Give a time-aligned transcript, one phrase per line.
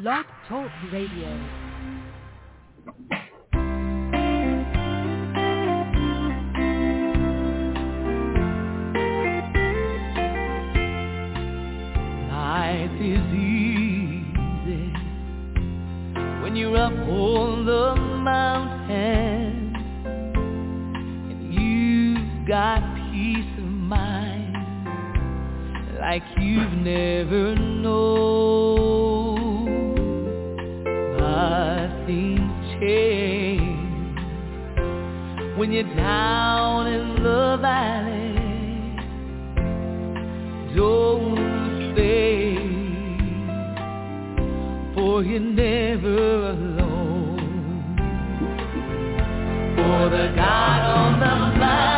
[0.00, 1.28] Blog Talk Radio.
[12.30, 14.94] Life is easy
[16.42, 19.76] when you're up on the mountain
[21.28, 22.80] and you've got
[23.12, 24.56] peace of mind
[26.00, 28.81] like you've never known.
[35.56, 38.32] When you're down in the valley.
[40.74, 42.58] Don't faith,
[44.94, 47.94] for you're never alone.
[49.76, 51.91] For the God on the mountain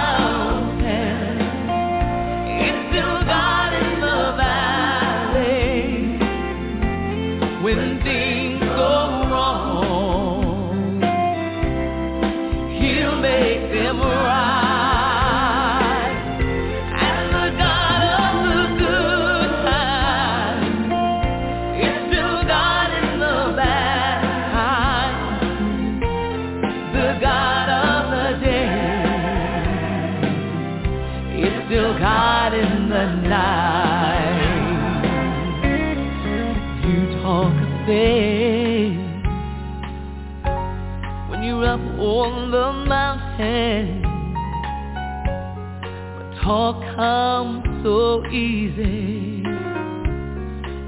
[48.35, 49.43] easy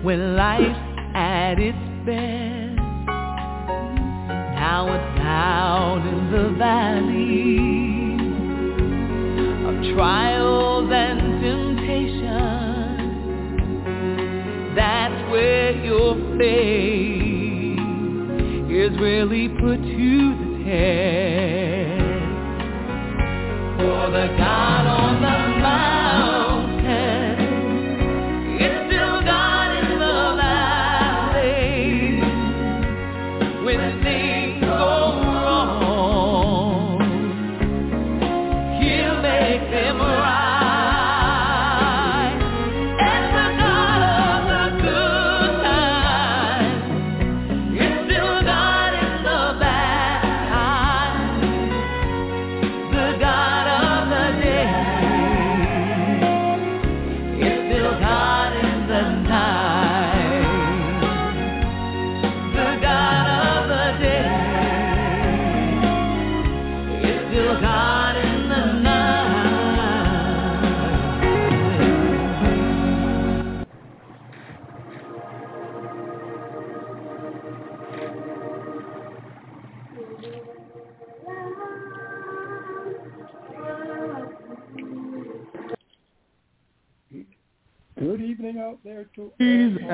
[0.03, 0.79] when life's
[1.15, 2.77] at its best.
[4.59, 7.59] Now it's down in the valley
[9.69, 12.27] of trials and temptations.
[14.75, 17.79] That's where your faith
[18.71, 22.03] is really put to the test.
[23.79, 24.75] For the God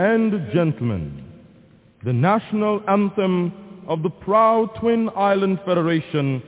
[0.02, 1.24] and gentlemen,
[2.04, 3.52] the national anthem
[3.86, 6.42] of the proud Twin Island Federation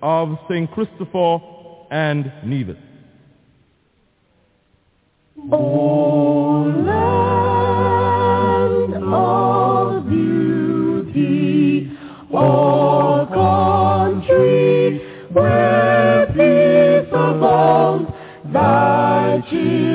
[0.00, 0.70] of St.
[0.70, 1.40] Christopher
[1.90, 2.76] and Nevis.
[5.50, 11.90] O land of beauty,
[12.32, 15.00] O country
[15.32, 18.08] where peace abounds,
[18.52, 19.89] thy children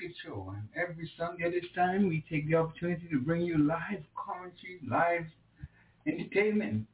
[0.00, 0.54] Cricket Show.
[0.56, 4.80] And every Sunday at this time, we take the opportunity to bring you live commentary,
[4.88, 5.26] live
[6.06, 6.86] entertainment,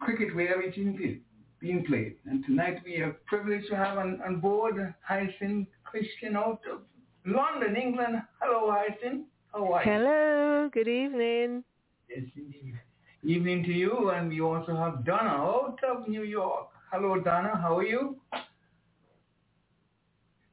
[0.00, 1.18] cricket where everything is
[1.60, 2.16] being played.
[2.24, 6.80] And tonight we are privileged to have on, on board Hyacinth Christian out of
[7.26, 8.22] London, England.
[8.40, 9.26] Hello, Hyacinth.
[9.52, 9.92] How are you?
[9.92, 11.64] Hello, good evening.
[12.08, 12.80] Yes, indeed.
[13.24, 14.10] Evening to you.
[14.10, 16.68] And we also have Donna out of New York.
[16.90, 17.58] Hello, Donna.
[17.60, 18.16] How are you?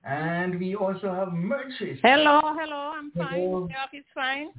[0.04, 2.00] And we also have Merchis.
[2.02, 3.34] Hello, hello, I'm fine.
[3.34, 3.60] Hello.
[3.60, 4.50] New York is fine.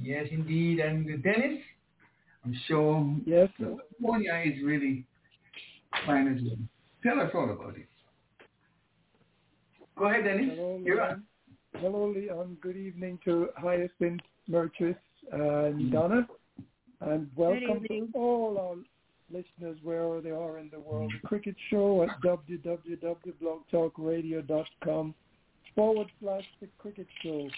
[0.00, 0.80] Yes, indeed.
[0.80, 1.60] And Dennis,
[2.44, 3.76] I'm sure Yes, sir.
[4.00, 5.04] California is really
[6.06, 6.58] fine as well.
[7.02, 7.86] Tell us all about it.
[9.96, 10.54] Go ahead, Dennis.
[10.54, 11.10] Hello, You're Leon.
[11.10, 11.80] on.
[11.80, 12.56] Hello, Leon.
[12.62, 14.20] Good evening to Hyacinth,
[14.50, 14.96] Merchis,
[15.32, 15.92] and mm.
[15.92, 16.26] Donna.
[17.00, 18.76] And welcome to all our
[19.32, 21.10] listeners wherever they are in the world.
[21.22, 25.14] The Cricket Show at www.blogtalkradio.com
[25.74, 27.48] forward slash the Cricket Show.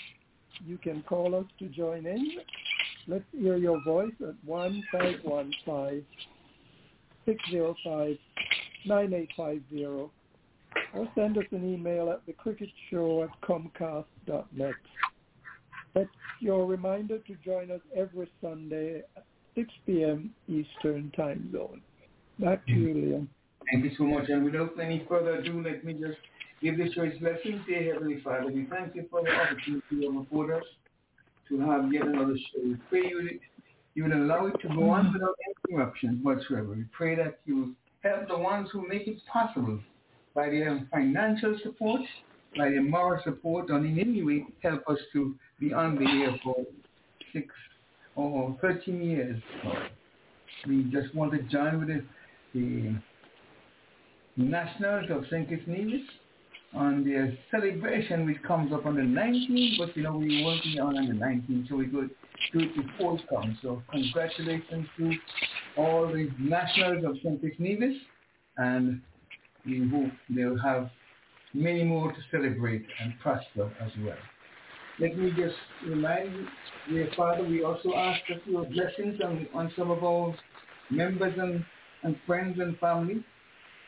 [0.67, 2.39] You can call us to join in.
[3.07, 6.05] Let's hear your voice at 1515
[7.27, 8.17] 605
[8.87, 10.11] 9850
[10.95, 14.75] or send us an email at thecricketshow at comcast.net.
[15.95, 16.09] That's
[16.41, 19.03] your reminder to join us every Sunday
[19.55, 20.31] 6 p.m.
[20.49, 21.81] Eastern Time Zone.
[22.39, 23.29] Back to you, Leon.
[23.71, 24.29] Thank you so much.
[24.29, 26.19] And without any further ado, let me just
[26.63, 27.63] give this choice blessing.
[27.67, 30.65] Dear Heavenly Father, we thank you for the opportunity you have afforded us
[31.49, 32.63] to have yet another show.
[32.65, 33.41] We pray you, that
[33.95, 35.15] you would allow it to go on mm-hmm.
[35.15, 35.35] without
[35.69, 36.75] interruption whatsoever.
[36.75, 37.71] We pray that you will
[38.03, 39.79] help the ones who make it possible
[40.35, 42.01] by their financial support,
[42.57, 46.39] by their moral support, and in any way help us to be on the air
[46.43, 46.57] for
[47.33, 47.47] six
[48.17, 49.41] or 13 years.
[50.67, 52.03] We just want to join with the,
[52.55, 52.95] the
[54.37, 55.49] Nationals of St.
[55.49, 56.03] Kitts Nevis
[56.75, 60.79] on their celebration which comes up on the 19th, but you know we won't be
[60.79, 62.09] on on the 19th, so we go
[62.53, 63.57] do it before it comes.
[63.63, 65.13] So congratulations to
[65.77, 67.41] all the Nationals of St.
[67.41, 67.97] Kitts Nevis,
[68.57, 69.01] and
[69.67, 70.91] we hope they'll have
[71.55, 74.17] many more to celebrate and prosper as well.
[75.01, 75.55] Let me just
[75.87, 76.47] remind you,
[76.91, 80.37] dear Father, we also ask that your blessings on, on some of our
[80.91, 81.65] members and,
[82.03, 83.25] and friends and family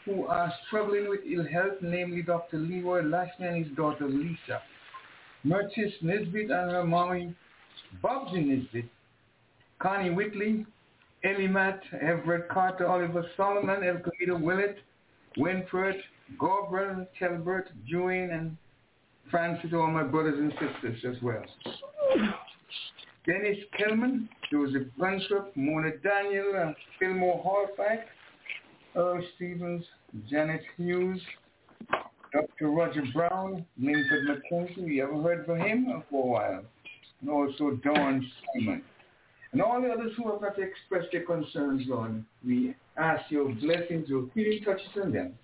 [0.06, 2.56] who are struggling with ill health, namely Dr.
[2.56, 4.62] Leroy Lashley and his daughter Lisa,
[5.44, 7.34] Mertis Nisbet and her mommy,
[8.02, 8.88] Bobsy Nisbet,
[9.80, 10.64] Connie Whitley,
[11.24, 14.78] Ellie Matt, Everett Carter, Oliver Solomon, Elkamita Willett,
[15.36, 16.00] Winfred,
[16.40, 18.56] Gabriel, Telbert, Julian, and
[19.32, 21.42] Francis, to all my brothers and sisters as well.
[23.26, 28.02] Dennis Kelman, Joseph Bruntrup, Mona Daniel, and Fillmore Hallback,
[28.94, 29.84] Earl Stevens,
[30.28, 31.20] Janet Hughes,
[32.32, 32.70] Dr.
[32.70, 36.64] Roger Brown, Linford McKenzie, we haven't heard from him oh, for a while,
[37.20, 38.82] and also Dawn Simon.
[39.52, 44.08] And all the others who have not expressed their concerns, Lord, we ask your blessings,
[44.08, 45.34] your healing touches on them,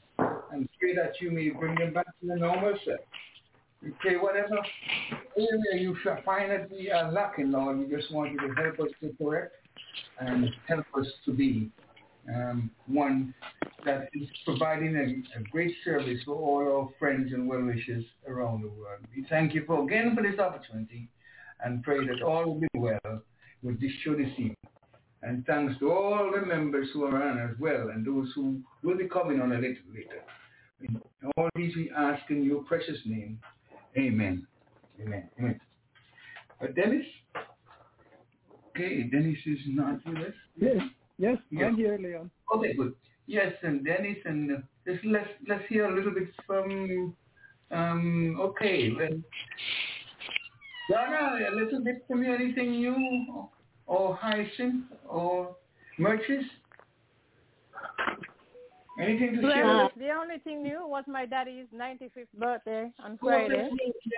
[0.50, 3.00] and pray that you may bring them back to the normal self.
[4.00, 4.58] Pray whatever
[5.36, 8.88] area you find that we are lacking, Lord, we just want you to help us
[9.00, 9.54] to correct
[10.18, 11.70] and help us to be
[12.34, 13.32] um, one
[13.84, 18.68] that is providing a, a great service for all our friends and well-wishers around the
[18.68, 19.00] world.
[19.16, 21.08] We thank you for again for this opportunity
[21.64, 23.22] and pray that all will be well
[23.62, 24.56] with this show this evening.
[25.22, 28.96] And thanks to all the members who are on as well and those who will
[28.96, 30.22] be coming on a little later.
[31.36, 33.38] All these we ask in your precious name.
[33.98, 34.46] Amen.
[35.00, 35.28] Amen.
[35.38, 35.60] Amen.
[36.60, 37.04] But Dennis?
[38.70, 40.34] Okay, Dennis is not with us.
[40.56, 40.76] Yes,
[41.18, 41.66] yes, Yeah.
[41.66, 42.30] I'm here, Leon.
[42.54, 42.94] Okay, good.
[43.26, 47.14] Yes, and Dennis, and uh, just let's let's hear a little bit from.
[47.70, 49.24] Um, okay, then.
[50.90, 52.32] Donna, a little bit from you.
[52.32, 52.96] Anything new,
[53.34, 53.48] or,
[53.86, 55.56] or Hyacinth, or
[55.98, 56.44] Merchis?
[58.98, 59.64] Anything to share?
[59.64, 63.16] Well, with the only thing new was my daddy's 95th birthday on?
[63.18, 63.68] Friday.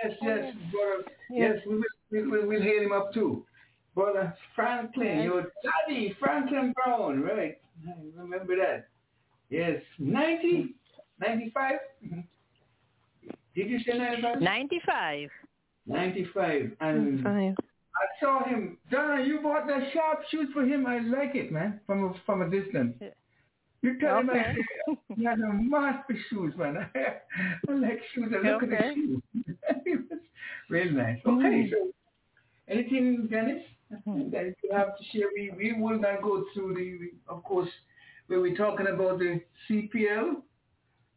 [0.03, 1.03] Yes, yes, brother.
[1.29, 1.53] Yeah.
[1.53, 3.45] Yes, we will, we will we'll hail him up too.
[3.93, 5.23] Brother Franklin, Yes.
[5.25, 7.57] your daddy, Franklin Brown, right?
[7.87, 8.87] I remember that.
[9.49, 10.75] Yes, 90,
[11.19, 11.79] 95?
[12.05, 12.23] Mhm.
[13.53, 14.41] Did you say 95?
[14.41, 15.29] 95.
[15.85, 16.71] 95.
[16.79, 17.55] And I
[18.19, 18.77] saw him.
[18.89, 20.85] Donna, you bought that sharp shoes for him.
[20.87, 22.95] I like it, man, from a, from a distance.
[23.01, 23.09] Yeah.
[23.81, 24.55] You tell him Okay.
[24.87, 26.77] I, he has a master shoes, man.
[26.95, 28.31] I like shoes.
[28.31, 29.21] I look at the shoes.
[29.85, 30.19] it was
[30.69, 31.19] really nice.
[31.25, 31.91] Okay, so
[32.67, 35.27] anything, Dennis, that you have to share?
[35.35, 37.69] We, we will not go through the, of course,
[38.27, 40.41] where we're talking about the CPL,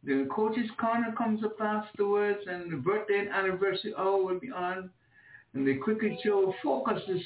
[0.05, 4.91] the coaches corner comes up afterwards and the birthday and anniversary hour will be on.
[5.55, 7.23] And the cricket show focus this,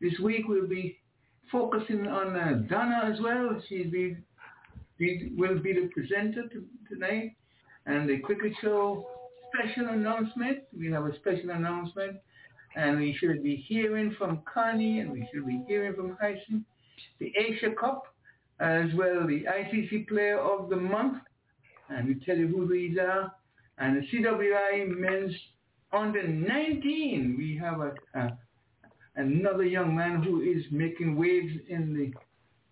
[0.00, 0.98] this week will be
[1.50, 3.60] focusing on uh, Donna as well.
[3.68, 4.16] She'll be,
[4.98, 7.36] be will be the presenter to, tonight.
[7.86, 9.06] And the cricket show
[9.52, 10.60] special announcement.
[10.76, 12.16] We have a special announcement.
[12.76, 16.64] And we should be hearing from Connie and we should be hearing from Hyson.
[17.20, 18.04] The Asia Cup
[18.60, 21.18] as well, the ICC Player of the Month.
[21.88, 23.32] And we tell you who these are.
[23.78, 25.34] And the CWI Men's
[25.92, 27.36] Under 19.
[27.38, 28.38] We have a, a
[29.16, 32.12] another young man who is making waves in the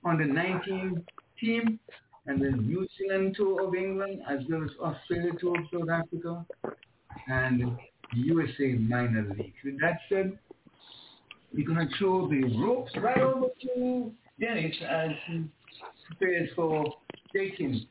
[0.09, 1.05] under 19
[1.38, 1.79] team
[2.26, 6.47] and the New Zealand tour of England as well as Australia tour of South Africa
[7.29, 7.76] and
[8.14, 9.55] USA minor league.
[9.64, 10.38] With that said,
[11.52, 15.45] we're going to throw the ropes right over to Dennis as he
[16.07, 16.85] prepares for
[17.35, 17.87] taking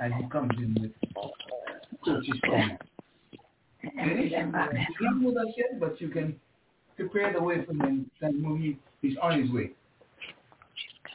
[0.00, 0.92] as he comes in with
[2.04, 2.78] coach's corner.
[3.96, 6.36] Dennis, you're not with us yet, but you can
[6.96, 8.10] prepare the way for him
[9.00, 9.70] he's on his way.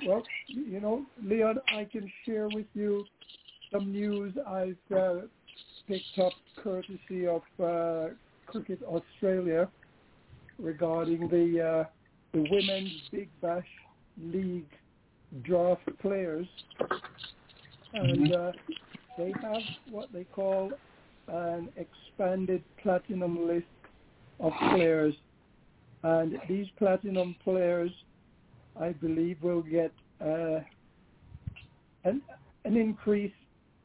[0.06, 3.06] Well, you know, Leon, I can share with you
[3.72, 5.22] some news I've uh,
[5.88, 8.13] picked up courtesy of uh,
[8.46, 9.70] Cricket Australia
[10.58, 11.84] regarding the uh,
[12.34, 13.68] the women's Big Bash
[14.22, 14.70] League
[15.44, 16.48] draft players,
[17.94, 18.51] and uh,
[19.18, 20.72] they have what they call
[21.27, 23.65] an expanded platinum list
[24.39, 25.13] of players,
[26.03, 27.91] and these platinum players
[28.80, 30.60] I believe will get uh,
[32.06, 32.22] an,
[32.66, 33.34] an increase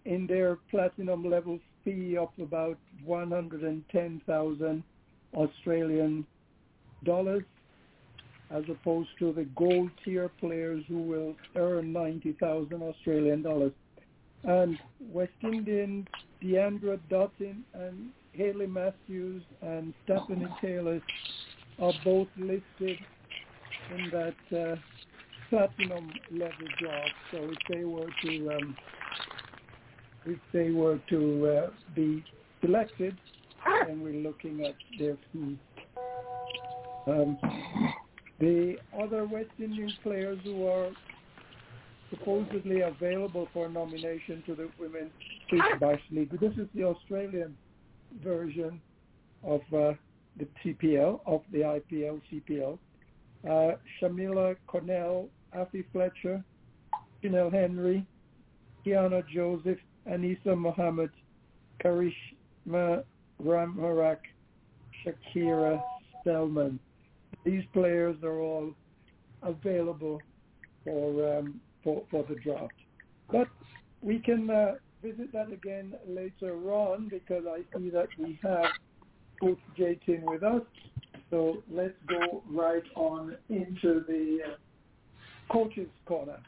[0.04, 4.82] in their platinum level fee of about 110,000
[5.34, 6.26] Australian
[7.04, 7.44] dollars
[8.50, 13.72] as opposed to the gold tier players who will earn 90,000 Australian dollars.
[14.44, 14.78] And
[15.12, 16.06] West Indian
[16.42, 21.00] Deandra Dottin and Hayley Matthews and Stafanie Taylor
[21.80, 22.98] are both listed
[23.90, 24.76] in that uh,
[25.50, 27.08] platinum level job.
[27.30, 28.76] So if they were to um,
[30.26, 32.24] if they were to uh, be
[32.60, 33.16] selected,
[33.86, 35.16] then we're looking at their.
[37.06, 37.38] Um,
[38.40, 40.90] the other West Indian players who are
[42.10, 45.12] supposedly available for nomination to the Women's
[45.50, 46.30] Big Bash League.
[46.40, 47.56] This is the Australian
[48.22, 48.80] version
[49.42, 49.92] of uh,
[50.38, 52.78] the CPL, of the IPL, CPL
[53.48, 56.42] uh, Shamilia Connell, Afy Fletcher,
[57.22, 58.06] Chinelle Henry,
[58.84, 61.10] Qiana Joseph, Anisa Mohammed,
[61.82, 63.04] Karishma
[63.42, 64.18] Ramharak,
[65.04, 65.80] Shakera
[66.24, 66.78] Selman.
[67.44, 68.74] These players are all
[69.42, 70.20] available
[70.84, 72.72] for um, for, for the draft.
[73.30, 73.48] But
[74.02, 78.66] we can uh, visit that again later on because I see that we have
[79.40, 80.62] Coach Jatin with us.
[81.34, 86.38] So let's go right on into the uh, coaches corner.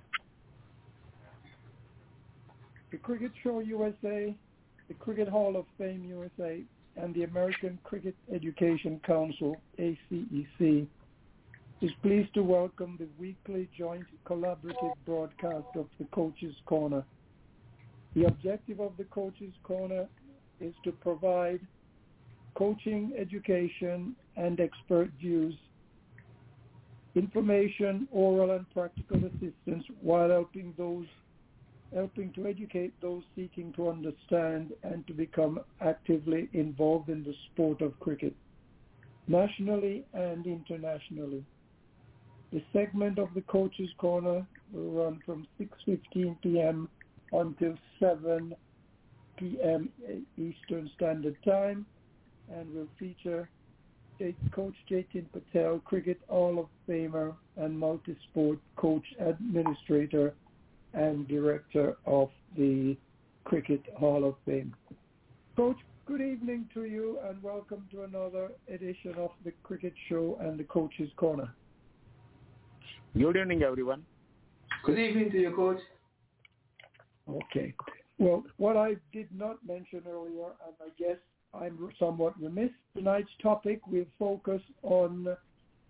[2.93, 4.33] The Cricket Show USA,
[4.87, 6.61] the Cricket Hall of Fame USA,
[6.97, 10.87] and the American Cricket Education Council, ACEC,
[11.81, 17.02] is pleased to welcome the weekly joint collaborative broadcast of the Coaches Corner.
[18.14, 20.07] The objective of the Coaches Corner
[20.61, 21.59] is to provide
[22.55, 25.55] coaching, education, and expert views,
[27.14, 31.07] information, oral and practical assistance while helping those
[31.95, 37.81] helping to educate those seeking to understand and to become actively involved in the sport
[37.81, 38.35] of cricket,
[39.28, 41.45] nationally and internationally.
[42.52, 46.88] The segment of the Coach's Corner will run from 6.15 p.m.
[47.33, 48.55] until 7
[49.38, 49.88] p.m.
[50.37, 51.87] Eastern Standard Time
[52.52, 53.49] and will feature
[54.50, 60.32] Coach Jatin Patel, Cricket Hall of Famer and multi-sport coach administrator
[60.94, 62.96] and director of the
[63.44, 64.75] Cricket Hall of Fame.
[65.54, 70.58] Coach, good evening to you and welcome to another edition of the Cricket Show and
[70.58, 71.52] the Coach's Corner.
[73.18, 74.02] Good evening, everyone.
[74.85, 75.80] Good evening to you, Coach.
[77.28, 77.75] Okay.
[78.18, 81.18] Well, what I did not mention earlier, and I guess
[81.55, 82.71] I'm somewhat remiss.
[82.95, 85.37] Tonight's topic will focus on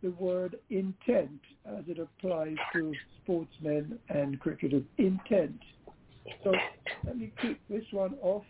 [0.02, 4.82] the word intent as it applies to sportsmen and cricketers.
[4.98, 5.60] Intent.
[6.44, 6.52] So
[7.04, 8.44] let me kick this one off.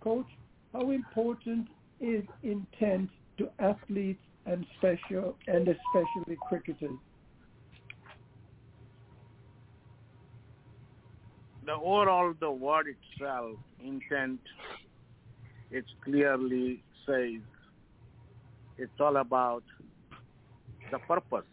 [0.00, 0.26] Coach,
[0.72, 1.68] how important
[2.00, 6.96] is intent to athletes and special and especially cricketers?
[11.70, 14.40] the overall the word itself, intent,
[15.70, 17.40] it clearly says
[18.78, 19.62] it's all about
[20.90, 21.44] the purpose.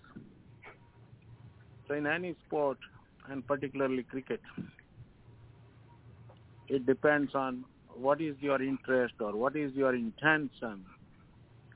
[1.87, 2.77] So in any sport,
[3.29, 4.41] and particularly cricket,
[6.67, 10.85] it depends on what is your interest or what is your intention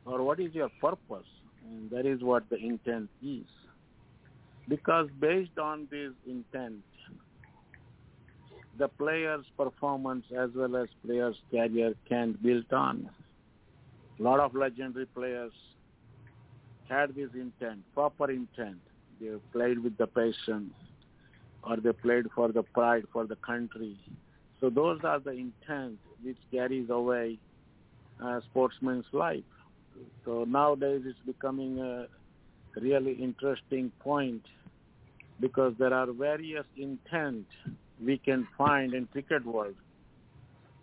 [0.05, 1.27] or what is your purpose.
[1.65, 3.45] And that is what the intent is.
[4.67, 6.83] Because based on this intent,
[8.81, 13.07] the player's performance as well as player's career can build on.
[14.19, 15.51] A lot of legendary players
[16.89, 18.81] had this intent, proper intent.
[19.19, 20.71] They played with the passion
[21.63, 23.95] or they played for the pride, for the country.
[24.59, 27.37] So those are the intent which carries away
[28.19, 29.51] a sportsman's life.
[30.25, 32.07] So nowadays it's becoming a
[32.79, 34.43] really interesting point
[35.39, 37.45] because there are various intent
[38.03, 39.75] we can find in cricket world.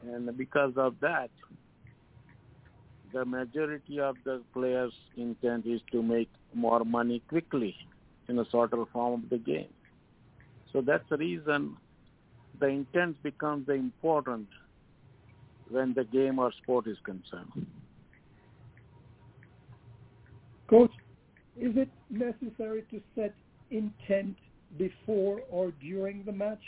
[0.03, 1.31] And because of that,
[3.13, 7.75] the majority of the players' intent is to make more money quickly
[8.29, 9.73] in a shorter form of the game.
[10.73, 11.77] So that's the reason
[12.61, 14.49] the intent becomes the important
[15.71, 17.67] when the game or sport is concerned.
[20.69, 20.93] Coach,
[21.59, 23.35] is it necessary to set
[23.71, 24.37] intent
[24.77, 26.63] before or during the match?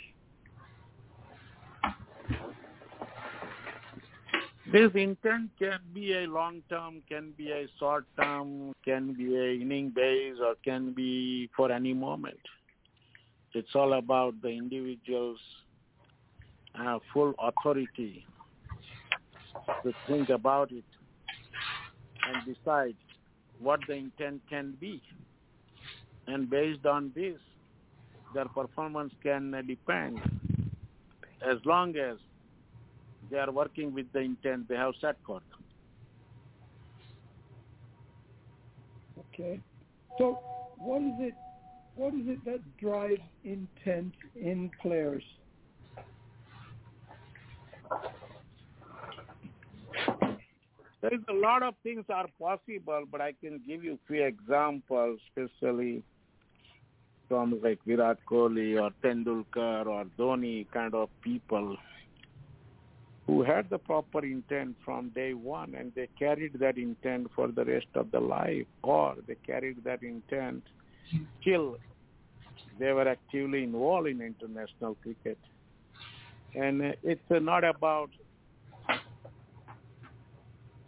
[4.69, 9.55] This intent can be a long term, can be a short term, can be a
[9.59, 12.39] inning base, or can be for any moment.
[13.53, 15.39] It's all about the individual's
[16.79, 18.25] uh, full authority
[19.83, 20.85] to think about it
[22.27, 22.95] and decide
[23.59, 25.01] what the intent can be.
[26.27, 27.39] And based on this,
[28.33, 30.21] their performance can depend
[31.41, 32.17] as long as
[33.31, 35.63] they are working with the intent they have set for them.
[39.33, 39.59] Okay.
[40.17, 40.39] So
[40.77, 41.33] what is it
[41.95, 45.23] what is it that drives intent in players?
[51.01, 55.19] There is a lot of things are possible, but I can give you few examples,
[55.29, 56.03] especially
[57.27, 61.75] from like Virat Kohli or Tendulkar or Dhoni kind of people
[63.31, 67.63] who had the proper intent from day one and they carried that intent for the
[67.63, 70.61] rest of the life or they carried that intent
[71.41, 71.77] till
[72.77, 75.37] they were actively involved in international cricket.
[76.55, 78.09] And it's not about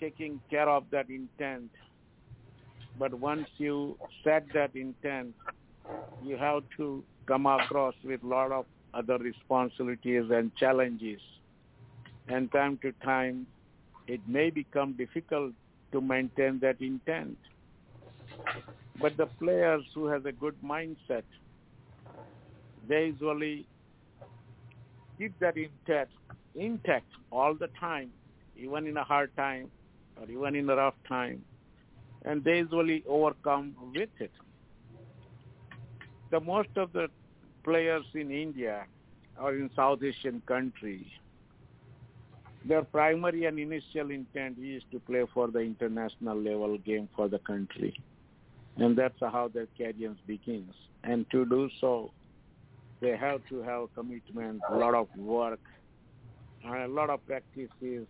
[0.02, 1.72] taking care of that intent,
[3.00, 5.34] but once you set that intent,
[6.22, 11.22] you have to come across with a lot of other responsibilities and challenges.
[12.28, 13.48] And time to time,
[14.08, 15.54] it may become difficult
[15.92, 17.38] to maintain that intent.
[19.00, 21.24] But the players who have a good mindset,
[22.88, 23.68] they usually
[25.18, 26.12] keep that intact,
[26.56, 28.12] intact all the time,
[28.56, 29.72] even in a hard time
[30.20, 31.44] or even in a rough time,
[32.26, 34.32] and they usually overcome with it.
[36.32, 37.10] The most of the
[37.64, 38.86] players in India
[39.40, 41.08] or in South Asian countries,
[42.66, 47.40] their primary and initial intent is to play for the international level game for the
[47.40, 47.94] country.
[48.78, 50.74] And that's how their career begins.
[51.04, 52.12] And to do so,
[53.02, 55.60] they have to have commitment, a lot of work,
[56.66, 58.08] a lot of practices,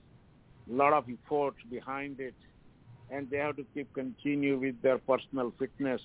[0.70, 2.36] a lot of effort behind it,
[3.10, 6.02] and they have to keep continue with their personal fitness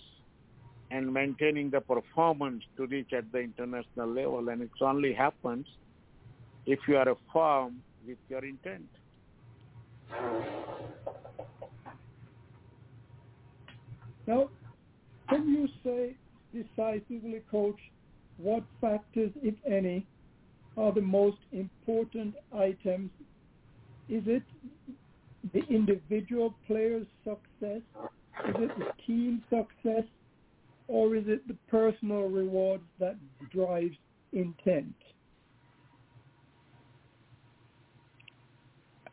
[0.91, 4.49] and maintaining the performance to reach at the international level.
[4.49, 5.67] And it only happens
[6.65, 8.89] if you are a firm with your intent.
[14.27, 14.49] Now,
[15.29, 16.17] can you say
[16.53, 17.79] decisively, coach,
[18.39, 20.07] what factors, if any,
[20.77, 23.11] are the most important items?
[24.09, 24.43] Is it
[25.53, 27.83] the individual player's success?
[28.49, 30.05] Is it the team success?
[30.89, 33.17] Or is it the personal reward that
[33.53, 33.97] drives
[34.33, 34.95] intent?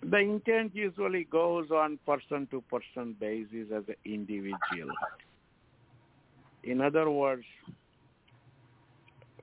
[0.10, 4.94] The intent usually goes on person-to-person basis as an individual.
[6.64, 7.44] In other words,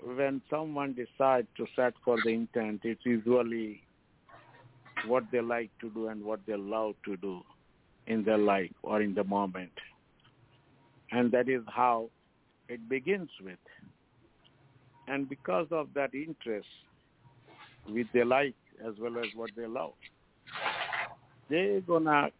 [0.04, 3.82] when someone decides to set for the intent, it's usually
[5.06, 7.40] what they like to do and what they love to do
[8.06, 9.72] in their life or in the moment.
[11.10, 12.08] And that is how
[12.68, 13.58] it begins with.
[15.08, 16.68] And because of that interest,
[17.88, 18.54] with they like
[18.86, 19.94] as well as what they love.
[21.48, 22.30] They're gonna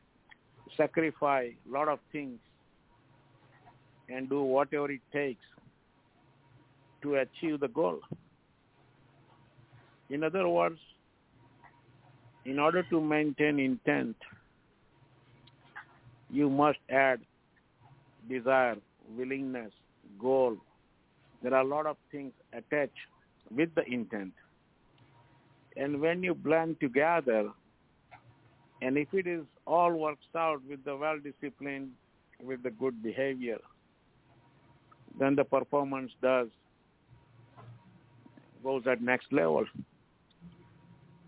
[0.77, 2.39] sacrifice a lot of things
[4.09, 5.45] and do whatever it takes
[7.03, 8.01] to achieve the goal.
[10.11, 10.79] In other words,
[12.45, 14.17] in order to maintain intent,
[16.31, 17.21] you must add
[18.29, 18.77] desire,
[19.17, 19.73] willingness,
[20.21, 20.57] goal.
[21.43, 22.93] There are a lot of things attached
[23.51, 24.33] with the intent.
[25.77, 27.51] And when you blend together,
[28.83, 31.91] and if it is all works out with the well-disciplined,
[32.43, 33.59] with the good behavior,
[35.19, 36.49] then the performance does
[38.65, 39.65] goes at next level.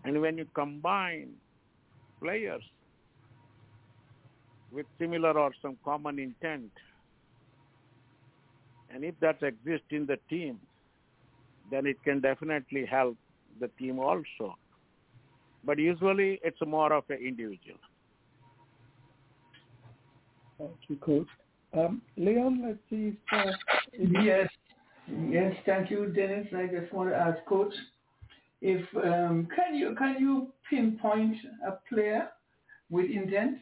[0.03, 1.29] And when you combine
[2.21, 2.63] players
[4.71, 6.71] with similar or some common intent,
[8.89, 10.59] and if that exists in the team,
[11.71, 13.17] then it can definitely help
[13.59, 14.57] the team also.
[15.65, 17.79] But usually it's more of an individual.
[20.57, 21.27] Thank you, Coach.
[21.73, 23.51] Um, Leon, let's see if, uh,
[23.91, 24.49] if Yes,
[25.29, 26.47] yes, thank you, Dennis.
[26.55, 27.73] I just want to ask Coach,
[28.61, 31.35] if um, can you can you pinpoint
[31.67, 32.29] a player
[32.89, 33.57] with intent?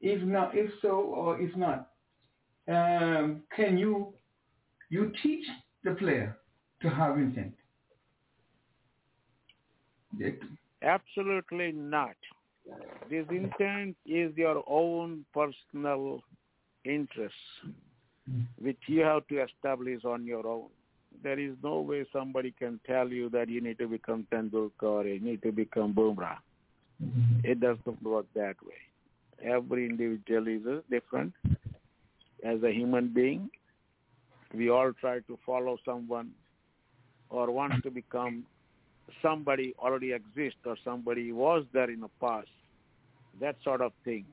[0.00, 1.90] If not, if so, or if not,
[2.68, 4.14] um, can you
[4.88, 5.44] you teach
[5.84, 6.38] the player
[6.82, 7.54] to have intent?
[10.82, 12.16] Absolutely not.
[13.08, 16.22] This intent is your own personal
[16.84, 17.34] interest,
[18.60, 20.68] which you have to establish on your own.
[21.22, 25.06] There is no way somebody can tell you that you need to become Tendulkar or
[25.06, 26.36] you need to become Bumrah.
[27.42, 28.80] It doesn't work that way.
[29.42, 31.32] Every individual is uh, different.
[32.44, 33.50] As a human being,
[34.54, 36.30] we all try to follow someone
[37.28, 38.44] or want to become
[39.22, 42.48] somebody already exists or somebody was there in the past,
[43.40, 44.24] that sort of thing.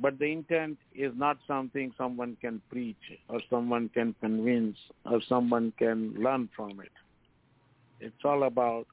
[0.00, 2.96] But the intent is not something someone can preach
[3.28, 6.92] or someone can convince or someone can learn from it.
[8.00, 8.86] It's all about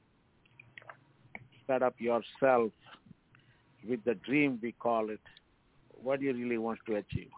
[1.66, 2.72] set up yourself
[3.88, 5.20] with the dream, we call it.
[6.02, 7.30] What you really want to achieve?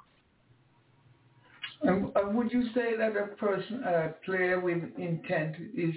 [1.86, 5.94] Uh, would you say that a person, a player with intent, is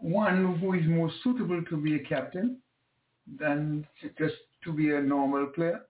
[0.00, 2.58] one who is more suitable to be a captain
[3.38, 3.86] than
[4.18, 4.34] just
[4.64, 5.82] to be a normal player?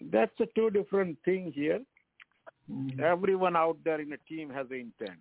[0.00, 1.80] That's a two different things here.
[2.70, 3.00] Mm-hmm.
[3.02, 5.20] Everyone out there in a team has an intent.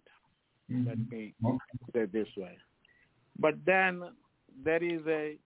[0.71, 0.87] Mm-hmm.
[0.87, 1.33] Let me
[1.93, 2.57] say this way.
[3.39, 4.03] But then
[4.63, 5.37] there is a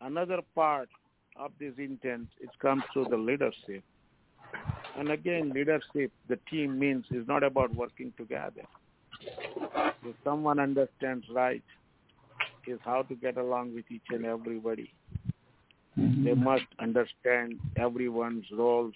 [0.00, 0.88] another part
[1.36, 2.28] of this intent.
[2.40, 3.82] It comes through the leadership.
[4.96, 8.62] And again, leadership, the team means is not about working together.
[10.04, 11.62] If someone understands right,
[12.66, 14.92] is how to get along with each and everybody.
[15.98, 16.24] Mm-hmm.
[16.24, 18.94] They must understand everyone's roles,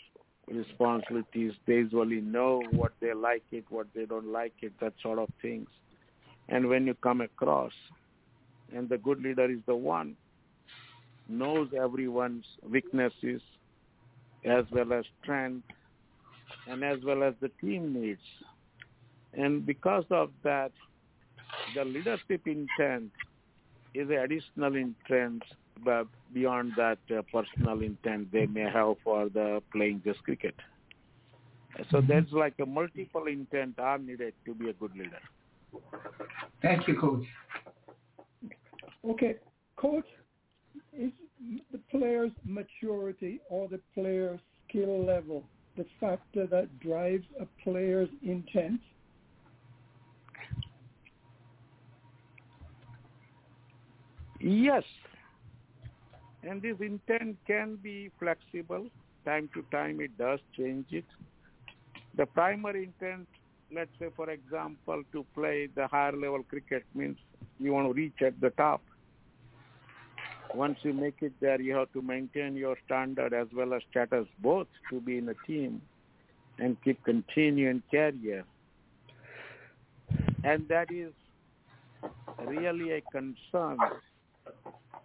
[0.49, 1.53] responsibilities.
[1.67, 5.29] They usually know what they like it, what they don't like it, that sort of
[5.43, 5.69] things.
[6.49, 7.73] And when you come across,
[8.75, 10.17] and the good leader is the one
[11.29, 13.43] knows everyone's weaknesses
[14.45, 15.67] as well as strength
[16.67, 18.21] and as well as the team needs.
[19.35, 20.73] And because of that,
[21.75, 23.11] the leadership intent
[23.95, 25.43] is an additional intent
[25.85, 30.55] but beyond that uh, personal intent they may have for the playing this cricket.
[31.91, 35.21] So there's like a multiple intent are needed to be a good leader.
[36.63, 37.25] Thank you, Coach.
[39.09, 39.37] Okay,
[39.77, 40.07] coach,
[40.93, 41.13] is
[41.73, 45.45] the player's maturity or the player's skill level
[45.77, 48.81] the factor that drives a player's intent?
[54.41, 54.85] Yes.
[56.43, 58.87] And this intent can be flexible.
[59.25, 61.05] Time to time it does change it.
[62.17, 63.27] The primary intent,
[63.75, 67.17] let's say for example, to play the higher level cricket means
[67.59, 68.81] you want to reach at the top.
[70.55, 74.27] Once you make it there, you have to maintain your standard as well as status
[74.39, 75.83] both to be in a team
[76.59, 78.45] and keep continuing career.
[80.45, 81.13] And that is
[82.47, 83.79] really a concern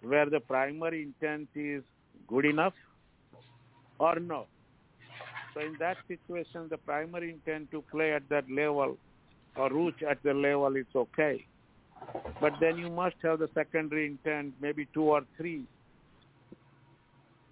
[0.04, 1.84] where the primary intent is
[2.28, 2.74] good enough
[4.00, 4.48] or no.
[5.54, 8.98] So in that situation, the primary intent to play at that level
[9.56, 11.46] or reach at the level is okay.
[12.42, 15.64] But then you must have the secondary intent, maybe two or three,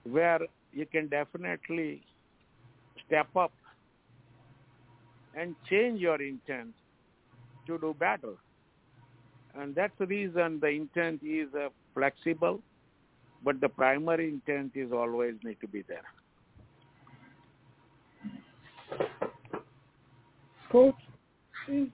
[0.03, 0.39] where
[0.73, 2.01] you can definitely
[3.05, 3.51] step up
[5.35, 6.73] and change your intent
[7.67, 8.33] to do better.
[9.53, 12.61] And that's the reason the intent is uh, flexible,
[13.43, 16.03] but the primary intent is always need to be there.
[20.71, 20.95] Coach,
[21.67, 21.87] is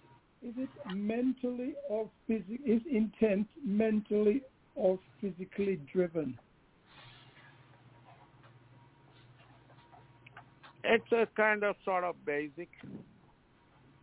[0.43, 2.59] is it mentally or physically?
[2.65, 4.43] Is intent mentally
[4.75, 6.37] or physically driven?
[10.83, 12.69] It's a kind of sort of basic.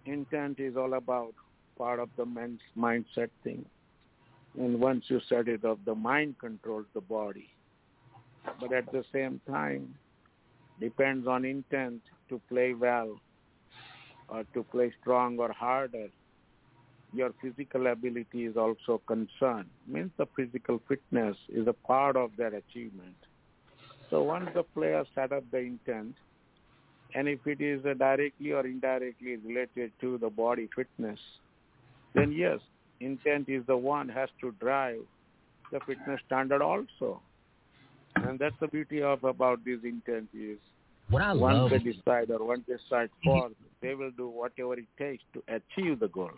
[0.07, 1.35] Intent is all about
[1.79, 3.65] part of the men's mindset thing.
[4.59, 7.49] And once you set it up, the mind controls the body.
[8.61, 9.95] But at the same time,
[10.81, 13.21] depends on intent to play well
[14.29, 16.09] or to play strong or harder.
[17.13, 19.71] Your physical ability is also concerned.
[19.87, 23.17] Means the physical fitness is a part of that achievement.
[24.11, 26.15] So once the player set up the intent,
[27.15, 31.19] and if it is directly or indirectly related to the body fitness,
[32.15, 32.59] then yes,
[33.01, 35.01] intent is the one has to drive
[35.73, 37.21] the fitness standard also.
[38.17, 40.59] And that's the beauty of about these intent is
[41.11, 43.41] What I once love they decide or once they decide mhm.
[43.41, 43.51] for,
[43.83, 46.31] they will do whatever it takes to achieve the goal.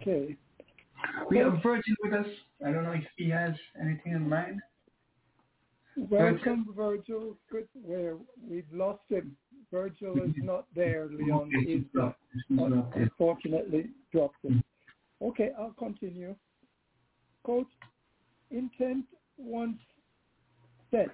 [0.00, 0.36] Okay.
[1.28, 2.26] We have Virgil with us.
[2.64, 4.60] I don't know if he has anything in mind.
[5.96, 7.36] Welcome, Virgil.
[7.50, 7.68] Good.
[7.84, 8.16] Where
[8.48, 9.36] we've lost him.
[9.72, 11.08] Virgil is not there.
[11.10, 12.12] Leon is uh,
[12.94, 14.62] unfortunately dropped him.
[15.20, 16.36] Okay, I'll continue.
[17.44, 17.66] Coach,
[18.50, 19.06] intent
[19.38, 19.78] once
[20.90, 21.08] set,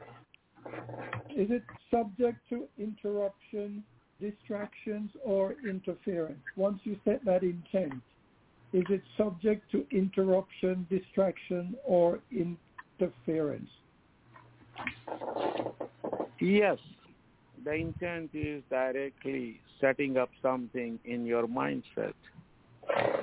[1.37, 3.85] is it subject to interruption,
[4.21, 6.40] distractions, or interference?
[6.57, 7.94] Once you set that intent,
[8.73, 13.71] is it subject to interruption, distraction, or interference?
[16.40, 16.79] Yes,
[17.64, 22.14] the intent is directly setting up something in your mindset.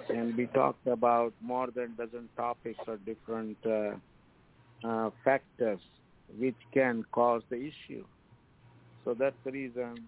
[0.10, 3.96] And we talked about more than dozen topics or different uh,
[4.88, 5.80] uh, factors
[6.38, 8.06] which can cause the issue.
[9.04, 10.08] So that's the reason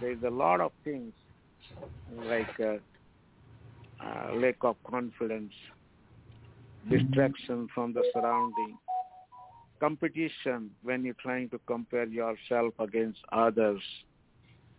[0.00, 1.12] there's a lot of things
[2.24, 2.76] like uh,
[4.04, 5.52] uh, lack of confidence,
[6.90, 8.76] distraction from the surrounding,
[9.80, 13.82] competition when you're trying to compare yourself against others.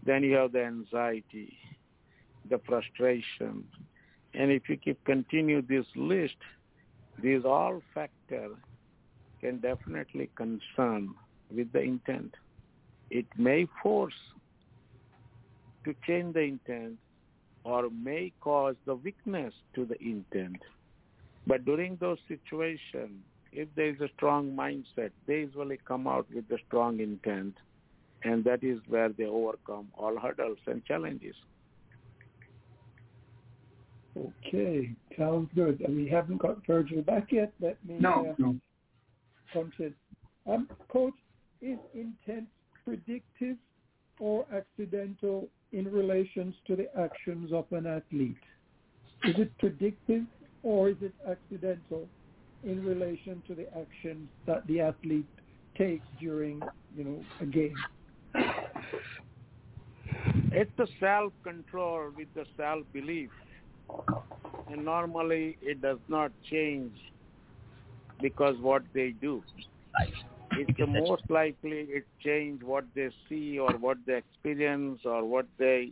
[0.06, 1.58] Then you have the anxiety,
[2.50, 3.66] the frustration.
[4.34, 6.36] And if you keep continue this list,
[7.22, 8.56] these all factors
[9.42, 11.14] can definitely concern
[11.56, 12.36] with the intent.
[13.10, 14.14] It may force
[15.86, 16.98] to change the intent
[17.64, 20.62] or may cause the weakness to the intent.
[21.46, 26.46] But during those situations, if there is a strong mindset, they usually come out with
[26.52, 27.56] a strong intent,
[28.24, 31.36] and that is where they overcome all hurdles and challenges.
[34.18, 35.82] Okay, sounds good.
[35.82, 37.54] And we haven't got Virgil back yet.
[37.60, 38.56] Let me No, uh, no.
[39.54, 39.94] consider.
[40.48, 41.14] Um, Coach,
[41.62, 42.48] is intent
[42.84, 43.58] predictive
[44.20, 48.38] or accidental in relations to the actions of an athlete?
[49.24, 50.24] Is it predictive
[50.64, 52.08] or is it accidental
[52.68, 55.26] in relation to the actions that the athlete
[55.78, 56.62] takes during,
[56.96, 57.76] you know, a game?
[60.52, 63.30] It's the self-control with the self-belief.
[64.70, 66.92] And normally it does not change
[68.22, 69.44] because what they do.
[70.52, 75.46] It's the most likely it change what they see or what they experience or what
[75.58, 75.92] they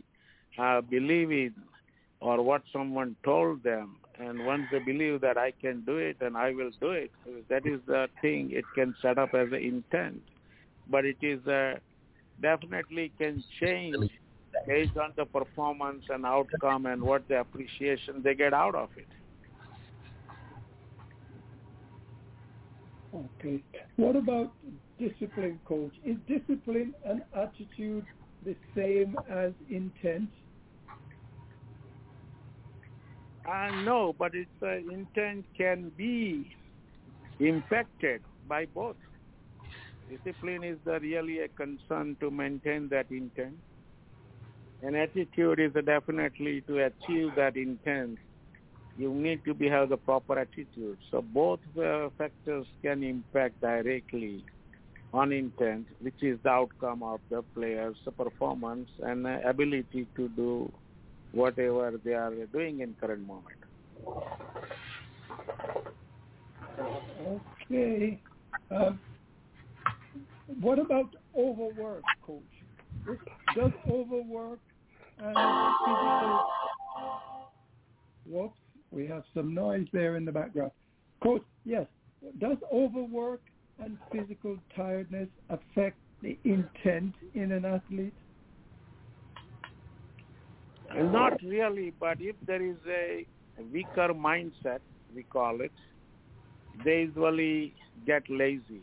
[0.58, 1.54] uh, believe in
[2.20, 3.96] or what someone told them.
[4.18, 7.10] And once they believe that I can do it and I will do it,
[7.48, 10.22] that is the thing it can set up as an intent.
[10.88, 11.74] But it is uh,
[12.40, 14.10] definitely can change
[14.66, 19.06] based on the performance and outcome and what the appreciation they get out of it.
[23.14, 23.62] Okay.
[23.96, 24.52] What about
[24.98, 25.92] discipline, coach?
[26.04, 28.04] Is discipline an attitude
[28.44, 30.30] the same as intent?
[33.46, 36.50] Uh, no, but its uh, intent can be
[37.38, 38.96] impacted by both.
[40.10, 43.56] Discipline is the really a concern to maintain that intent.
[44.82, 48.18] And attitude is definitely to achieve that intent.
[48.98, 50.98] You need to be have the proper attitude.
[51.10, 54.44] So both uh, factors can impact directly
[55.12, 60.72] on intent, which is the outcome of the player's performance and uh, ability to do
[61.36, 63.56] whatever they are doing in current moment.
[67.70, 68.20] Okay.
[68.70, 68.98] Um,
[70.60, 72.42] what about overwork, coach?
[73.54, 74.58] Does overwork
[75.18, 75.36] and
[75.84, 76.46] physical
[78.28, 78.58] Whoops,
[78.90, 80.72] we have some noise there in the background.
[81.22, 81.86] Coach, yes,
[82.40, 83.40] does overwork
[83.78, 88.14] and physical tiredness affect the intent in an athlete?
[90.96, 93.26] Not really, but if there is a
[93.72, 94.80] weaker mindset,
[95.14, 95.72] we call it,
[96.84, 97.74] they usually
[98.06, 98.82] get lazy.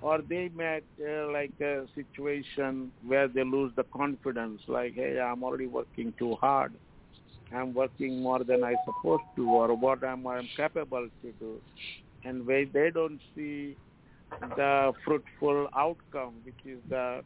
[0.00, 5.42] Or they met uh, like a situation where they lose the confidence, like, hey, I'm
[5.42, 6.72] already working too hard.
[7.54, 11.60] I'm working more than I supposed to, or what I'm I capable to do.
[12.24, 13.76] And they, they don't see
[14.56, 17.22] the fruitful outcome, which is the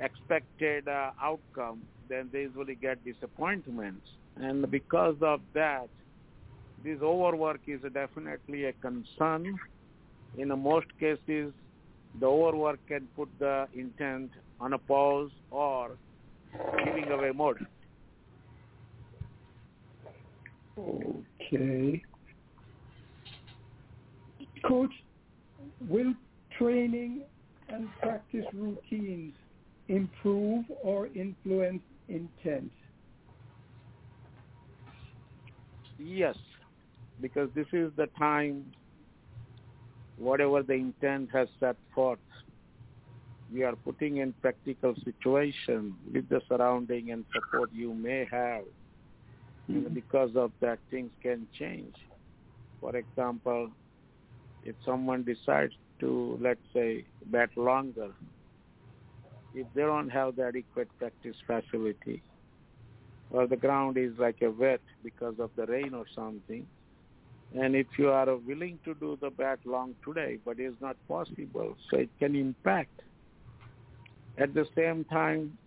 [0.00, 4.06] expected uh, outcome, then they usually get disappointments.
[4.36, 5.88] And because of that,
[6.84, 9.58] this overwork is definitely a concern.
[10.36, 11.54] In most cases,
[12.20, 15.96] the overwork can put the intent on a pause or
[16.84, 17.66] giving away mode.
[20.78, 22.02] Okay.
[24.66, 24.92] Coach,
[25.88, 26.12] will
[26.58, 27.22] training
[27.68, 29.32] and practice routines
[29.88, 32.70] improve or influence intent?
[35.98, 36.36] Yes,
[37.20, 38.64] because this is the time,
[40.18, 42.18] whatever the intent has set forth,
[43.52, 48.64] we are putting in practical situation with the surrounding and support you may have.
[49.70, 49.86] Mm-hmm.
[49.86, 51.94] And because of that, things can change.
[52.80, 53.70] For example,
[54.64, 58.10] if someone decides to, let's say, bat longer,
[59.54, 62.22] if they don't have the adequate practice facility,
[63.30, 66.66] or the ground is like a wet because of the rain or something,
[67.54, 71.76] and if you are willing to do the bat long today, but it's not possible,
[71.90, 73.00] so it can impact.
[74.38, 75.58] At the same time,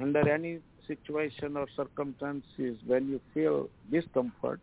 [0.00, 4.60] under any situation or circumstances, when you feel discomfort,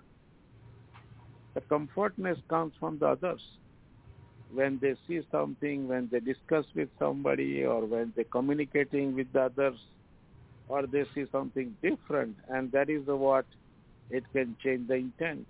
[1.54, 3.42] the comfortness comes from the others.
[4.54, 9.42] When they see something, when they discuss with somebody, or when they're communicating with the
[9.42, 9.78] others,
[10.68, 13.46] or they see something different, and that is what
[14.10, 15.48] it can change the intent.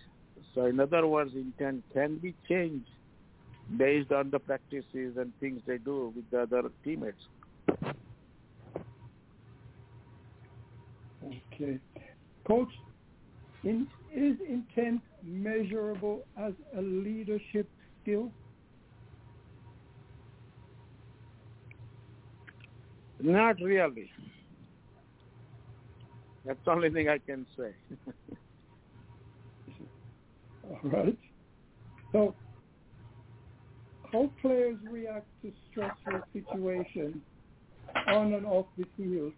[0.54, 2.90] So in other words, intent can be changed
[3.78, 7.24] based on the practices and things they do with the other teammates.
[11.54, 11.80] Okay.
[12.48, 12.70] Coach,
[13.64, 17.70] in, is intent measurable as a leadership
[18.02, 18.32] skill?
[23.22, 24.10] Not really.
[26.46, 27.76] That's the only thing I can say.
[30.64, 31.18] All right.
[32.12, 32.34] So,
[34.12, 37.18] how players react to stressful situations
[38.08, 39.34] on and off the field,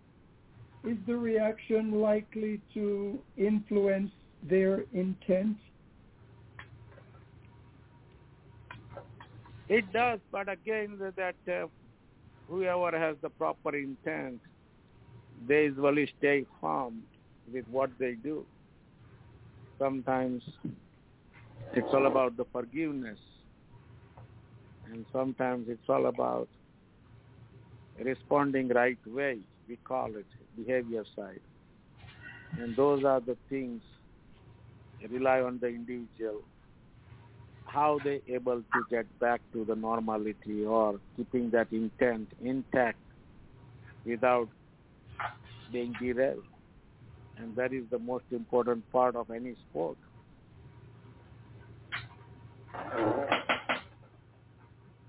[0.83, 4.11] is the reaction likely to influence
[4.43, 5.57] their intent?
[9.67, 11.67] It does, but again, that uh,
[12.47, 14.39] whoever has the proper intent,
[15.47, 17.04] they usually stay firm
[17.51, 18.45] with what they do.
[19.80, 20.43] Sometimes
[21.73, 23.19] it's all about the forgiveness,
[24.91, 26.47] and sometimes it's all about
[28.04, 29.39] responding right way.
[29.67, 30.25] We call it
[30.56, 31.41] behavior side,
[32.60, 33.82] and those are the things
[35.10, 36.41] rely on the individual
[37.73, 42.99] how they able to get back to the normality or keeping that intent intact
[44.05, 44.49] without
[45.71, 46.43] being derailed.
[47.38, 49.97] And that is the most important part of any sport.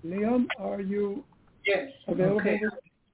[0.03, 1.25] Leon, are you
[1.65, 1.91] Yes.
[2.07, 2.39] available?
[2.41, 2.59] Okay.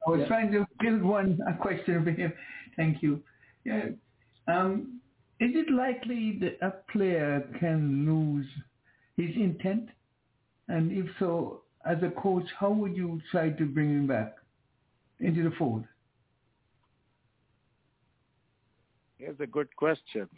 [0.08, 0.28] I was Yeah.
[0.28, 2.34] trying to build one a question over here.
[2.76, 3.24] Thank you.
[3.64, 3.90] Yeah.
[4.48, 5.02] Um,
[5.40, 8.48] is it likely that a player can lose
[9.20, 9.90] his intent?
[10.68, 14.36] And if so, as a coach, how would you try to bring him back
[15.20, 15.84] into the fold?
[19.18, 20.30] Here's a good question.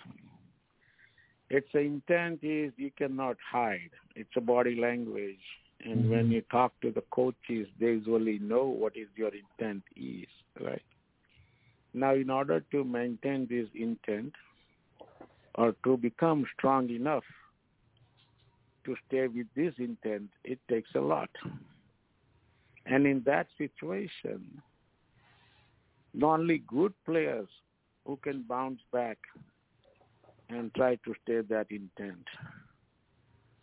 [1.50, 3.92] Its intent is you cannot hide.
[4.16, 5.46] It's a body language.
[5.84, 6.12] And mm-hmm.
[6.12, 10.28] when you talk to the coaches, they usually know what is your intent is,
[10.60, 10.82] right?
[11.94, 14.34] Now, in order to maintain this intent
[15.56, 17.24] or to become strong enough
[18.86, 21.30] to stay with this intent, it takes a lot.
[22.86, 24.62] And in that situation,
[26.14, 27.48] not only good players
[28.06, 29.18] who can bounce back
[30.50, 32.28] and try to stay that intent.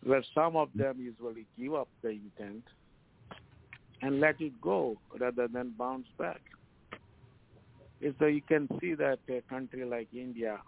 [0.03, 2.63] Where some of them usually give up the intent
[4.01, 6.41] and let it go rather than bounce back.
[8.17, 10.59] So you can see that a country like India,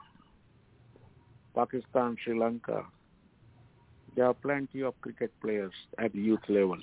[1.55, 2.85] Pakistan, Sri Lanka,
[4.15, 6.77] there are plenty of cricket players at youth level.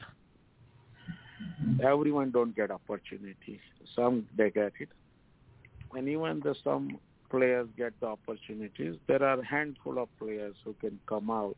[1.82, 3.60] Everyone don't get opportunity.
[3.94, 4.88] Some they get it.
[5.94, 6.98] And even the some
[7.30, 11.56] players get the opportunities, there are a handful of players who can come out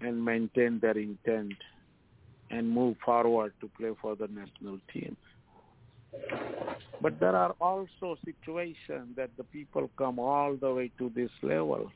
[0.00, 1.54] and maintain their intent
[2.50, 5.16] and move forward to play for the national team.
[7.00, 11.90] But there are also situations that the people come all the way to this level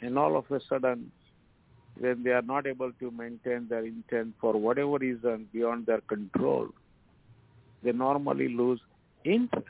[0.00, 1.10] and all of a sudden
[1.98, 6.68] when they are not able to maintain their intent for whatever reason beyond their control,
[7.82, 8.80] they normally lose
[9.24, 9.66] interest.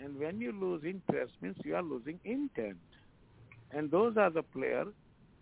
[0.00, 2.78] And when you lose interest means you are losing intent.
[3.72, 4.88] And those are the players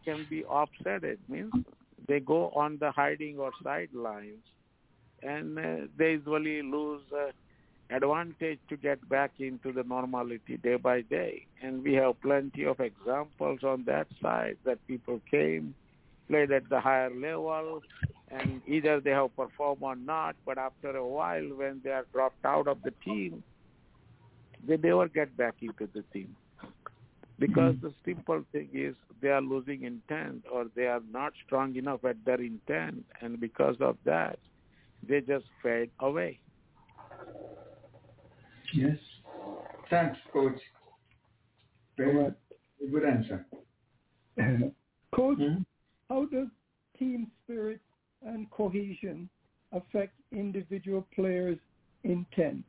[0.05, 1.05] can be offset.
[1.05, 1.53] It means
[2.07, 4.43] they go on the hiding or sidelines
[5.23, 7.31] and uh, they usually lose uh,
[7.91, 11.47] advantage to get back into the normality day by day.
[11.63, 15.75] And we have plenty of examples on that side that people came,
[16.29, 17.83] played at the higher level,
[18.31, 22.45] and either they have performed or not, but after a while when they are dropped
[22.45, 23.43] out of the team,
[24.67, 26.37] they never get back into the team.
[27.39, 27.87] Because hmm.
[27.87, 32.23] the simple thing is they are losing intent or they are not strong enough at
[32.25, 34.39] their intent and because of that
[35.07, 36.39] they just fade away.
[38.75, 38.97] Yes.
[39.91, 40.59] Thanks, Coach.
[41.97, 42.33] Very All right.
[42.91, 43.47] good answer.
[45.15, 45.63] Coach, Hmm?
[46.09, 46.49] how does
[46.99, 47.81] team spirit
[48.25, 49.29] and cohesion
[49.73, 51.59] affect individual players'
[52.05, 52.65] intent?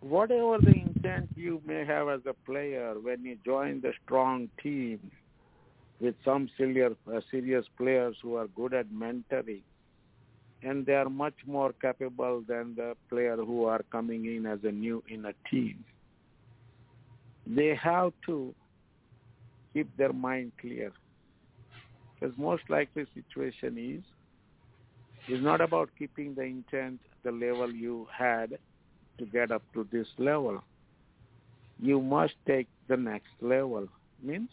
[0.00, 5.00] Whatever the intent you may have as a player when you join the strong team
[6.00, 9.62] with some serious, uh, serious players who are good at mentoring,
[10.64, 14.72] and they are much more capable than the player who are coming in as a
[14.72, 15.84] new in a team.
[17.46, 18.54] They have to
[19.72, 20.92] keep their mind clear.
[22.14, 24.04] Because most likely situation is
[25.28, 28.58] is not about keeping the intent the level you had
[29.18, 30.62] to get up to this level.
[31.80, 33.88] You must take the next level.
[34.22, 34.50] Means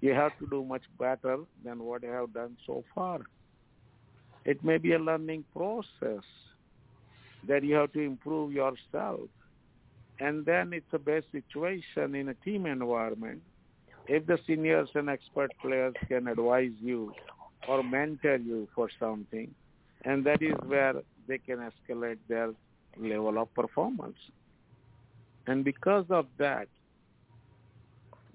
[0.00, 3.20] you have to do much better than what you have done so far.
[4.44, 6.24] It may be a learning process
[7.46, 9.20] that you have to improve yourself.
[10.20, 13.42] And then it's a best situation in a team environment.
[14.08, 17.12] If the seniors and expert players can advise you
[17.68, 19.54] or mentor you for something,
[20.04, 20.94] and that is where
[21.28, 22.52] they can escalate their
[22.98, 24.18] level of performance.
[25.46, 26.68] And because of that,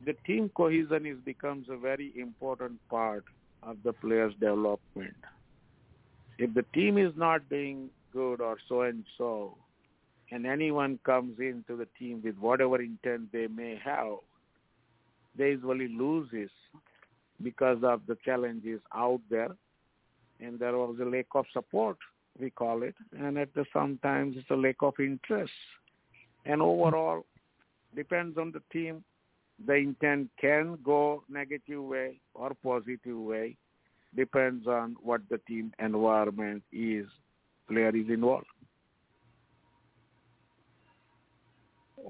[0.05, 3.25] the team cohesion is becomes a very important part
[3.63, 5.15] of the player's development.
[6.38, 9.57] If the team is not doing good or so and so,
[10.31, 14.17] and anyone comes into the team with whatever intent they may have,
[15.38, 16.49] they usually loses
[17.41, 19.55] because of the challenges out there,
[20.39, 21.97] and there was a lack of support,
[22.39, 25.53] we call it, and at the sometimes it's a lack of interest.
[26.45, 27.25] And overall,
[27.95, 29.03] depends on the team.
[29.65, 33.57] The intent can go negative way or positive way,
[34.15, 37.05] depends on what the team environment is,
[37.69, 38.45] player is involved.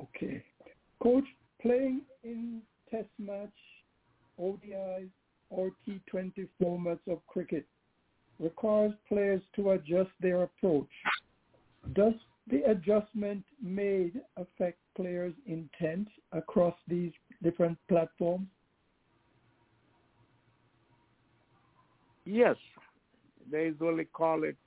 [0.01, 0.43] Okay.
[1.01, 1.25] Coach,
[1.61, 3.49] playing in test match,
[4.39, 5.09] ODIs,
[5.49, 7.65] or T20 formats of cricket
[8.39, 10.89] requires players to adjust their approach.
[11.93, 12.13] Does
[12.49, 17.11] the adjustment made affect players' intent across these
[17.43, 18.47] different platforms?
[22.29, 22.57] Yes,
[23.49, 24.57] they usually call it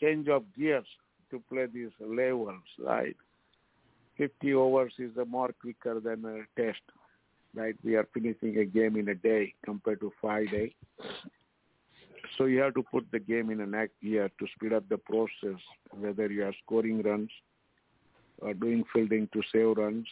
[0.00, 0.86] change of gears
[1.30, 3.16] to play these levels, right?
[4.18, 6.80] 50 overs is a more quicker than a test,
[7.54, 7.76] right?
[7.84, 10.72] We are finishing a game in a day compared to five days.
[12.36, 14.98] So you have to put the game in a next gear to speed up the
[14.98, 15.60] process,
[15.92, 17.30] whether you are scoring runs
[18.38, 20.08] or doing fielding to save runs,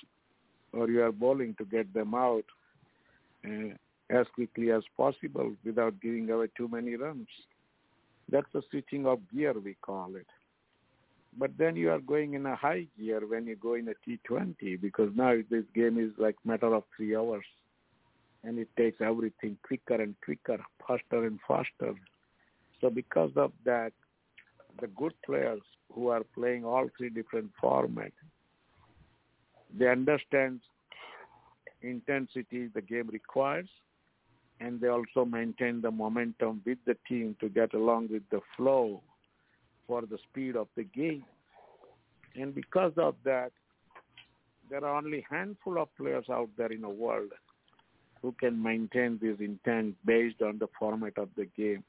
[0.73, 2.45] or you are bowling to get them out
[3.45, 3.75] uh,
[4.11, 7.29] as quickly as possible without giving away too many runs.
[8.31, 10.27] That's the switching of gear, we call it.
[11.39, 14.81] But then you are going in a high gear when you go in a T20
[14.81, 17.45] because now this game is like matter of three hours
[18.43, 21.95] and it takes everything quicker and quicker, faster and faster.
[22.81, 23.93] So because of that,
[24.81, 25.61] the good players
[25.93, 28.13] who are playing all three different formats,
[29.79, 30.61] they understand
[31.83, 33.69] intensity the game requires
[34.61, 39.03] and they also maintain the momentum with the team to get along with the flow
[39.87, 41.25] for the speed of the game.
[42.37, 43.53] And because of that,
[44.69, 47.31] there are only handful of players out there in the world
[48.23, 51.83] who can maintain this intent based on the format of the game,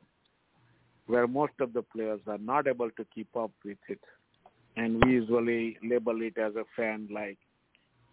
[1.06, 4.00] where most of the players are not able to keep up with it.
[4.78, 7.38] And we usually label it as a fan like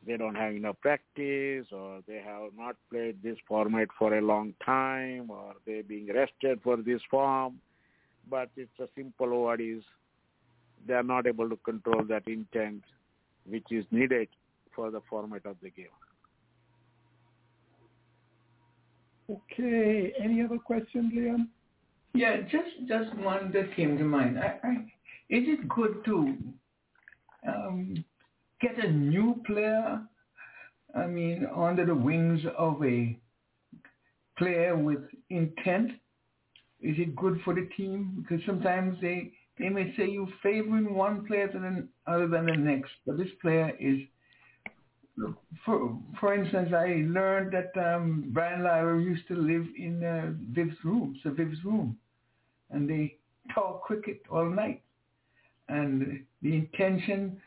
[0.07, 4.55] they don't have enough practice or they have not played this format for a long
[4.65, 7.59] time or they're being rested for this form.
[8.31, 9.83] But it's a simple word is
[10.87, 12.83] they are not able to control that intent
[13.47, 14.29] which is needed
[14.75, 15.87] for the format of the game.
[19.31, 20.13] Okay.
[20.23, 21.49] Any other questions, Leon?
[22.15, 24.39] Yeah, just just one that came to mind.
[24.39, 24.73] I, I,
[25.29, 26.37] is it good to
[27.47, 28.05] um,
[28.61, 30.01] get a new player?
[30.95, 33.19] I mean, under the wings of a
[34.37, 35.01] player with
[35.31, 35.93] intent.
[36.81, 38.23] Is it good for the team?
[38.23, 42.93] Because sometimes they they may say you favoring one player than other than the next,
[43.05, 43.99] but this player is
[45.65, 50.77] for for instance, I learned that um, Brian Lara used to live in uh, Viv's
[50.85, 51.97] room, so Viv's room,
[52.71, 53.17] and they
[53.55, 54.83] talk cricket all night.
[55.69, 57.41] And the intention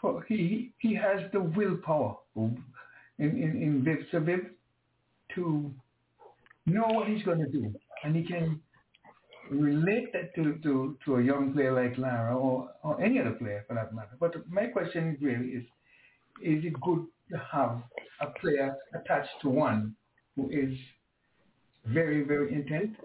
[0.00, 2.62] for he he has the willpower in
[3.18, 3.32] in,
[3.62, 4.24] in Viv, so
[5.34, 5.70] to
[6.66, 7.74] know what he's going to do,
[8.04, 8.60] and he can
[9.50, 13.64] relate that to, to, to a young player like Lara or, or any other player
[13.68, 14.16] for that matter.
[14.18, 15.64] But my question really is,
[16.42, 17.82] is it good to have
[18.20, 19.94] a player attached to one
[20.34, 20.76] who is
[21.86, 22.96] very, very intent.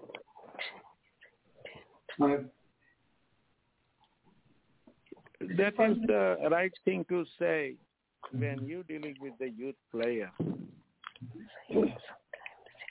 [2.20, 2.36] Uh,
[5.56, 7.74] that is the right thing to say
[8.32, 10.30] when you're dealing with the youth player.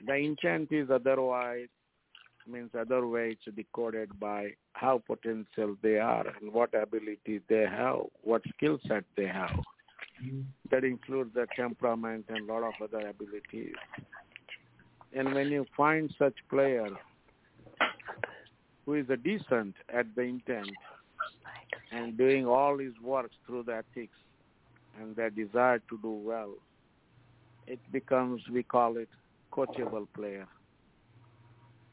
[0.07, 1.67] The intent is otherwise
[2.47, 7.99] means other way it's decoded by how potential they are and what ability they have,
[8.23, 9.51] what skill set they have
[10.69, 13.73] that includes the temperament and a lot of other abilities.
[15.13, 16.87] And when you find such player
[18.85, 20.69] who is a decent at the intent
[21.91, 24.17] and doing all his work through the ethics
[24.99, 26.53] and their desire to do well,
[27.67, 29.09] it becomes, we call it,
[29.51, 30.47] coachable player.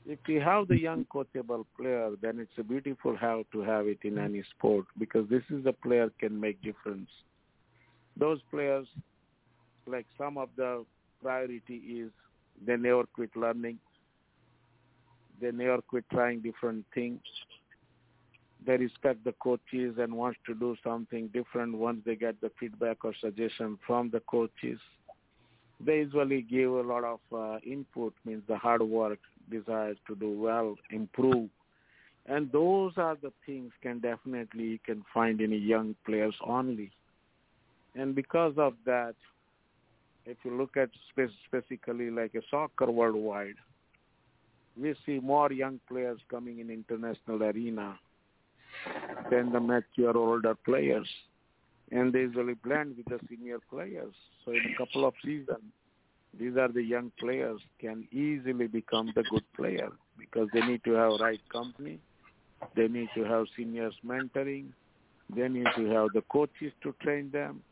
[0.07, 3.99] If you have the young coachable player, then it's a beautiful how to have it
[4.03, 7.11] in any sport because this is the player can make difference
[8.19, 8.87] those players,
[9.87, 10.85] like some of the
[11.23, 12.11] priority is
[12.67, 13.79] they never quit learning.
[15.41, 17.21] They never quit trying different things.
[18.67, 23.05] They respect the coaches and want to do something different once they get the feedback
[23.05, 24.79] or suggestion from the coaches.
[25.81, 30.31] They usually give a lot of uh, input, means the hard work, desire to do
[30.31, 31.49] well, improve.
[32.27, 36.91] And those are the things can definitely you can find in young players only.
[37.95, 39.15] And because of that,
[40.27, 43.55] if you look at specifically like a soccer worldwide,
[44.77, 47.99] we see more young players coming in international arena
[49.31, 51.09] than the mature older players.
[51.91, 54.15] And they usually blend with the senior players.
[54.45, 55.73] So in a couple of seasons,
[56.39, 59.89] these are the young players can easily become the good player
[60.19, 61.99] because they need to have right company.
[62.77, 64.67] They need to have seniors mentoring.
[65.35, 67.63] They need to have the coaches to train them.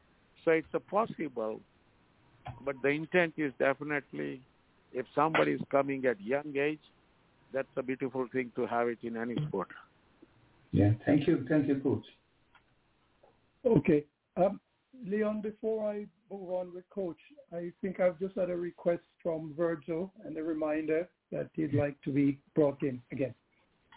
[0.45, 1.61] So it's possible,
[2.65, 4.41] but the intent is definitely
[4.93, 6.81] if somebody is coming at young age,
[7.53, 9.69] that's a beautiful thing to have it in any sport.
[10.73, 12.05] Yeah, thank you, thank you, coach.
[13.65, 14.05] Okay,
[14.37, 14.61] um,
[15.05, 15.41] Leon.
[15.41, 17.19] Before I move on with coach,
[17.53, 22.01] I think I've just had a request from Virgil and a reminder that he'd like
[22.03, 23.35] to be brought in again.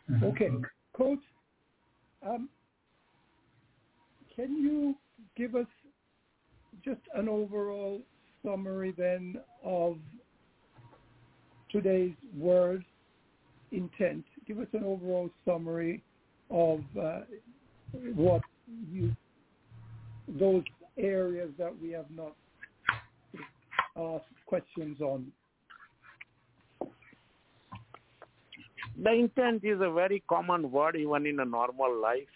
[0.09, 0.25] Mm-hmm.
[0.25, 0.49] Okay,
[0.95, 1.19] coach.
[2.25, 2.49] Um,
[4.35, 4.95] can you
[5.35, 5.67] give us
[6.83, 8.01] just an overall
[8.43, 9.97] summary then of
[11.71, 12.83] today's word
[13.71, 14.25] intent.
[14.47, 16.03] Give us an overall summary
[16.49, 17.19] of uh,
[18.15, 18.41] what
[18.91, 19.15] you
[20.39, 20.63] those
[20.97, 22.35] areas that we have not
[23.97, 25.31] asked questions on.
[29.01, 32.27] The intent is a very common word even in a normal life.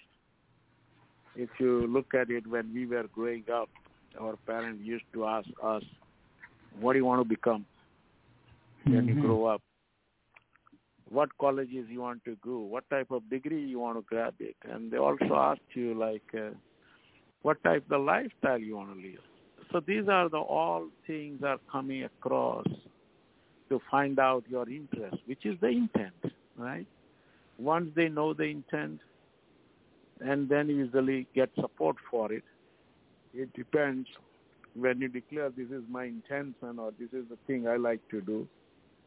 [1.35, 3.69] If you look at it when we were growing up,
[4.19, 5.83] our parents used to ask us,
[6.79, 7.65] what do you want to become
[8.85, 9.17] when mm-hmm.
[9.17, 9.61] you grow up?
[11.13, 12.57] What colleges you want to go?
[12.57, 14.55] What type of degree you want to grab it?
[14.63, 16.55] And they also ask you like, uh,
[17.43, 19.19] what type of lifestyle you want to live.
[19.71, 22.65] So these are the all things are coming across
[23.69, 26.87] to find out your interest, which is the intent, right?
[27.59, 28.99] Once they know the intent,
[30.19, 32.43] and then usually get support for it,
[33.35, 34.07] it depends
[34.75, 38.21] when you declare this is my intention or this is the thing I like to
[38.21, 38.47] do,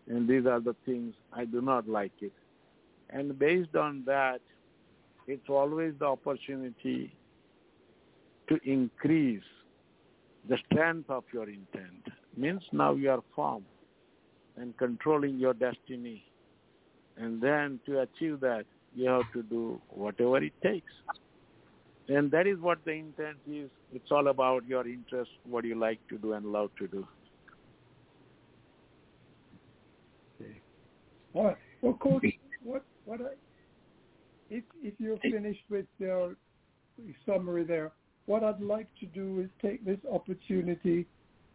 [0.08, 2.32] and these are the things I do not like it.
[3.10, 4.40] And based on that,
[5.26, 7.12] it's always the opportunity
[8.48, 9.42] to increase
[10.48, 12.06] the strength of your intent.
[12.36, 13.64] Means now you are firm
[14.56, 16.24] and controlling your destiny.
[17.16, 20.92] And then to achieve that, you have to do whatever it takes.
[22.08, 23.68] And that is what the intent is.
[23.92, 27.06] It's all about your interest, what you like to do and love to do.
[31.36, 31.56] Right.
[31.82, 32.24] Well, Coach,
[32.62, 33.34] what what I
[34.48, 36.34] if if you're finished with your
[37.26, 37.92] summary there,
[38.24, 41.06] what I'd like to do is take this opportunity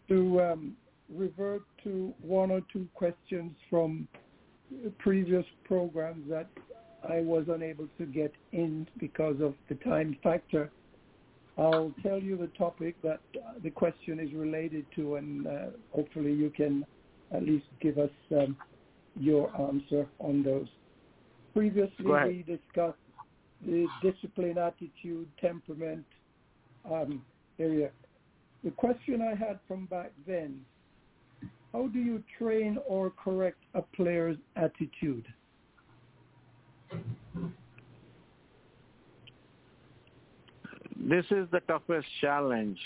[0.08, 0.76] to um,
[1.14, 4.08] revert to one or two questions from
[5.00, 6.48] previous programs that
[7.10, 10.72] I was unable to get in because of the time factor.
[11.58, 16.34] I'll tell you the topic that uh, the question is related to, and uh, hopefully
[16.34, 16.86] you can
[17.34, 18.56] at least give us um,
[19.20, 20.68] your answer on those.
[21.54, 22.98] Previously, we discussed
[23.66, 26.06] the discipline, attitude, temperament
[26.90, 27.22] um,
[27.60, 27.90] area.
[28.64, 30.62] The question I had from back then,
[31.74, 35.26] how do you train or correct a player's attitude?
[40.98, 42.78] This is the toughest challenge.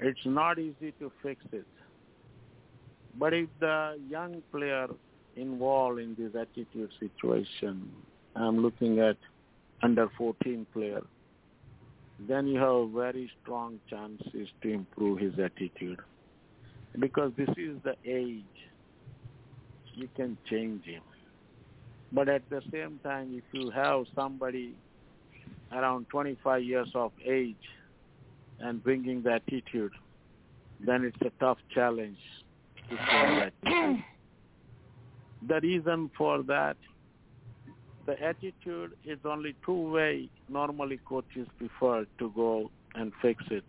[0.00, 1.66] It's not easy to fix it.
[3.18, 4.88] But if the young player
[5.36, 7.90] involved in this attitude situation,
[8.34, 9.16] I'm looking at
[9.82, 11.02] under 14 player,
[12.28, 16.00] then you have very strong chances to improve his attitude.
[16.98, 18.44] Because this is the age
[19.94, 21.02] you can change him.
[22.12, 24.74] But at the same time, if you have somebody
[25.72, 27.56] around 25 years of age
[28.60, 29.92] and bringing the attitude,
[30.80, 32.18] then it's a tough challenge
[32.90, 33.52] to
[35.48, 36.76] the reason for that,
[38.06, 43.64] the attitude is only two way normally coaches prefer to go and fix it.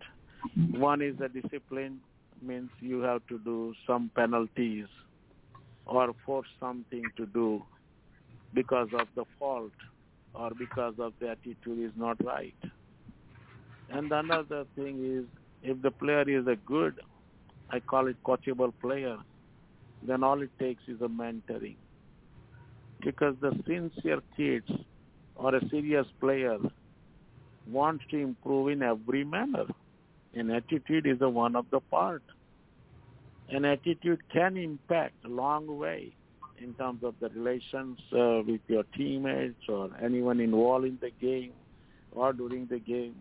[0.71, 1.99] One is the discipline,
[2.41, 4.85] means you have to do some penalties
[5.85, 7.63] or force something to do
[8.53, 9.71] because of the fault
[10.33, 12.55] or because of the attitude is not right.
[13.89, 15.25] And another thing is
[15.63, 16.99] if the player is a good,
[17.69, 19.17] I call it coachable player,
[20.03, 21.75] then all it takes is a mentoring.
[23.03, 24.69] Because the sincere kids
[25.35, 26.57] or a serious player
[27.69, 29.65] wants to improve in every manner.
[30.33, 32.23] And attitude is a one of the part.
[33.49, 36.13] And attitude can impact a long way
[36.59, 41.53] in terms of the relations uh, with your teammates or anyone involved in the game
[42.11, 43.15] or during the game,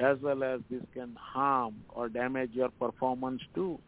[0.00, 3.78] as well as this can harm or damage your performance too.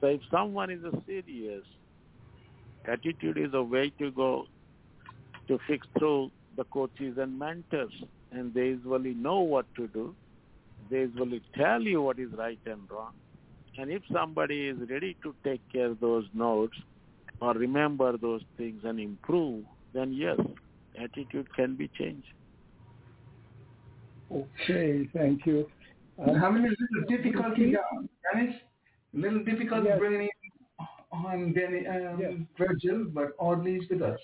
[0.00, 1.64] So if someone is a serious,
[2.86, 4.46] attitude is a way to go
[5.48, 7.92] to fix through the coaches and mentors,
[8.32, 10.14] and they usually know what to do.
[10.90, 13.12] They usually tell you what is right and wrong.
[13.78, 16.76] And if somebody is ready to take care of those notes
[17.40, 20.38] or remember those things and improve, then yes,
[20.98, 22.28] attitude can be changed.
[24.30, 25.70] Okay, thank you.
[26.18, 27.82] I'm Um, having a little difficulty, uh,
[28.32, 28.56] Dennis.
[29.14, 29.98] A little difficulty Yes.
[29.98, 32.34] bringing in on Denny, um, Yes.
[32.58, 34.20] Virgil, but Audley is with us.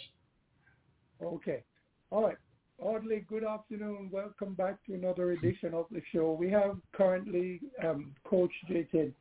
[1.21, 1.63] Okay.
[2.11, 2.37] All right.
[2.79, 4.11] Audley, good afternoon.
[4.11, 6.33] Welcome back to another edition of the show.
[6.33, 9.13] We have currently um, Coach Jatin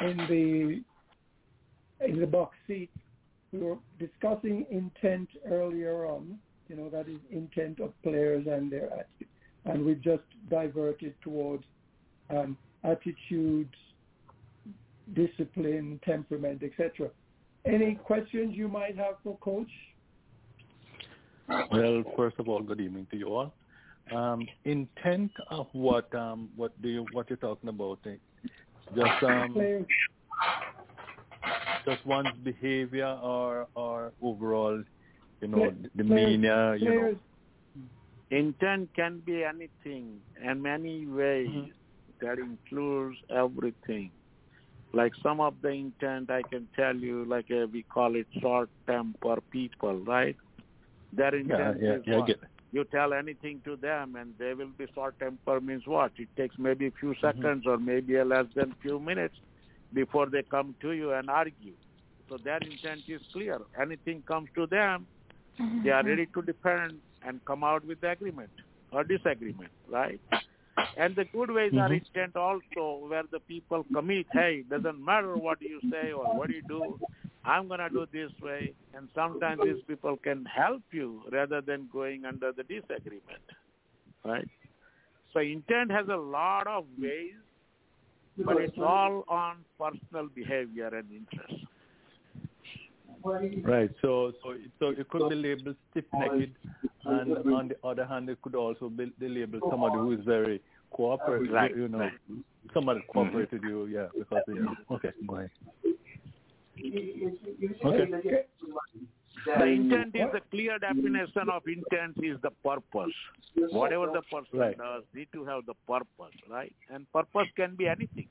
[0.00, 0.84] in the
[2.06, 2.90] in the box seat.
[3.52, 6.38] We were discussing intent earlier on.
[6.68, 9.28] You know that is intent of players and their attitude,
[9.64, 11.64] and we've just diverted towards
[12.30, 13.74] um, attitudes,
[15.14, 17.10] discipline, temperament, etc.
[17.64, 19.70] Any questions you might have for Coach?
[21.70, 23.52] Well, first of all, good evening to you all.
[24.14, 28.00] Um, intent of what um, what do you what you're talking about?
[28.06, 28.16] eh?
[28.96, 29.86] Just um,
[31.84, 34.82] just one's behavior or or overall,
[35.40, 36.74] you know, Play- demeanor.
[36.76, 37.16] You know, players
[38.32, 41.72] Intent can be anything and many ways Mhm.
[42.20, 44.10] that includes everything.
[44.92, 48.70] Like some of the intent I can tell you, like uh, we call it short
[48.86, 50.36] temper people, right?
[51.12, 52.26] Their yeah, intent yeah, is yeah, I what?
[52.26, 52.40] get
[52.72, 56.12] you tell anything to them and they will be short temper means what?
[56.18, 59.36] It takes maybe a few seconds or maybe a less than few minutes
[59.92, 61.74] before they come to you and argue.
[62.28, 63.58] So their intent is clear.
[63.80, 65.06] Anything comes to them,
[65.84, 68.50] they are ready to defend and come out with the agreement
[68.92, 70.20] or disagreement, right?
[70.96, 71.96] And the good ways are Mhm.
[71.96, 76.62] intent also where the people commit, hey, doesn't matter what you say or what you
[76.62, 76.98] do,
[77.44, 78.74] I'm going to do this way.
[78.94, 83.42] And sometimes these people can help you rather than going under the disagreement,
[84.24, 84.48] right?
[85.32, 87.34] So intent has a lot of ways,
[88.38, 91.61] but it's all on personal behavior and interest.
[93.62, 93.90] Right.
[94.00, 96.56] So so so it could be labeled stiff-necked,
[97.04, 100.60] and on the other hand, it could also be be labeled somebody who is very
[100.90, 101.52] cooperative.
[101.52, 101.76] Right.
[101.76, 102.10] You know,
[102.74, 103.86] somebody cooperated with you.
[103.86, 104.06] Yeah.
[104.18, 104.76] Because you know.
[104.90, 105.12] Okay.
[105.26, 105.50] Go ahead.
[107.84, 108.44] Okay.
[109.44, 113.12] The intent is the clear definition of intent is the purpose.
[113.70, 114.78] Whatever the person Right.
[114.78, 116.72] does, need to have the purpose, right?
[116.90, 118.28] And purpose can be anything.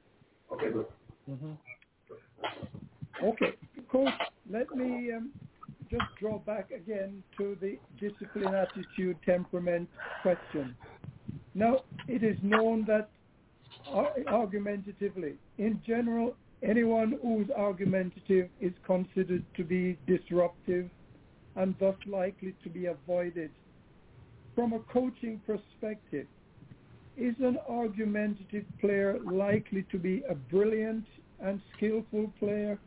[1.29, 1.51] Mm-hmm.
[3.23, 3.53] Okay,
[3.91, 4.09] Coach,
[4.49, 5.31] let me um,
[5.89, 9.89] just draw back again to the discipline, attitude, temperament
[10.21, 10.75] question.
[11.53, 13.09] Now, it is known that
[14.27, 20.89] argumentatively, in general, anyone who's argumentative is considered to be disruptive
[21.57, 23.51] and thus likely to be avoided.
[24.55, 26.27] From a coaching perspective,
[27.17, 31.05] is an argumentative player likely to be a brilliant
[31.41, 32.79] and skillful player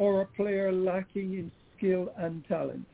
[0.00, 2.86] or a player lacking in skill and talent?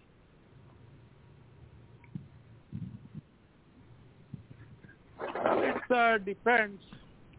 [5.21, 6.83] It uh, depends,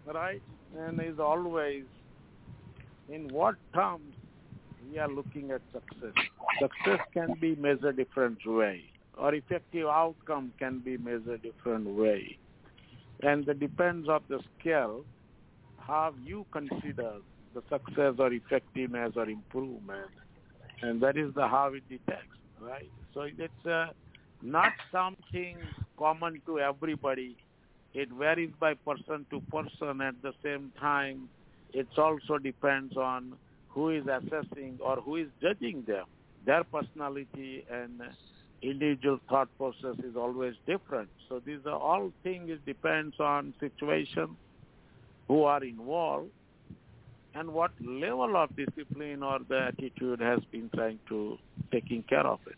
[0.05, 0.41] right?
[0.80, 1.84] And is always
[3.09, 4.13] in what terms
[4.89, 6.15] we are looking at success.
[6.61, 8.86] Success can be measured different way,
[9.18, 12.38] or effective outcome can be measured different way,
[13.22, 15.03] and it depends on the skill
[15.78, 17.18] how you consider
[17.54, 20.12] the success or effectiveness or improvement,
[20.82, 22.91] and that is the how it detects, right?
[23.14, 23.88] So it's uh,
[24.41, 25.58] not something
[25.98, 27.38] common to everybody.
[27.93, 30.02] It varies by person to person.
[30.02, 31.30] At the same time
[31.74, 33.34] it also depends on
[33.70, 36.06] who is assessing or who is judging them.
[36.45, 38.02] Their personality and
[38.62, 41.10] individual thought process is always different.
[41.30, 44.38] So these are all things it depends on situation
[45.28, 46.30] who are involved
[47.38, 51.38] and what level of discipline or the attitude has been trying to
[51.72, 52.58] taking care of it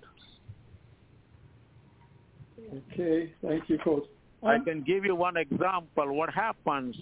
[2.73, 4.03] Okay, thank you, Coach.
[4.43, 6.13] I can give you one example.
[6.13, 6.95] What happens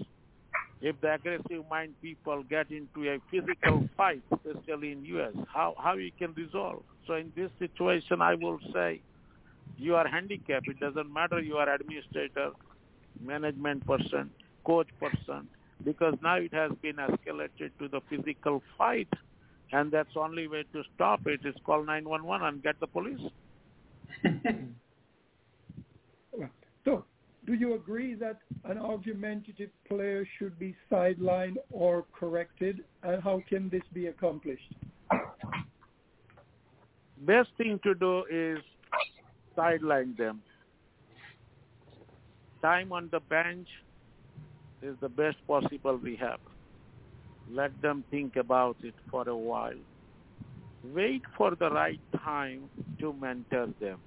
[0.82, 5.34] if the aggressive mind people get into a physical fight, especially in U.S.?
[5.54, 6.84] How how you can resolve?
[7.06, 9.02] So in this situation, I will say
[9.78, 10.68] you are handicapped.
[10.68, 12.52] It doesn't matter you are administrator,
[13.20, 14.32] management person,
[14.66, 15.48] coach person,
[15.84, 19.10] because now it has been escalated to the physical fight,
[19.72, 23.22] and that's only way to stop it is call 911 and get the police.
[26.86, 27.04] So,
[27.46, 33.68] do you agree that an argumentative player should be sidelined or corrected, and how can
[33.68, 34.74] this be accomplished?
[37.20, 38.60] best thing to do is
[39.56, 40.42] sideline them.
[42.62, 43.68] Time on the bench
[44.82, 46.40] is the best possible rehab.
[47.50, 49.80] Let them think about it for a while.
[50.84, 52.70] Wait for the right time
[53.00, 54.00] to mentor them.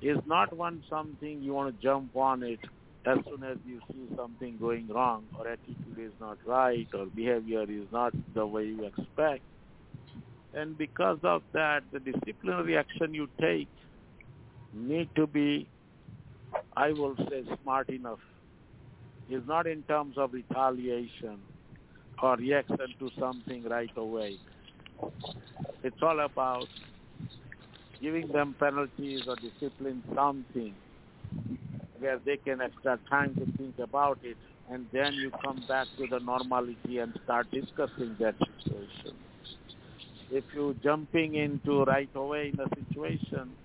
[0.00, 2.60] It's not one something you want to jump on it
[3.06, 7.62] as soon as you see something going wrong or attitude is not right or behavior
[7.62, 9.42] is not the way you expect
[10.54, 13.68] and because of that, the disciplinary action you take
[14.72, 15.68] need to be,
[16.76, 18.18] I will say, smart enough.
[19.28, 21.38] It's not in terms of retaliation
[22.22, 24.38] or reaction to something right away.
[25.82, 26.68] It's all about
[28.00, 30.74] giving them penalties or discipline something
[31.98, 34.36] where they can extra time to think about it
[34.70, 39.16] and then you come back to the normality and start discussing that situation
[40.30, 43.56] if you jumping into right away in a situation,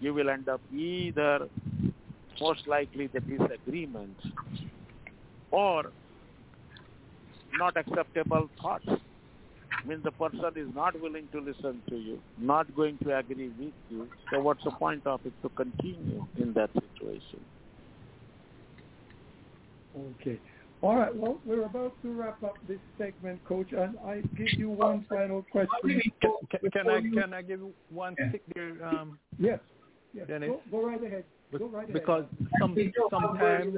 [0.00, 1.48] you will end up either
[2.40, 4.16] most likely the disagreement
[5.50, 5.92] or
[7.54, 8.84] not acceptable thoughts.
[8.88, 13.50] I mean the person is not willing to listen to you, not going to agree
[13.58, 14.08] with you.
[14.32, 17.44] So what's the point of it to continue in that situation?
[19.96, 20.38] Okay.
[20.80, 21.14] All right.
[21.14, 25.44] Well, we're about to wrap up this segment, Coach, and I give you one final
[25.50, 26.00] question.
[26.22, 28.76] Can, can, can I can I give one stick there?
[28.84, 29.60] Um, Yes.
[30.12, 30.26] Yes.
[30.28, 30.50] Dennis?
[30.70, 31.24] Go, go right ahead.
[31.56, 31.92] Go right ahead.
[31.92, 32.24] because
[32.60, 32.76] some
[33.10, 33.74] sometimes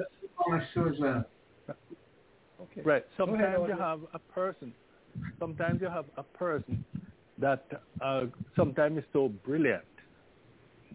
[2.61, 2.83] Okay.
[2.85, 4.75] right sometimes you have a person
[5.39, 6.85] sometimes you have a person
[7.39, 7.66] that
[8.01, 9.83] uh, sometimes is so brilliant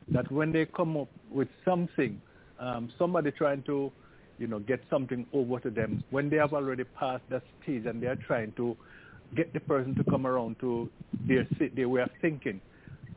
[0.10, 2.22] that when they come up with something
[2.60, 3.92] um, somebody trying to
[4.38, 8.02] you know, get something over to them when they have already passed that stage and
[8.02, 8.78] they are trying to
[9.36, 10.92] get the person to come around to
[11.28, 12.62] their their way of thinking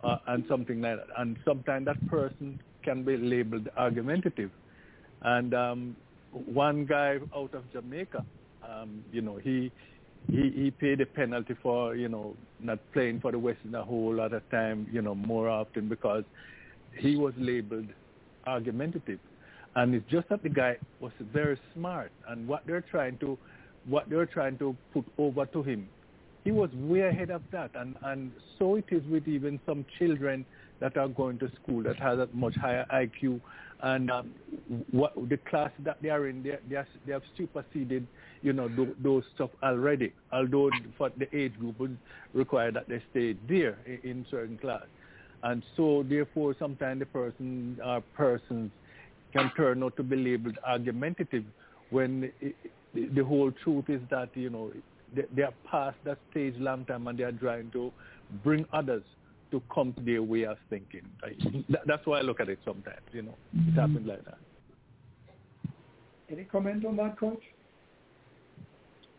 [0.03, 1.07] uh, and something like that.
[1.19, 4.51] And sometimes that person can be labeled argumentative.
[5.23, 5.97] And um,
[6.33, 8.25] one guy out of Jamaica,
[8.69, 9.71] um, you know, he
[10.31, 13.85] he he paid a penalty for you know not playing for the West in a
[13.85, 16.25] whole lot of time, you know, more often because
[16.99, 17.89] he was labeled
[18.47, 19.21] argumentative.
[19.77, 23.39] And it's just that the guy was very smart, and what they're trying to
[23.87, 25.89] what they're trying to put over to him,
[26.49, 27.71] he was way ahead of that.
[27.75, 30.47] And and so it is with even some children
[30.81, 33.39] that are going to school that has a much higher IQ
[33.83, 34.31] and um,
[34.91, 38.07] what the class that they are in, they, they, are, they have superseded,
[38.41, 40.11] you know, th- those stuff already.
[40.33, 41.99] Although for the age group would
[42.33, 44.87] require that they stay there in, in certain class,
[45.43, 48.71] and so therefore sometimes the person or persons
[49.35, 51.45] can turn out to be labeled argumentative
[51.91, 52.57] when it,
[52.95, 54.73] the whole truth is that you know
[55.15, 57.93] they, they are past that stage long time and they are trying to
[58.45, 59.03] bring others
[59.51, 61.03] to come to their way of thinking.
[61.71, 63.35] That, that's why I look at it sometimes, you know.
[63.55, 64.39] It happens like that.
[66.31, 67.43] Any comment on that, Coach?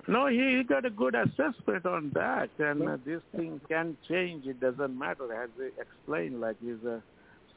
[0.07, 4.45] No, he, he got a good assessment on that, and uh, this thing can change.
[4.45, 7.03] It doesn't matter, as they explained, like he's a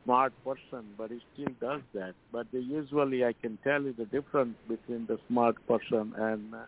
[0.05, 2.15] smart person, but he still does that.
[2.31, 6.59] But the, usually, I can tell you the difference between the smart person and uh,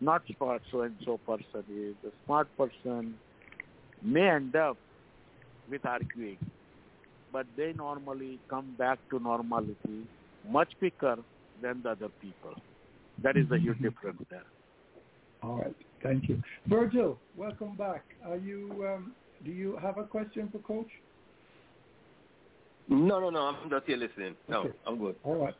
[0.00, 3.18] not smart so and so person is the smart person
[4.02, 4.76] may end up
[5.68, 6.38] with arguing,
[7.32, 10.06] but they normally come back to normality
[10.48, 11.16] much quicker
[11.60, 12.54] than the other people.
[13.22, 14.44] That is the huge difference there.
[15.42, 17.18] All right, thank you, Virgil.
[17.34, 18.04] Welcome back.
[18.24, 18.86] Are you?
[18.86, 20.90] Um, do you have a question for Coach?
[22.88, 23.40] No, no, no.
[23.40, 24.36] I'm just here listening.
[24.48, 24.74] No, Okay.
[24.86, 25.16] I'm good.
[25.24, 25.54] All right.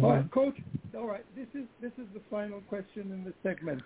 [0.00, 0.56] All right, uh, Coach.
[0.96, 1.24] All right.
[1.36, 3.82] This is this is the final question in the segment.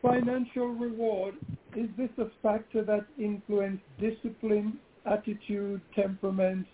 [0.00, 1.34] Financial reward
[1.76, 6.66] is this a factor that influences discipline, attitude, temperament,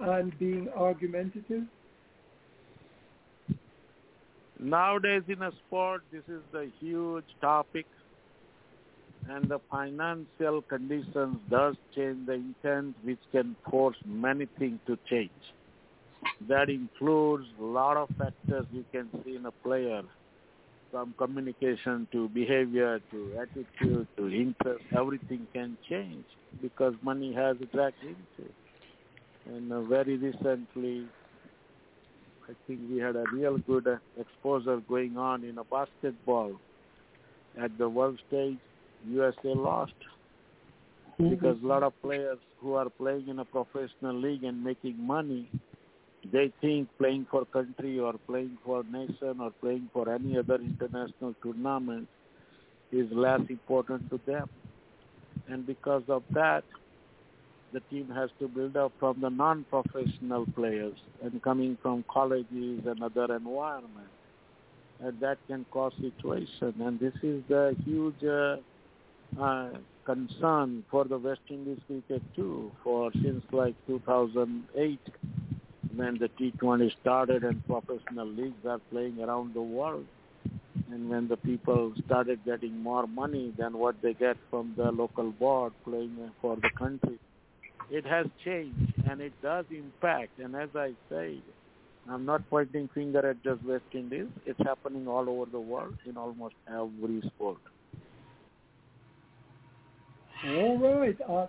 [0.00, 1.62] and being argumentative?
[4.58, 7.86] Nowadays in a sport, this is the huge topic,
[9.28, 15.30] and the financial conditions does change the intent, which can force many things to change.
[16.48, 20.02] That includes a lot of factors you can see in a player,
[20.90, 24.84] from communication to behavior to attitude to interest.
[24.96, 26.24] Everything can change
[26.60, 28.54] because money has dragged into it.
[29.46, 31.06] And uh, very recently,
[32.48, 36.52] I think we had a real good uh, exposure going on in a basketball.
[37.60, 38.58] At the world stage,
[39.08, 39.92] USA lost
[41.18, 45.48] because a lot of players who are playing in a professional league and making money,
[46.30, 51.34] they think playing for country or playing for nation or playing for any other international
[51.42, 52.08] tournament
[52.92, 54.48] is less important to them.
[55.48, 56.62] And because of that,
[57.72, 63.02] the team has to build up from the non-professional players and coming from colleges and
[63.02, 64.10] other environments.
[65.00, 66.74] And that can cause situation.
[66.80, 68.56] And this is the huge uh,
[69.42, 69.70] uh,
[70.04, 75.00] concern for the West Indies cricket too, for since like 2008
[75.96, 80.06] when the T20 started and professional leagues are playing around the world.
[80.90, 85.30] And when the people started getting more money than what they get from the local
[85.32, 87.18] board playing for the country,
[87.90, 90.38] it has changed and it does impact.
[90.38, 91.42] And as I said,
[92.08, 94.26] I'm not pointing finger at just West Indies.
[94.44, 97.58] It's happening all over the world in almost every sport.
[100.44, 101.16] All right.
[101.28, 101.46] Uh,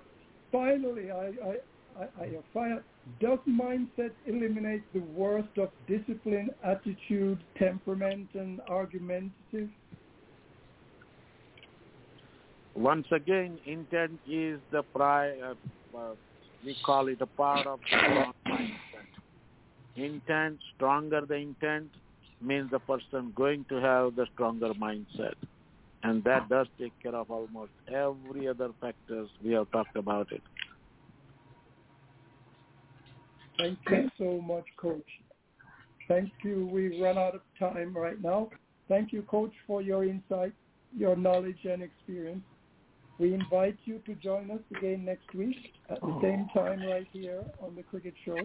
[0.51, 1.55] finally, I, I,
[1.99, 2.25] I, I
[3.19, 9.69] does mindset eliminate the worst of discipline, attitude, temperament, and argumentative?
[12.75, 15.53] Once again, intent is the pri- uh,
[15.97, 16.15] uh,
[16.65, 18.71] we call it a part of strong mindset.
[19.95, 21.91] Intent, stronger the intent,
[22.41, 25.35] means the person going to have the stronger mindset.
[26.03, 30.41] And that does take care of almost every other factors we have talked about it.
[33.63, 35.07] Thank you so much, Coach.
[36.09, 36.67] Thank you.
[36.67, 38.49] We run out of time right now.
[38.89, 40.51] Thank you, Coach, for your insight,
[40.93, 42.43] your knowledge, and experience.
[43.19, 45.55] We invite you to join us again next week
[45.89, 46.59] at the same oh.
[46.59, 48.37] time right here on the Cricket Show.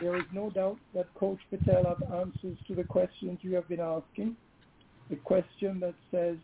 [0.00, 3.80] There is no doubt that Coach Patel has answers to the questions you have been
[3.80, 4.36] asking.
[5.10, 6.36] The question that says,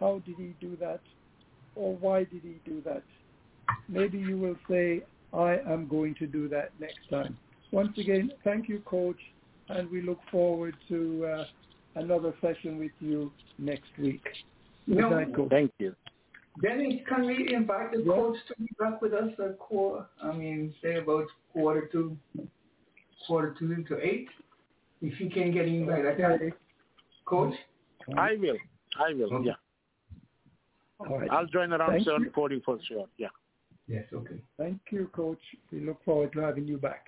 [0.00, 1.00] how did he do that?
[1.76, 3.04] Or why did he do that?
[3.88, 7.36] Maybe you will say, I am going to do that next time.
[7.70, 9.18] Once again, thank you, Coach.
[9.70, 11.44] and we look forward to uh,
[11.96, 14.22] another session with you next week.
[14.86, 15.10] Good No.
[15.10, 15.50] night, Coach.
[15.50, 15.94] Thank you.
[16.62, 20.74] Dennis, can we invite the coach to be back with us at quarter, I mean,
[20.82, 22.16] say about quarter to,
[23.26, 24.28] quarter to to eight?
[25.02, 26.52] If you can get in by that time.
[27.26, 27.54] Coach?
[28.16, 28.56] I will.
[28.98, 29.44] I will.
[29.44, 29.52] Yeah.
[30.98, 31.30] All right.
[31.30, 32.30] I'll join around Thank you.
[32.34, 33.06] 7:40 for sure.
[33.18, 33.28] Yeah.
[33.88, 34.40] Yes, okay.
[34.58, 35.40] Thank you, Coach.
[35.72, 37.06] We look forward to having you back.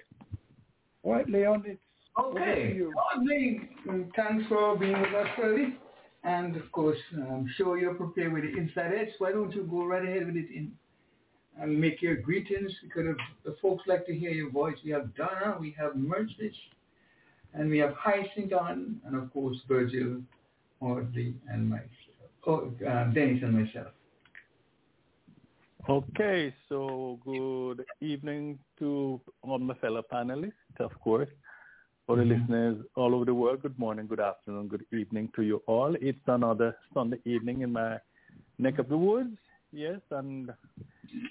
[1.02, 1.80] All right, Leon, it's
[2.18, 2.74] Okay.
[2.74, 2.92] you.
[3.14, 3.68] Lovely.
[4.16, 5.76] Thanks for being with us early.
[6.24, 9.08] And of course, I'm sure you're prepared with the inside edge.
[9.18, 10.72] Why don't you go right ahead with it in
[11.58, 14.76] and make your greetings because the folks like to hear your voice.
[14.84, 16.54] We have Donna, we have Merchlich,
[17.54, 20.20] and we have Hyacinth on, and of course Virgil,
[20.80, 21.90] Audley, and myself.
[22.46, 23.88] Oh, uh, Dennis and myself.
[25.88, 31.28] Okay, so good evening to all my fellow panelists, of course.
[32.06, 32.40] For the mm-hmm.
[32.42, 35.96] listeners all over the world, good morning, good afternoon, good evening to you all.
[36.00, 37.98] It's another Sunday evening in my
[38.58, 39.36] neck of the woods,
[39.72, 40.50] yes, and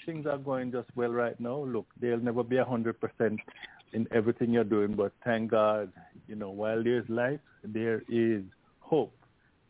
[0.05, 1.63] things are going just well right now.
[1.63, 3.39] Look, there'll never be a hundred percent
[3.93, 5.91] in everything you're doing, but thank God,
[6.27, 8.43] you know, while there's life, there is
[8.79, 9.15] hope.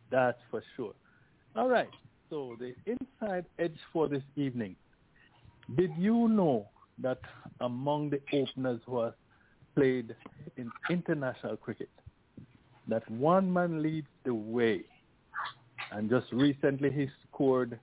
[0.10, 0.94] That's for sure.
[1.56, 1.90] All right.
[2.30, 4.76] So the inside edge for this evening.
[5.76, 6.68] Did you know
[7.00, 7.20] that
[7.60, 9.14] among the openers who have
[9.76, 10.16] played
[10.58, 11.90] in international cricket,
[12.88, 14.84] that one man leads the way,
[15.92, 17.80] and just recently he scored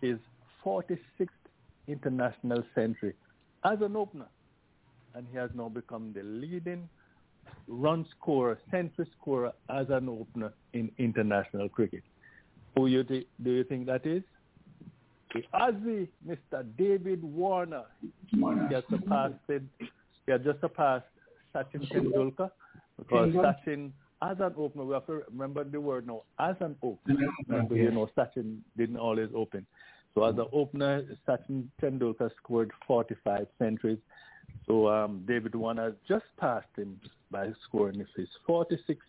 [0.00, 0.18] his
[0.64, 1.28] 46th
[1.86, 3.14] international century
[3.64, 4.28] as an opener,
[5.14, 6.88] and he has now become the leading
[7.68, 12.02] run scorer, century scorer as an opener in international cricket.
[12.76, 14.22] Who you th- do you think that is?
[15.54, 16.64] Aussie, Mr.
[16.78, 17.84] David Warner.
[18.30, 19.34] He has surpassed.
[19.48, 21.06] He has just surpassed
[21.54, 22.50] Sachin Tendulkar
[22.98, 23.32] because.
[23.32, 23.90] Sachin,
[24.22, 27.28] as an opener, we have to remember the word now, as an opener.
[27.48, 29.66] Remember, you know, Sachin didn't always open.
[30.14, 33.98] So as an opener, Sachin Tendulkar scored 45 centuries.
[34.66, 36.98] So um, David Warner just passed him
[37.30, 39.04] by scoring his 46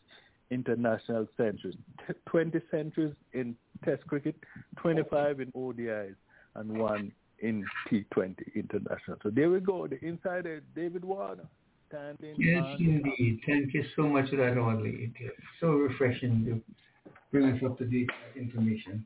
[0.52, 1.76] international centuries,
[2.06, 4.36] T- 20 centuries in Test cricket,
[4.78, 6.16] 25 in ODIs,
[6.56, 9.18] and one in T20 international.
[9.22, 11.48] So there we go, the insider, David Warner,
[11.90, 13.40] standing Yes, on indeed.
[13.46, 15.12] Thank you so much for that, Audley.
[15.16, 19.06] It is so refreshing to bring us up to date with information.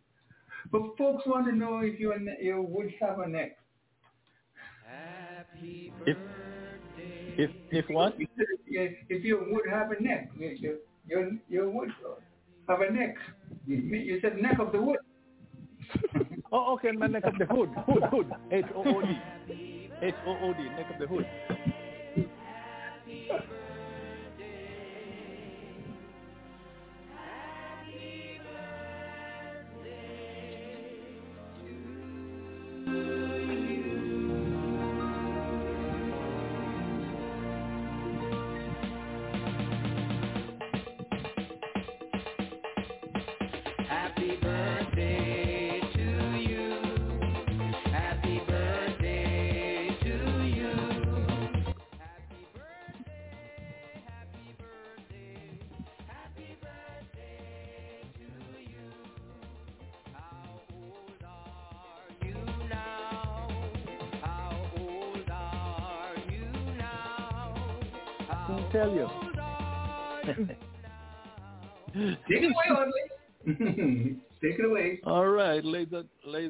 [0.72, 3.58] But folks want to know if you you would have a neck.
[6.06, 6.18] If
[7.38, 8.16] if if what?
[8.68, 10.32] If if you would have a neck,
[11.12, 12.16] you you you, you would uh,
[12.70, 13.16] have a neck.
[13.68, 15.00] You, you said neck of the wood.
[16.54, 19.18] Oh, okay, my neck of the hood, hood, hood, H O O D,
[20.02, 21.26] H O O D, neck of the hood.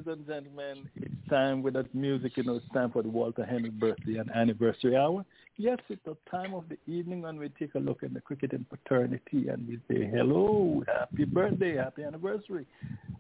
[0.06, 2.38] Ladies and gentlemen, it's time with that music.
[2.38, 5.24] You know, it's time for the Walter Henry birthday and anniversary hour.
[5.58, 8.54] Yes, it's the time of the evening when we take a look at the cricket
[8.54, 12.66] and fraternity and we say hello, happy birthday, happy anniversary.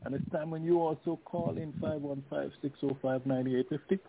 [0.05, 3.99] And it's time when you also call in 515-605-9850,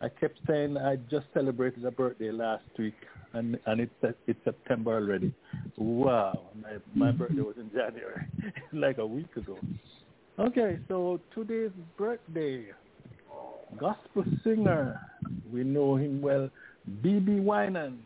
[0.01, 2.95] I kept saying I just celebrated a birthday last week,
[3.33, 5.31] and and it's it's September already.
[5.77, 8.25] Wow, my my birthday was in January,
[8.73, 9.59] like a week ago.
[10.39, 12.65] Okay, so today's birthday,
[13.79, 14.99] gospel singer,
[15.51, 16.49] we know him well,
[17.03, 17.33] B.B.
[17.33, 17.97] Winan.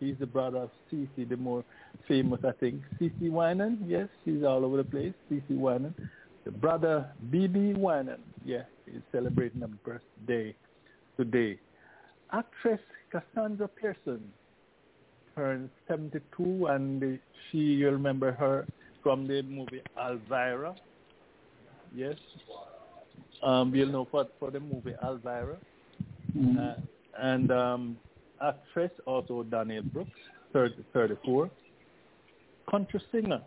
[0.00, 1.62] He's the brother of C.C., the more
[2.10, 2.82] famous, I think.
[2.98, 3.28] C.C.
[3.28, 5.54] Winan, yes, he's all over the place, C.C.
[5.54, 5.94] Winan.
[6.44, 7.74] The brother B.B.
[7.78, 10.54] Winan, yeah, he's celebrating a birthday
[11.16, 11.60] today.
[12.32, 12.80] Actress
[13.12, 14.20] Cassandra Peterson
[15.36, 18.66] turned 72, and she, you remember her
[19.04, 20.74] from the movie Elvira.
[21.94, 22.16] Yes.
[23.40, 25.58] Um, you'll know for, for the movie Elvira.
[26.58, 26.74] Uh,
[27.20, 27.96] and um,
[28.42, 30.10] actress also Danielle Brooks,
[30.52, 31.50] 30, 34.
[32.70, 33.40] Country singer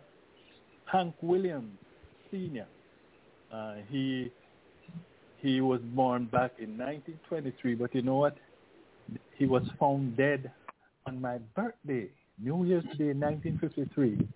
[0.84, 1.78] Hank Williams
[2.30, 2.66] Sr.
[3.52, 4.30] Uh, he
[5.38, 8.36] he was born back in 1923, but you know what?
[9.36, 10.50] He was found dead
[11.06, 12.08] on my birthday,
[12.42, 14.26] New Year's Day, 1953.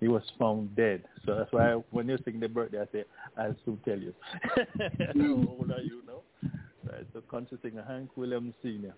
[0.00, 1.04] He was found dead.
[1.24, 3.04] So that's why when you sing the birthday, I say,
[3.38, 4.12] I'll soon tell you.
[4.42, 6.50] How old are you now?
[6.84, 8.94] Right, so country singer Hank Williams Sr.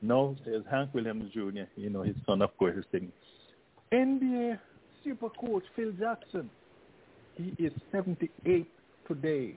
[0.00, 3.12] No, there's Hank Williams Jr., you know, his son, of course, is singing.
[3.92, 4.58] NBA
[5.04, 6.50] super coach Phil Jackson,
[7.36, 8.66] he is 78
[9.06, 9.56] today.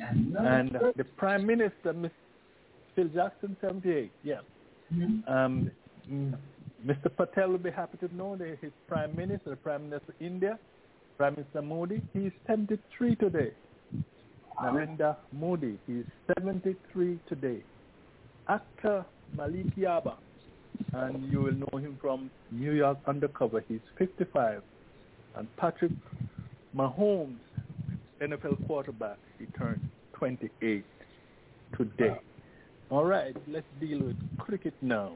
[0.00, 2.10] And the Prime Minister, Ms.
[2.96, 4.40] Phil Jackson, 78, yeah.
[5.26, 5.70] Um,
[6.86, 7.14] Mr.
[7.14, 10.58] Patel will be happy to know that his Prime Minister, the Prime Minister of India,
[11.16, 13.52] Prime Minister Modi, he is 73 today.
[14.60, 16.06] Narendra Modi, he is
[16.38, 17.62] 73 today.
[18.48, 19.04] Actor
[19.36, 20.14] Malik Yoba,
[20.92, 24.62] and you will know him from New York Undercover, he's 55.
[25.36, 25.92] And Patrick
[26.76, 27.36] Mahomes,
[28.20, 29.80] NFL quarterback, he turned
[30.14, 30.84] 28
[31.76, 32.16] today.
[32.90, 35.12] All right, let's deal with cricket now.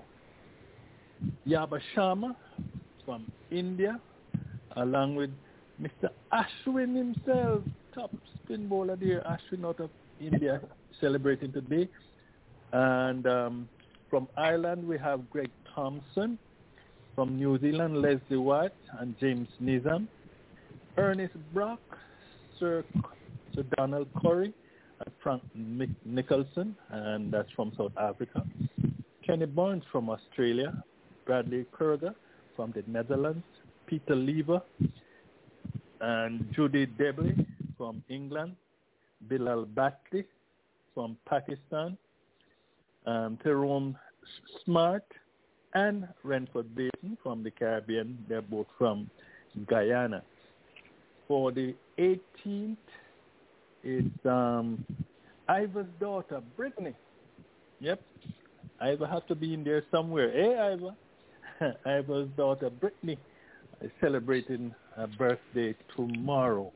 [1.47, 2.37] Yaba Sharma
[3.05, 3.99] from India,
[4.77, 5.31] along with
[5.81, 6.11] Mr.
[6.33, 7.63] Ashwin himself,
[7.95, 8.11] top
[8.45, 9.91] spin bowler there, Ashwin out of
[10.21, 10.61] India,
[11.01, 11.89] celebrating today.
[12.73, 13.69] And um,
[14.13, 16.39] from Ireland, we have Greg Thompson.
[17.15, 20.07] From New Zealand, Leslie White and James Nizam.
[20.99, 21.81] Ernest Brock,
[22.61, 22.85] Sir,
[23.55, 24.53] Sir Donald Curry,
[25.01, 25.43] and Frank
[26.05, 28.45] Nicholson, and that's from South Africa.
[29.27, 30.85] Kenny Barnes from Australia.
[31.25, 32.15] Bradley Kruger
[32.55, 33.45] from the Netherlands.
[33.87, 34.61] Peter Lever
[36.03, 37.47] and Judy Debley
[37.79, 38.57] from England.
[39.31, 40.27] Bilal Bhatti
[40.95, 41.97] from Pakistan.
[43.07, 43.97] Um, Tyrone
[44.65, 45.05] Smart
[45.75, 48.19] and Renford Basin from the Caribbean.
[48.29, 49.11] They're both from
[49.67, 50.23] Guyana.
[51.27, 52.77] For the 18th,
[53.83, 54.85] it's um,
[55.49, 56.95] Ivor's daughter, Brittany.
[57.81, 58.01] Yep.
[58.81, 60.31] Ivor has to be in there somewhere.
[60.31, 61.77] Hey, Ivor.
[61.87, 63.19] Ivor's daughter, Brittany,
[63.81, 66.73] is celebrating her birthday tomorrow.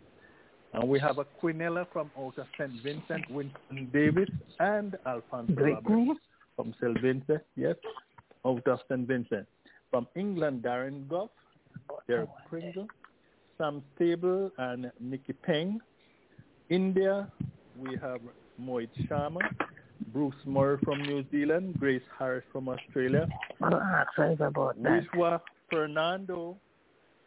[0.77, 2.83] And we have a Quinella from out of St.
[2.83, 4.29] Vincent, Winston Davis,
[4.61, 6.20] and Alfonso Roberts
[6.55, 7.01] from St.
[7.01, 7.77] Vincent, yes,
[8.45, 9.09] out of St.
[9.09, 9.47] Vincent.
[9.91, 11.31] From England, Darren Gough,
[12.07, 12.87] Derek Pringle,
[13.57, 15.81] Sam Stable, and Nicky Peng.
[16.68, 17.33] India,
[17.79, 18.20] we have
[18.61, 19.41] Mohit Sharma,
[20.12, 23.27] Bruce Murray from New Zealand, Grace Harris from Australia,
[24.41, 25.07] about that.
[25.14, 26.55] Vishwa Fernando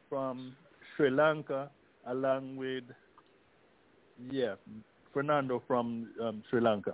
[0.08, 0.56] from
[0.96, 1.72] Sri Lanka,
[2.06, 2.84] along with,
[4.32, 4.56] yeah,
[5.14, 6.94] Fernando from um, Sri Lanka.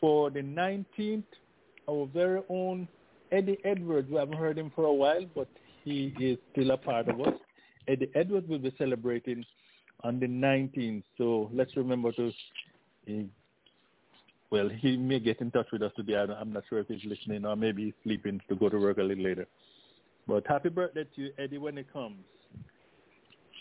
[0.00, 1.24] For the 19th,
[1.88, 2.88] our very own
[3.32, 5.48] Eddie Edwards, we haven't heard him for a while, but
[5.84, 7.34] he is still a part of us.
[7.86, 9.44] Eddie Edwards will be celebrating
[10.04, 12.28] on the 19th, so let's remember to,
[13.08, 13.12] uh,
[14.50, 16.14] well, he may get in touch with us today.
[16.14, 19.02] I'm not sure if he's listening or maybe he's sleeping to go to work a
[19.02, 19.46] little later.
[20.26, 22.18] But happy birthday to you, Eddie, when it comes.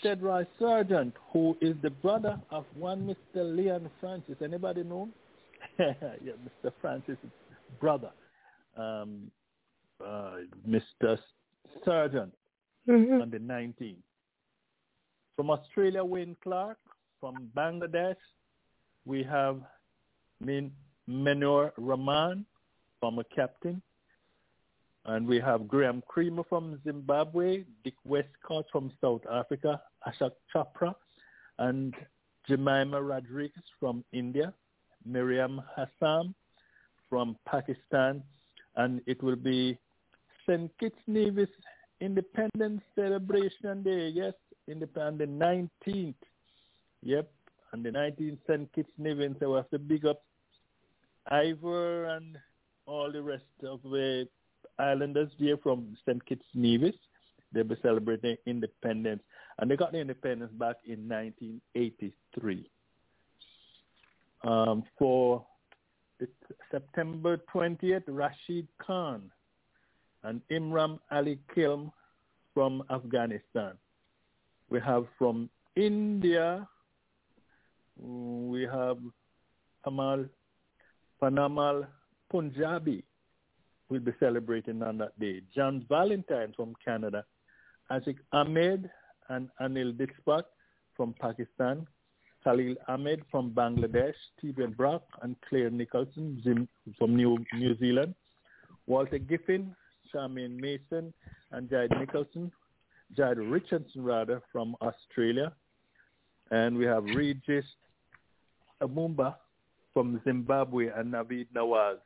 [0.02, 3.06] Ted Roy Sargent, who is the brother of one
[3.36, 3.56] Mr.
[3.56, 4.36] Leon Francis.
[4.44, 5.10] Anybody know?
[5.80, 5.94] yeah,
[6.64, 6.72] Mr.
[6.82, 7.18] Francis'
[7.80, 8.11] brother,
[8.78, 9.32] um,
[10.06, 10.38] uh,
[10.68, 11.18] Mr.
[11.84, 12.34] Sargent,
[12.88, 13.95] on the 19th.
[15.36, 16.78] From Australia, Wayne Clark.
[17.19, 18.15] From Bangladesh,
[19.06, 19.60] we have
[20.40, 20.72] Min
[21.10, 22.45] Menor Rahman,
[23.02, 23.82] former captain.
[25.07, 30.93] And we have Graeme Cremer from Zimbabwe, Dick Westcott from South Africa, Ashok Chopra,
[31.59, 31.95] and
[32.49, 34.53] Jemimah Rodrigues from India,
[35.05, 36.35] Miriam Hassan
[37.09, 38.21] from Pakistan,
[38.75, 39.77] and it will be
[40.45, 40.69] St.
[40.77, 41.49] Kitts Nevis
[42.01, 44.09] Independence Celebration Day.
[44.09, 44.34] Yes,
[44.67, 46.15] independent the 19th.
[47.01, 47.31] Yep,
[47.73, 48.73] on the 19th, St.
[48.73, 49.34] Kitts Nevis.
[49.39, 50.21] So we have to big up
[51.27, 52.38] Ivor and
[52.85, 54.27] all the rest of the
[54.79, 56.23] islanders here from St.
[56.25, 56.95] Kitts Nevis.
[57.51, 59.21] They'll be celebrating independence.
[59.59, 62.69] And they got the independence back in 1983.
[64.43, 65.45] Um, for
[66.19, 66.27] the
[66.69, 69.31] September 20th, Rashid Khan
[70.23, 71.91] and Imran Ali Kilm
[72.53, 73.73] from Afghanistan.
[74.69, 76.67] We have from India,
[77.97, 78.97] we have
[79.85, 80.25] Amal
[81.21, 81.87] Panamal
[82.29, 83.03] Punjabi
[83.89, 85.41] will be celebrating on that day.
[85.55, 87.23] John Valentine from Canada,
[87.91, 88.89] Ashik Ahmed
[89.30, 90.43] and Anil Dalpat
[90.95, 91.88] from Pakistan,
[92.43, 98.14] Khalil Ahmed from Bangladesh, Stephen Brock and Claire Nicholson from New, New Zealand,
[98.88, 99.76] Walter Giffen,
[100.14, 101.14] Charmaine Mason
[101.51, 102.51] and Jade Nicholson,
[103.15, 105.53] Jade Richardson rather from Australia,
[106.51, 107.65] and we have Regis
[108.81, 109.35] Amumba
[109.93, 111.97] from Zimbabwe and Navid Nawaz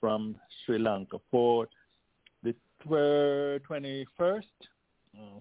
[0.00, 1.18] from Sri Lanka.
[1.30, 1.68] For
[2.42, 2.54] the
[2.86, 4.42] 21st,
[5.18, 5.40] uh,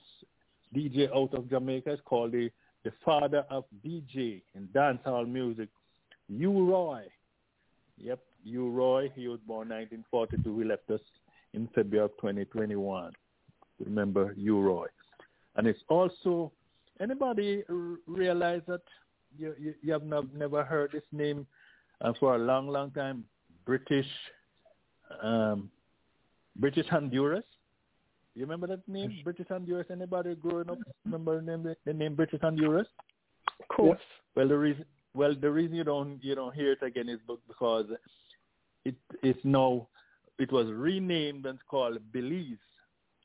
[0.75, 2.49] DJ out of Jamaica is called the,
[2.83, 5.69] the father of DJ in dancehall music,
[6.29, 6.69] U.
[6.69, 7.03] Roy.
[7.97, 8.69] Yep, U.
[8.69, 9.11] Roy.
[9.15, 10.59] He was born 1942.
[10.59, 11.01] He left us
[11.53, 13.11] in February of 2021.
[13.79, 14.59] Remember U.
[14.61, 14.87] Roy.
[15.55, 16.51] And it's also,
[16.99, 18.81] anybody r- realize that
[19.37, 21.47] you, you, you have not, never heard this name
[22.01, 23.23] uh, for a long, long time?
[23.65, 24.07] British,
[25.21, 25.69] um,
[26.55, 27.43] British Honduras.
[28.35, 29.87] You remember that name, British Honduras?
[29.91, 32.87] Anybody growing up remember the name, the name British Honduras?
[33.59, 33.99] Of course.
[34.35, 37.87] Well, the reason well the reason you don't you don't hear it again is because
[38.85, 39.87] it is now
[40.37, 42.57] it was renamed and called Belize.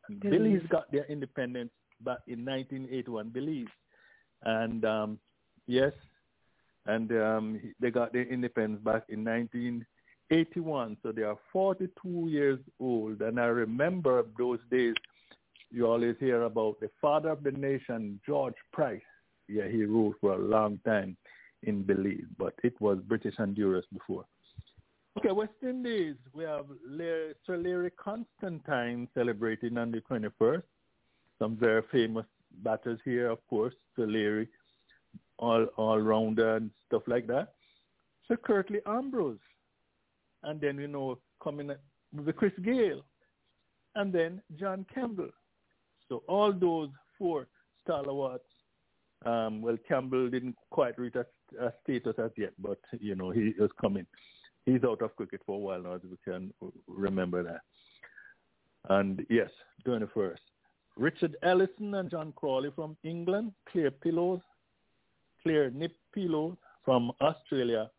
[0.09, 0.39] And Belize.
[0.39, 0.63] Belize.
[0.71, 3.29] got their independence back in 1981.
[3.29, 3.67] Belize,
[4.45, 5.19] and um,
[5.67, 5.93] yes,
[6.87, 9.25] and um, they got their independence back in
[10.31, 10.97] 1981.
[11.03, 14.95] So they are 42 years old, and I remember those days.
[15.71, 19.01] You always hear about the father of the nation, George Price.
[19.49, 21.17] Yeah, he ruled for a long time
[21.63, 24.25] in Belize, but it was British Honduras before.
[25.19, 26.67] Okay, West Indies, we have
[26.99, 30.63] Sir Learie Constantine celebrating on the 21st.
[31.39, 32.25] Some very famous
[32.63, 34.49] batters here, of course, Sir Larry,
[35.39, 37.55] all, all rounder and stuff like that.
[38.27, 39.39] Sir Curtly Ambrose.
[40.43, 41.71] And then, you know, coming
[42.13, 43.05] with Chris Gayle.
[43.95, 45.31] And then John Campbell.
[46.09, 47.47] So all those four
[47.85, 48.45] stalwarts
[49.25, 51.27] um, well, Campbell didn't quite reach a,
[51.65, 54.07] a status as yet, but you know he was coming.
[54.67, 56.53] He's out of cricket for a while now, as we can
[56.87, 57.61] remember that.
[58.89, 59.51] And yes,
[59.87, 60.37] 21st.
[60.97, 64.41] Richard Ellison and John Crawley from England, Claire Pillows,
[65.43, 67.91] Claire Nip Pillows from Australia,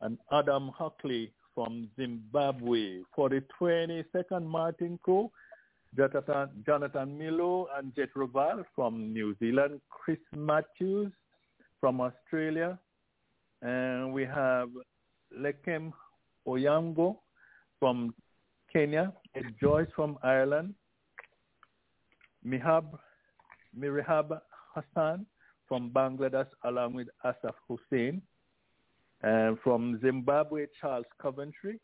[0.00, 3.00] and Adam Hockley from Zimbabwe.
[3.14, 5.30] For the 22nd Martin Crowe,
[5.96, 11.12] Jonathan, Jonathan Milo and Jeet Raval from New Zealand, Chris Matthews
[11.80, 12.78] from Australia,
[13.60, 14.70] and we have
[15.36, 15.92] Lameck
[16.46, 17.16] Onyango
[17.78, 18.14] from
[18.72, 20.74] Kenya, Ed Joyce from Ireland,
[22.46, 22.98] Mihab
[23.78, 24.40] Mirihab
[24.74, 25.26] Hassan
[25.68, 28.22] from Bangladesh along with Asaf Hussein,
[29.22, 31.78] and from Zimbabwe, Charles Coventry,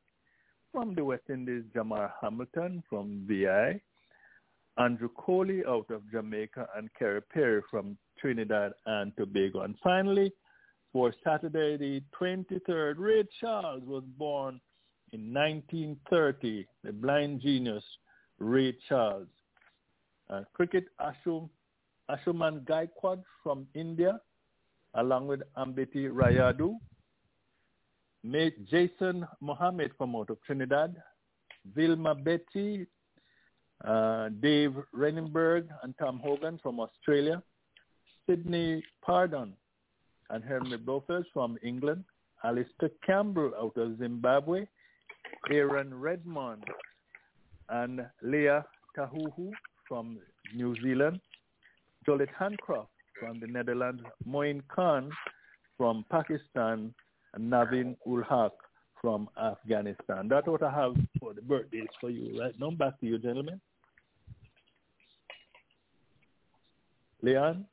[0.73, 3.81] from the West Indies, Jamar Hamilton from VI,
[4.77, 9.63] Andrew Coley out of Jamaica, and Kerry Perry from Trinidad and Tobago.
[9.63, 10.33] And finally,
[10.93, 14.61] for Saturday the 23rd, Ray Charles was born
[15.13, 17.85] in 1930, the blind genius
[18.39, 19.29] Ray Charles.
[20.31, 21.49] Uh, cricket Ashum,
[22.11, 24.21] Anshuman Gaekwad from India,
[24.95, 26.77] along with Ambati Rayudu.
[28.25, 30.97] Jason Mohammed from out of Trinidad,
[31.75, 32.87] Vilma Betty,
[33.85, 37.43] uh, Dave Renneberg and Tom Hogan from Australia,
[38.27, 39.55] Sydney Pardon
[40.31, 42.05] and Hermie Blofeld from England,
[42.45, 44.67] Alistair Campbell out of Zimbabwe,
[45.51, 46.65] Aaron Redmond
[47.71, 48.65] and Leah
[48.97, 49.51] Tahuhu
[49.87, 50.19] from
[50.55, 51.21] New Zealand,
[52.05, 52.89] Jolette Handcroft
[53.19, 55.11] from the Netherlands, Moin Khan
[55.77, 56.95] from Pakistan,
[57.37, 58.53] Naveen ul Haq
[59.01, 60.29] from Afghanistan.
[60.29, 62.71] That's what I have for the birthdays for you right now.
[62.71, 63.61] Back to you, gentlemen.
[67.23, 67.65] Leon?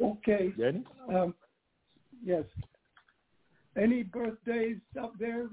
[0.00, 0.52] Okay.
[0.56, 0.84] Jenny?
[1.12, 1.34] Um,
[2.24, 2.44] yes.
[3.76, 5.48] Any birthdays up there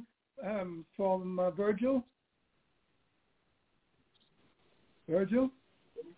[0.45, 2.03] um, from uh, Virgil?
[5.09, 5.49] Virgil?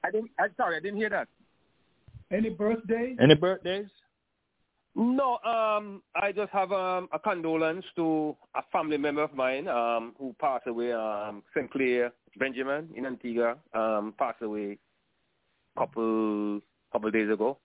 [0.03, 0.31] I didn't.
[0.39, 1.27] I'm sorry, I didn't hear that.
[2.31, 3.17] Any birthdays?
[3.21, 3.87] Any birthdays?
[4.97, 10.15] No, um, I just have um, a condolence to a family member of mine um,
[10.17, 10.93] who passed away.
[10.93, 14.77] Um, Sinclair Benjamin in Antigua um, passed away
[15.75, 16.61] a couple
[16.93, 17.57] couple days ago.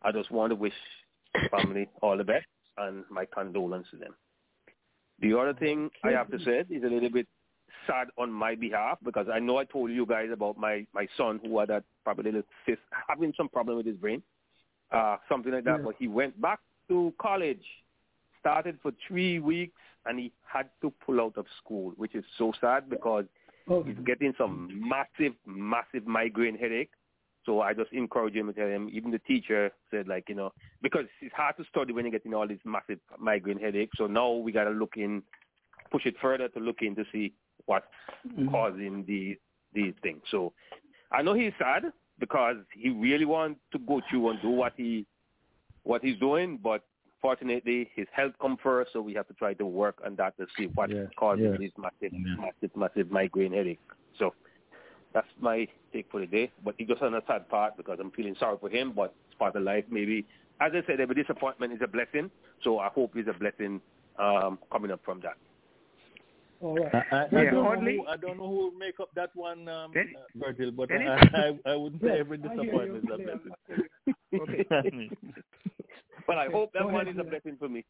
[0.00, 0.72] I just want to wish
[1.34, 2.46] the family all the best
[2.78, 4.14] and my condolence to them.
[5.20, 7.26] The other thing I have to say is a little bit
[7.86, 11.38] sad on my behalf because I know I told you guys about my my son
[11.44, 14.22] who had that probably little cyst, having some problem with his brain,
[14.92, 15.78] uh, something like that.
[15.78, 15.84] Yeah.
[15.84, 17.64] But he went back to college,
[18.40, 22.52] started for three weeks, and he had to pull out of school, which is so
[22.60, 23.24] sad because
[23.68, 23.82] Oh.
[23.82, 26.90] he's getting some massive, massive migraine headache.
[27.44, 30.52] So I just encourage him and tell him, even the teacher said like, you know,
[30.80, 33.96] because it's hard to study when you're getting all these massive migraine headaches.
[33.98, 35.22] So now we got to look in,
[35.90, 37.32] push it further to look in to see
[37.66, 37.86] what's
[38.50, 39.38] causing the,
[39.74, 40.22] these things.
[40.30, 40.52] So
[41.10, 41.92] I know he's sad
[42.22, 45.04] because he really wants to go through and do what he,
[45.82, 46.84] what he's doing, but
[47.20, 50.46] fortunately his health come first, so we have to try to work on that to
[50.56, 51.56] see what Yeah, causes yeah.
[51.58, 53.80] this massive, massive, massive migraine headache.
[54.20, 54.34] So
[55.12, 56.52] that's my take for the day.
[56.64, 59.36] But he just on a sad part because I'm feeling sorry for him, but it's
[59.36, 59.84] part of life.
[59.90, 60.24] Maybe,
[60.60, 62.30] as I said, every disappointment is a blessing.
[62.62, 63.80] So I hope it's a blessing
[64.16, 65.38] um, coming up from that.
[66.62, 66.94] All right.
[66.94, 69.68] I, I, I, don't know who, I don't know who will make up that one,
[69.68, 71.20] um, Den- uh, Virgil, but Dennis?
[71.34, 73.52] I, I, I wouldn't say every disappointment is a blessing.
[74.40, 75.10] Okay.
[76.26, 77.84] But I hope that go one ahead, is a blessing for me.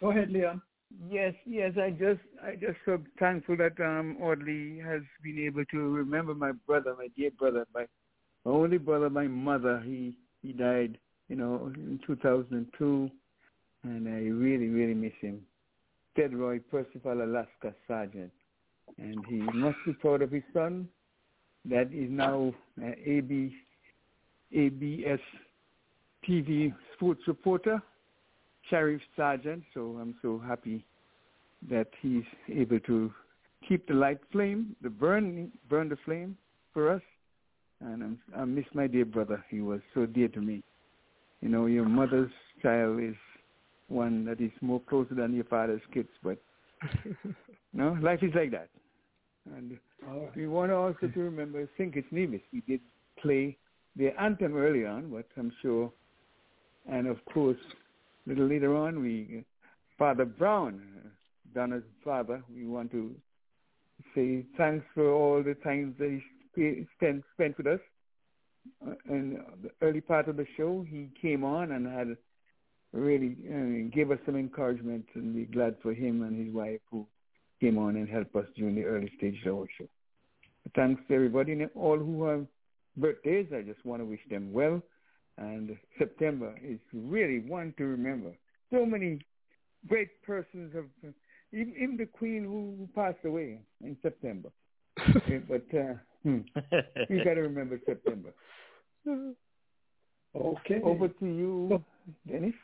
[0.00, 0.60] Go ahead, Leon.
[1.10, 1.72] Yes, yes.
[1.80, 6.52] I just, I just so thankful that um Audley has been able to remember my
[6.66, 7.86] brother, my dear brother, my,
[8.44, 9.80] my only brother, my mother.
[9.84, 10.98] He he died,
[11.28, 13.10] you know, in 2002,
[13.84, 15.40] and I really, really miss him.
[16.16, 18.30] Ted Roy, Percival, Alaska Sergeant,
[18.98, 20.88] and he must be proud of his son.
[21.64, 23.54] That is now uh, AB,
[24.52, 25.20] ABS
[26.28, 27.82] TV sports reporter.
[28.70, 30.84] Sheriff Sergeant, so I'm so happy
[31.70, 33.12] that he's able to
[33.68, 36.36] keep the light flame, the burn, burn the flame
[36.72, 37.02] for us.
[37.80, 39.44] And I'm, I miss my dear brother.
[39.50, 40.62] He was so dear to me.
[41.40, 42.30] You know, your mother's
[42.62, 43.16] child is
[43.88, 46.38] one that is more closer than your father's kids, but
[47.72, 48.68] no, life is like that.
[49.56, 49.78] And
[50.08, 50.36] All right.
[50.36, 51.92] we want also to remember St.
[51.92, 52.40] Kitts Nevis.
[52.52, 52.80] We did
[53.20, 53.56] play
[53.96, 55.92] the anthem early on, but I'm sure,
[56.90, 57.58] and of course,
[58.26, 59.44] a little later on, we
[59.98, 61.08] Father Brown, uh,
[61.54, 63.14] Donna's father, we want to
[64.14, 66.20] say thanks for all the time that
[66.56, 67.80] he spent spent with us.
[68.86, 72.16] Uh, and the early part of the show, he came on and had
[72.94, 77.06] really uh, gave us some encouragement, and we're glad for him and his wife who
[77.60, 79.86] came on and helped us during the early stages of our show.
[80.74, 82.46] Thanks to everybody and all who have
[82.96, 83.46] birthdays.
[83.54, 84.80] I just want to wish them well.
[85.36, 88.32] And September is really one to remember.
[88.72, 89.20] So many
[89.88, 91.12] great persons have,
[91.52, 94.50] even, even the Queen who, passed away in September.
[95.48, 96.38] But uh, hmm,
[97.08, 98.32] you got to remember September.
[100.36, 100.80] Okay.
[100.82, 101.82] Over to you,
[102.28, 102.54] Dennis.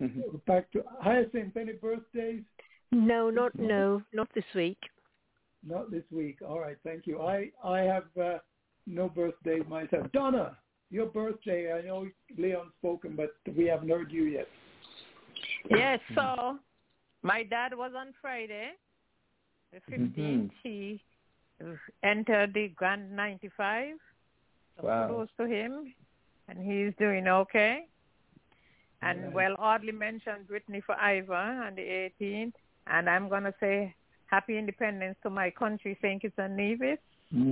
[0.46, 1.56] Back to Hyacinth.
[1.56, 2.42] Any birthdays?
[2.92, 4.78] No, not no, not this week.
[5.66, 6.38] Not this week.
[6.46, 6.76] All right.
[6.84, 7.20] Thank you.
[7.22, 8.38] I I have uh,
[8.86, 10.06] no birthdays myself.
[10.12, 10.56] Donna,
[10.90, 11.72] your birthday.
[11.72, 14.48] I know Leon's spoken, but we haven't heard you yet.
[15.70, 16.58] Yes, so
[17.22, 18.70] my dad was on Friday,
[19.72, 20.16] the 15th.
[20.16, 20.50] Mhm.
[20.62, 21.00] He
[22.02, 23.96] entered the Grand 95.
[24.76, 25.08] So Wow.
[25.08, 25.94] Kudos to him,
[26.48, 27.86] and he's doing okay.
[29.02, 29.32] And Right.
[29.32, 32.54] well, oddly mentioned Whitney for Ivor on the 18th,
[32.86, 33.94] and I'm going to say
[34.26, 36.20] Happy Independence to my country, St.
[36.20, 36.98] Kitts and Nevis,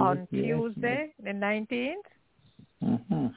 [0.00, 2.06] on Yes, Tuesday, the 19th.
[2.82, 3.34] Mhm.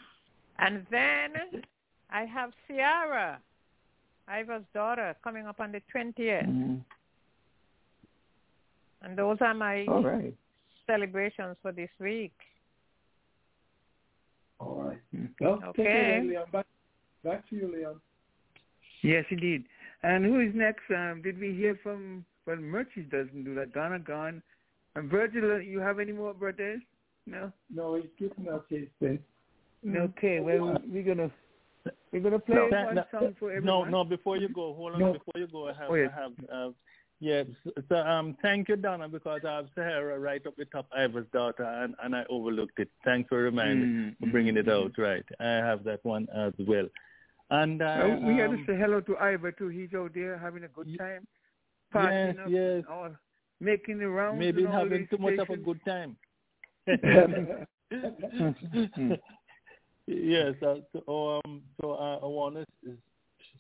[0.58, 1.64] And then
[2.10, 3.40] I have Ciara,
[4.28, 6.46] Ivor's daughter, coming up on the 20th.
[6.46, 6.84] Mhm.
[9.02, 10.36] And those are my All right.
[10.88, 12.34] celebrations for this week.
[14.60, 15.00] All right.
[15.16, 15.30] Mhm.
[15.40, 16.18] Well, take it Okay.
[16.18, 16.48] away, Leon.
[16.52, 16.66] Back,
[17.24, 18.02] back to you, Leon.
[19.02, 19.66] Yes, indeed.
[20.04, 20.90] And who is next?
[20.92, 22.26] Um, did we hear from?
[22.46, 23.74] Well, Murchie doesn't do that.
[23.74, 24.42] Donna gone.
[24.96, 26.80] And Virgil, you have any more birthdays?
[27.26, 27.52] No.
[27.70, 29.20] No, he's giving us his thing.
[29.88, 30.40] Okay.
[30.40, 31.32] Well, we're gonna
[32.12, 33.92] we're gonna play No, one no, song for everyone.
[33.92, 34.04] no, no.
[34.04, 35.00] Before you go, hold on.
[35.00, 35.14] No.
[35.14, 36.12] Before you go, I have, Oh, yes.
[36.16, 36.72] I have, uh,
[37.20, 37.44] yeah.
[37.90, 41.64] So, um, thank you, Donna, because I have Sahara right up the top, Ivor's daughter,
[41.64, 42.90] and, and I overlooked it.
[43.04, 44.92] Thanks for reminding, Mm, for bringing it out.
[44.98, 46.88] Right, I have that one as well.
[47.52, 49.70] And uh, we got to um, say hello to Ivor too.
[49.70, 51.28] He's out there having a good time,
[51.94, 52.76] yes, partying up, yes.
[52.76, 53.10] and all,
[53.60, 54.40] making the rounds.
[54.40, 56.16] maybe having too much of a good time.
[60.10, 60.56] Yes.
[60.66, 62.66] Uh, so, um, so uh, I want to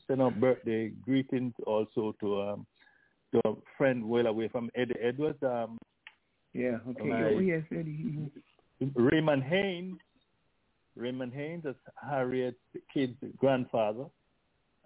[0.07, 2.67] send out birthday greetings also to um,
[3.45, 5.77] a friend well away from Eddie Edwards, um,
[6.53, 6.79] Yeah.
[6.89, 7.35] Okay.
[7.35, 8.31] Oh yes, Eddie.
[8.95, 9.97] Raymond Haynes.
[10.95, 12.57] Raymond Haynes is Harriet's
[12.93, 14.05] kid's grandfather.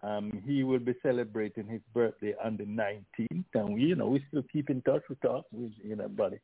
[0.03, 4.23] Um, he will be celebrating his birthday on the 19th, and we, you know, we
[4.27, 6.39] still keep in touch with talk, with, you know, buddy.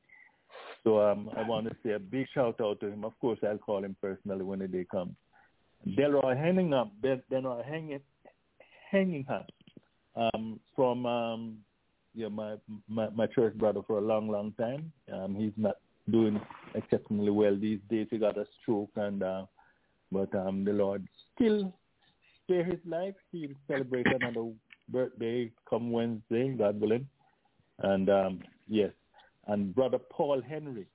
[0.84, 3.04] So um, I want to say a big shout out to him.
[3.04, 5.14] Of course, I'll call him personally when the day comes.
[5.86, 8.00] Delroy Henningham, Del- Delroy Henning-
[8.94, 9.44] Henningham,
[10.16, 11.58] um, from um,
[12.16, 12.56] know, my,
[12.88, 14.92] my my church brother for a long, long time.
[15.14, 15.76] Um, he's not
[16.10, 16.40] doing
[16.76, 18.08] exceptionally well these days.
[18.10, 19.46] He got a stroke, and uh,
[20.12, 21.74] but um, the Lord still
[22.44, 23.16] spare his life.
[23.32, 24.52] He'll celebrate another
[24.90, 27.08] birthday come Wednesday, God willing.
[27.80, 28.92] And um, yes,
[29.48, 30.88] and brother Paul Henry.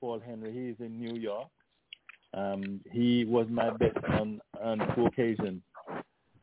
[0.00, 1.48] Paul Henry, he is in New York.
[2.34, 5.62] Um, he was my best man on two occasions.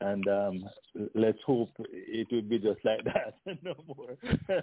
[0.01, 0.69] And um,
[1.13, 4.17] let's hope it will be just like that, no more.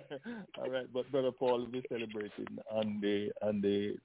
[0.58, 3.96] All right, but brother Paul will be celebrating on the on the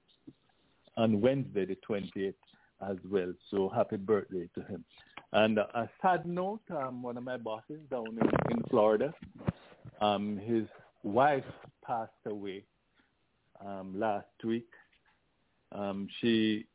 [0.96, 2.36] on Wednesday the twentieth
[2.88, 3.32] as well.
[3.50, 4.84] So happy birthday to him.
[5.32, 9.12] And a sad note, um, one of my bosses down in, in Florida,
[10.00, 10.64] um, his
[11.02, 11.44] wife
[11.84, 12.62] passed away
[13.64, 14.68] um, last week.
[15.72, 16.66] Um, she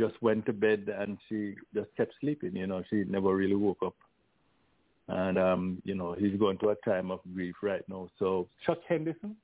[0.00, 2.56] just went to bed and she just kept sleeping.
[2.56, 3.94] You know, she never really woke up.
[5.08, 8.08] And um, you know, he's going through a time of grief right now.
[8.18, 9.36] So Chuck Henderson,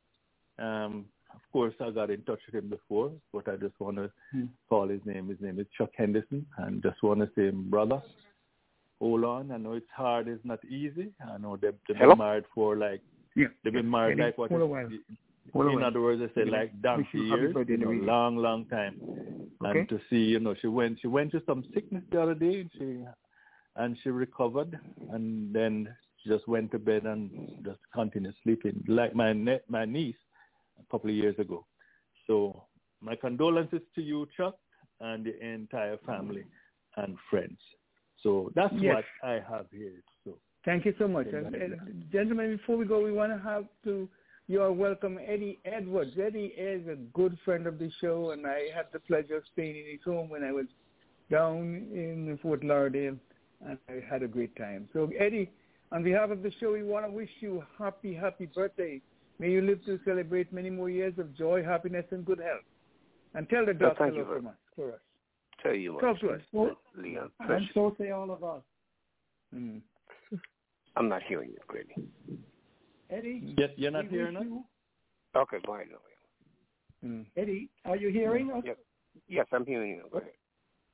[0.59, 1.05] um,
[1.35, 4.45] of course, I got in touch with him before, but I just want to Hmm.
[4.69, 5.29] call his name.
[5.29, 8.01] His name is Chuck Henderson, and just want to say, brother,
[9.01, 9.51] hold on.
[9.51, 10.29] I know it's hard.
[10.29, 11.09] It's not easy.
[11.33, 13.03] I know they've, they've been married for like
[13.35, 13.49] Yeah.
[13.63, 14.53] they've been married Eddie, like what?
[14.53, 15.01] a is-
[15.55, 18.37] a in other words, they say like donkey Wish you happy years, you know, long,
[18.37, 18.97] long time.
[19.65, 19.81] Okay.
[19.81, 22.61] And to see, you know, she went she went through some sickness the other day,
[22.61, 23.05] and she
[23.77, 24.79] and she recovered,
[25.11, 27.31] and then she just went to bed and
[27.65, 30.17] just continued sleeping, like my ne- my niece
[30.79, 31.67] a couple of years ago.
[32.27, 32.65] So
[33.01, 34.57] my condolences to you, Chuck,
[35.01, 36.45] and the entire family
[36.97, 37.59] and friends.
[38.23, 38.97] So that's Yes.
[38.97, 40.03] what I have here.
[40.25, 41.29] So Thank you so much.
[41.33, 44.09] And, and gentlemen, before we go, we want to have to,
[44.49, 46.13] you are welcome Eddie Edwards.
[46.21, 49.77] Eddie is a good friend of the show, and I had the pleasure of staying
[49.77, 50.67] in his home when I was
[51.31, 53.17] down in Fort Lauderdale,
[53.67, 54.89] and I had a great time.
[54.93, 55.51] So, Eddie,
[55.91, 59.01] on behalf of the show, we want to wish you happy, happy birthday.
[59.39, 62.65] May you live to celebrate many more years of joy, happiness, and good health.
[63.35, 65.01] And tell the Well, doctor thank you hello from us, for us.
[65.63, 66.41] Tell you what, Talk to us.
[66.97, 67.69] Leon, And precious.
[67.75, 68.63] so say all of us.
[69.55, 69.81] Mm.
[70.97, 72.09] I'm not hearing you clearly.
[73.11, 74.49] Eddie, yeah, you're not hearing wish us?
[74.49, 74.65] you-
[75.37, 75.89] Okay, go ahead.
[77.05, 77.27] Mm.
[77.37, 78.63] Eddie, are you hearing us?
[78.65, 78.77] Yes,
[79.29, 80.05] yes, I'm hearing you.
[80.11, 80.33] Go ahead.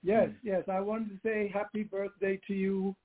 [0.02, 0.64] Yes, yes.
[0.68, 2.96] I wanted to say happy birthday to you,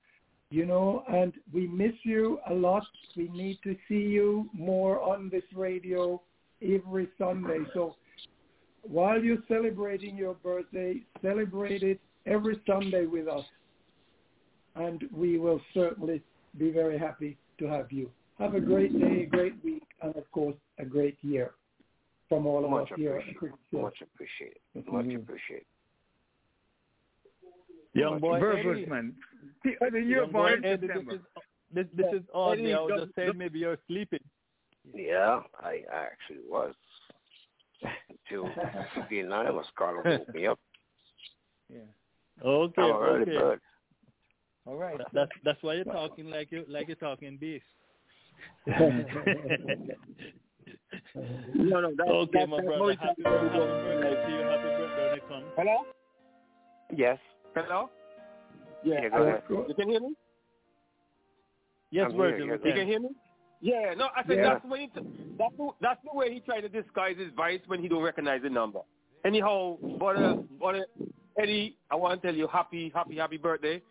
[0.49, 2.83] you know, and we miss you a lot.
[3.15, 6.19] We need to see you more on this radio
[6.61, 7.59] every Sunday.
[7.73, 7.95] So
[8.81, 13.45] while you're celebrating your birthday, celebrate it every Sunday with us.
[14.75, 16.23] And we will certainly
[16.57, 18.09] be very happy to have you.
[18.39, 21.51] Have a great day, a great week, and of course, a great year
[22.29, 23.37] from all of Much us here at appreciated.
[23.37, 23.81] Cricket Show.
[23.81, 24.59] Much appreciated.
[24.75, 25.65] Much appreciated.
[27.93, 28.85] Young boy, Verbal, Eddie.
[28.85, 29.13] man.
[29.81, 31.11] I mean, you're Young boy, born in Eddie, September.
[31.73, 32.59] This is, this, this is odd.
[32.59, 34.19] Eddie, I was just saying maybe you're sleeping.
[34.93, 36.73] Yeah, I, I actually was.
[38.31, 38.49] Until
[39.09, 40.59] the anonymous caller woke me up.
[41.71, 41.79] Yeah.
[42.43, 43.31] Okay, I'm an early okay.
[43.37, 43.61] bird.
[44.65, 44.99] All right.
[45.13, 47.61] That's that's why you're talking like you like you're talking bass.
[51.55, 52.79] No, no, that, okay, that, my that brother.
[52.79, 54.41] noise- Happy, happy birthday to you.
[54.41, 55.45] Happy birthday when it comes.
[55.57, 55.77] Hello?
[56.95, 57.17] Yes.
[57.55, 57.89] Hello?
[58.83, 59.43] Yeah, Yeah, go ahead.
[59.49, 60.13] You can hear me?
[61.91, 62.45] Yes, I'm Virgil.
[62.45, 63.09] here, You can hear me?
[63.59, 64.43] Yeah, no, I said Yeah.
[64.53, 65.01] that's when he t-
[65.39, 68.41] that's the, that's the way he tried to disguise his voice when he don't recognize
[68.43, 68.81] the number.
[69.25, 70.85] Anyhow, brother, brother
[71.39, 73.81] Eddie, I want to tell you happy, happy, happy birthday,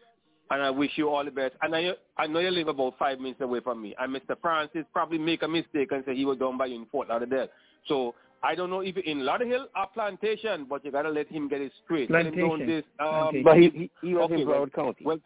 [0.51, 1.55] and I wish you all the best.
[1.63, 4.37] And I I know you live about five minutes away from me, and Mr.
[4.41, 7.49] Francis probably make a mistake and say he was down by you in Fort Lauderdale.
[7.87, 11.49] So I don't know if you're in Lauderdale or Plantation, but you gotta let him
[11.49, 12.09] get it straight.
[12.09, 12.67] Tell him don't Plantation.
[12.69, 12.85] this.
[13.01, 13.43] Um, Plantation.
[13.45, 15.05] But he he, he was Okay, in well- Broward County.
[15.05, 15.19] well,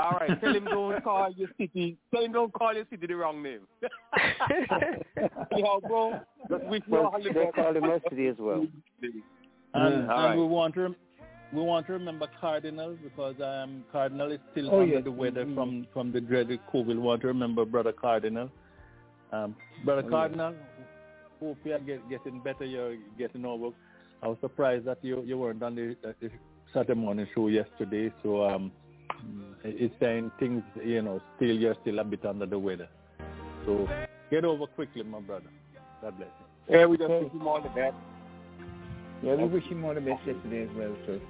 [0.00, 1.96] all right, tell him don't call your city.
[2.14, 3.62] Tell him don't call your city the wrong name.
[5.52, 7.54] Anyhow, bro, just wish you well, all the they best.
[7.54, 8.66] called him yesterday as well.
[9.74, 10.36] And, all and right.
[10.36, 10.96] we want to rem-
[11.52, 15.04] we want to remember Cardinal because um Cardinal is still Oh, under yes.
[15.04, 15.54] the weather Mhm.
[15.54, 16.86] from from the dreaded COVID.
[16.86, 18.50] We want to remember Brother Cardinal.
[19.32, 20.54] Um, Brother Oh, Cardinal,
[21.40, 22.64] hope you are get, getting better.
[22.64, 23.74] You're getting over.
[24.22, 26.30] I was surprised that you you weren't on the, uh, the
[26.72, 28.12] Saturday morning show yesterday.
[28.22, 28.72] So um,
[29.64, 32.88] it- it's saying things you know still you're still a bit under the weather.
[33.64, 33.88] So
[34.30, 35.50] get over quickly, my brother.
[36.02, 36.28] God bless
[36.68, 36.74] you.
[36.76, 37.96] Yeah, we just wish him all the best.
[39.22, 41.20] Yeah, we wish you all the best yesterday as well, so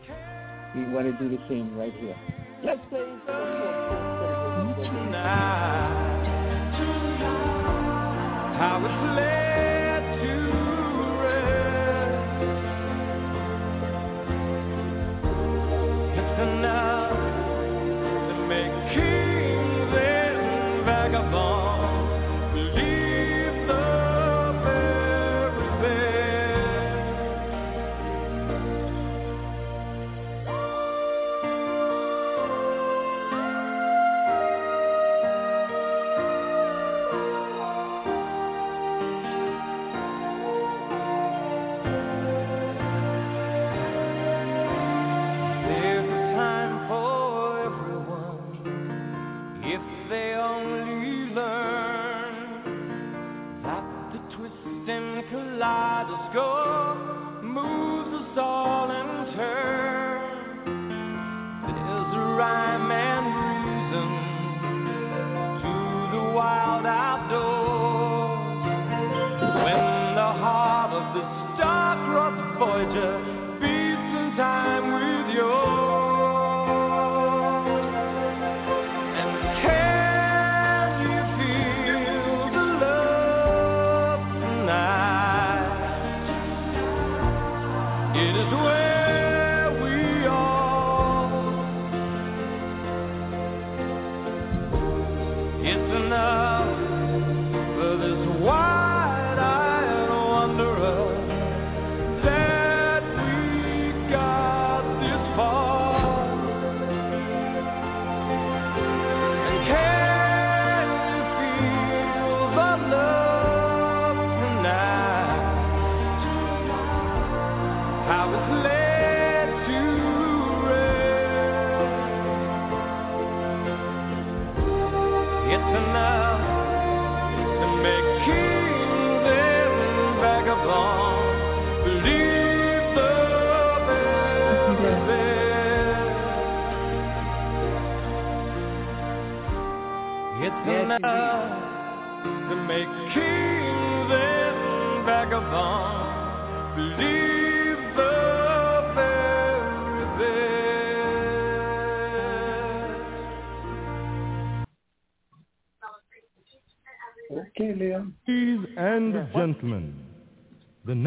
[0.76, 2.16] we want to do the same right here.
[2.62, 3.06] Let's play.
[8.58, 9.37] How it's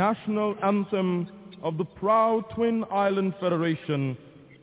[0.01, 1.27] national anthem
[1.61, 4.17] of the proud Twin Island Federation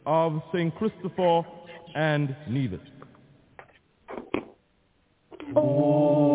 [0.05, 0.75] of St.
[0.75, 1.43] Christopher
[1.95, 2.81] and Nevis.
[5.55, 6.28] O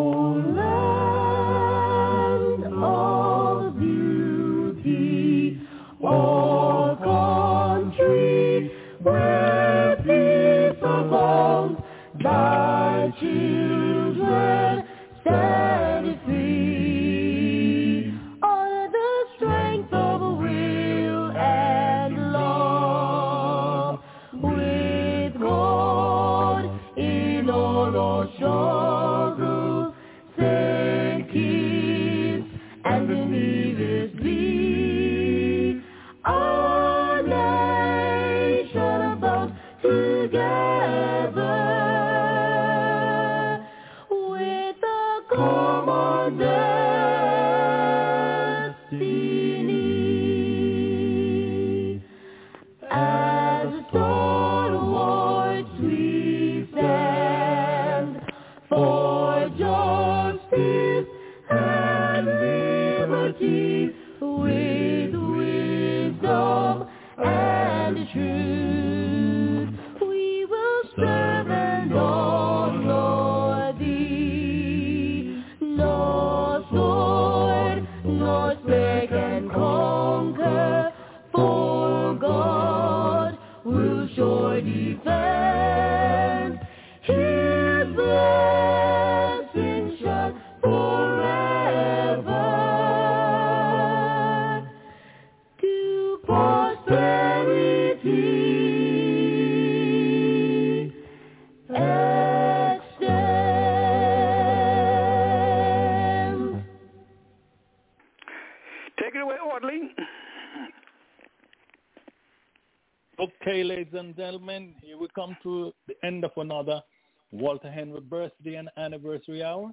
[113.94, 116.82] and gentlemen, here we come to the end of another
[117.30, 119.72] Walter Henry birthday and anniversary hour.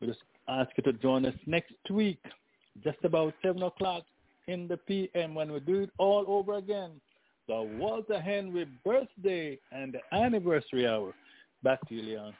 [0.00, 2.18] We just ask you to join us next week,
[2.82, 4.02] just about 7 o'clock
[4.48, 7.00] in the PM when we do it all over again.
[7.48, 11.14] The Walter Henry birthday and anniversary hour.
[11.62, 12.34] Back to you, Leon.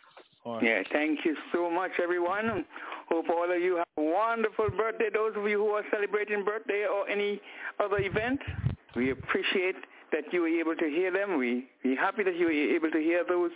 [0.45, 0.63] Right.
[0.63, 2.65] Yeah, thank you so much, everyone.
[3.09, 5.09] Hope all of you have a wonderful birthday.
[5.13, 7.41] Those of you who are celebrating birthday or any
[7.79, 8.41] other event,
[8.97, 9.77] we appreciate
[10.33, 11.39] you were able to hear them.
[11.39, 13.51] We we happy that you were able to hear those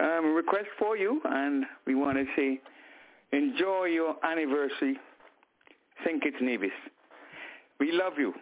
[0.00, 2.60] um, requests for you, and we want to say,
[3.32, 4.98] enjoy your anniversary,
[6.04, 6.22] St.
[6.22, 6.70] Kitts Nevis.
[7.80, 8.32] We love you.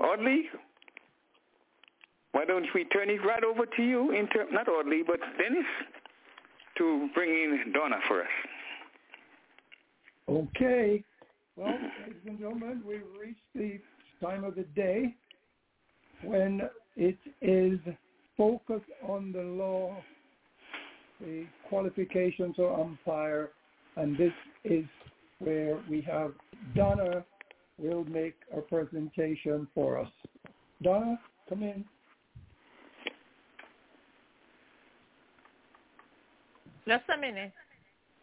[0.00, 0.44] Audley,
[2.32, 5.66] why don't we turn it right over to you, not Audley, but Dennis,
[6.78, 8.28] to bring in Donna for us.
[10.28, 11.04] Okay.
[11.56, 11.74] Well,
[12.06, 13.80] ladies and gentlemen, we've reached the
[14.24, 15.14] time of the day
[16.22, 16.62] when
[16.96, 17.78] it is
[18.36, 20.02] focused on the law
[21.20, 23.50] the qualifications or umpire,
[23.96, 24.32] and this
[24.64, 24.84] is
[25.38, 26.32] where we have
[26.74, 27.24] Donna
[27.78, 30.10] will make a presentation for us.
[30.82, 31.18] Donna,
[31.48, 31.84] come in.
[36.86, 37.52] Just a minute.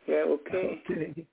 [0.07, 0.81] Yeah, okay.
[0.87, 1.25] Okay.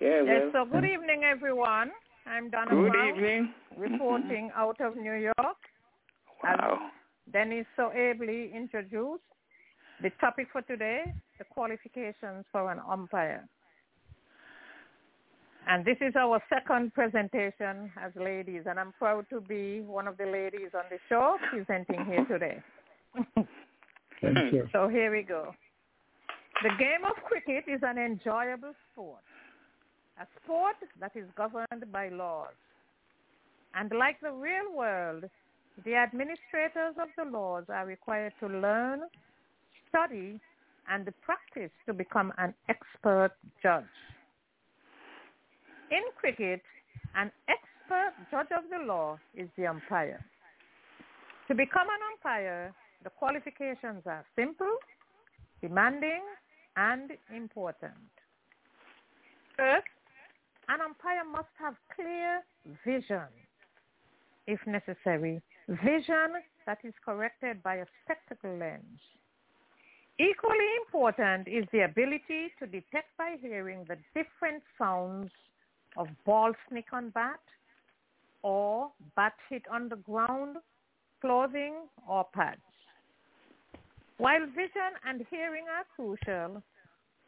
[0.00, 0.26] Yeah, well.
[0.26, 1.90] Yes, so good evening, everyone.
[2.26, 3.54] I'm Donna Good Brown, evening.
[3.76, 5.58] reporting out of New York.
[6.42, 6.78] Wow.
[6.80, 9.22] As Dennis so ably introduced
[10.02, 11.04] the topic for today,
[11.38, 13.46] the qualifications for an umpire.
[15.66, 20.18] And this is our second presentation as ladies, and I'm proud to be one of
[20.18, 22.62] the ladies on the show presenting here today.
[24.20, 24.68] Thank you.
[24.72, 25.54] So here we go.
[26.62, 29.22] The game of cricket is an enjoyable sport,
[30.20, 32.54] a sport that is governed by laws.
[33.74, 35.24] And like the real world,
[35.84, 39.02] the administrators of the laws are required to learn,
[39.88, 40.40] study,
[40.88, 43.32] and practice to become an expert
[43.62, 43.84] judge.
[45.90, 46.62] In cricket,
[47.16, 50.24] an expert judge of the law is the umpire.
[51.48, 52.72] To become an umpire,
[53.02, 54.76] the qualifications are simple,
[55.60, 56.22] demanding,
[56.76, 57.94] and important.
[59.56, 59.86] First,
[60.68, 62.42] an umpire must have clear
[62.84, 63.28] vision,
[64.46, 69.00] if necessary, vision that is corrected by a spectacle lens.
[70.18, 75.30] Equally important is the ability to detect by hearing the different sounds
[75.96, 77.40] of ball snick on bat
[78.42, 80.58] or bat hit on the ground,
[81.20, 81.74] clothing,
[82.06, 82.60] or pads.
[84.18, 86.62] While vision and hearing are crucial,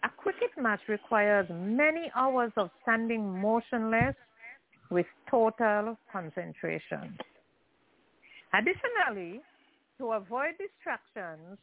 [0.05, 4.15] a cricket match requires many hours of standing motionless
[4.91, 7.19] with total concentration.
[8.53, 9.41] Additionally,
[9.99, 11.59] to avoid distractions,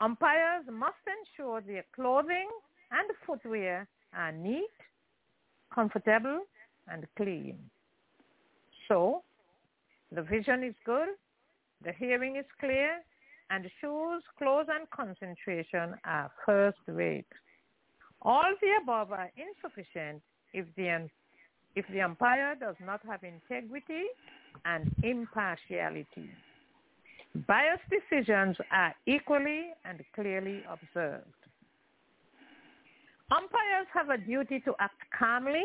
[0.00, 2.48] umpires must ensure their clothing
[2.90, 4.68] and footwear are neat,
[5.74, 6.42] comfortable,
[6.88, 7.58] and clean.
[8.88, 9.22] So,
[10.10, 11.08] the vision is good,
[11.82, 13.00] the hearing is clear,
[13.50, 17.26] and shoes, clothes, and concentration are first rate.
[18.24, 20.22] All the above are insufficient
[20.52, 21.08] if the,
[21.74, 24.04] if the umpire does not have integrity
[24.64, 26.30] and impartiality.
[27.46, 31.24] Biased decisions are equally and clearly observed.
[33.30, 35.64] Umpires have a duty to act calmly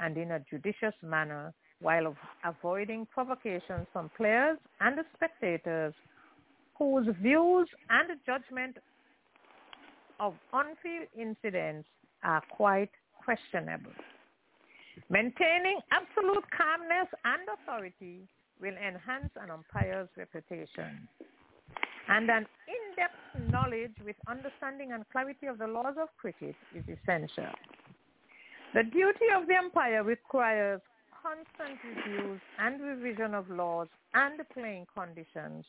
[0.00, 5.92] and in a judicious manner while avoiding provocations from players and spectators
[6.78, 8.78] whose views and judgment
[10.22, 11.88] of on-field incidents
[12.22, 13.90] are quite questionable.
[15.10, 18.20] Maintaining absolute calmness and authority
[18.60, 21.08] will enhance an umpire's reputation.
[22.08, 27.50] And an in-depth knowledge with understanding and clarity of the laws of cricket is essential.
[28.74, 30.80] The duty of the umpire requires
[31.20, 35.64] constant reviews and revision of laws and playing conditions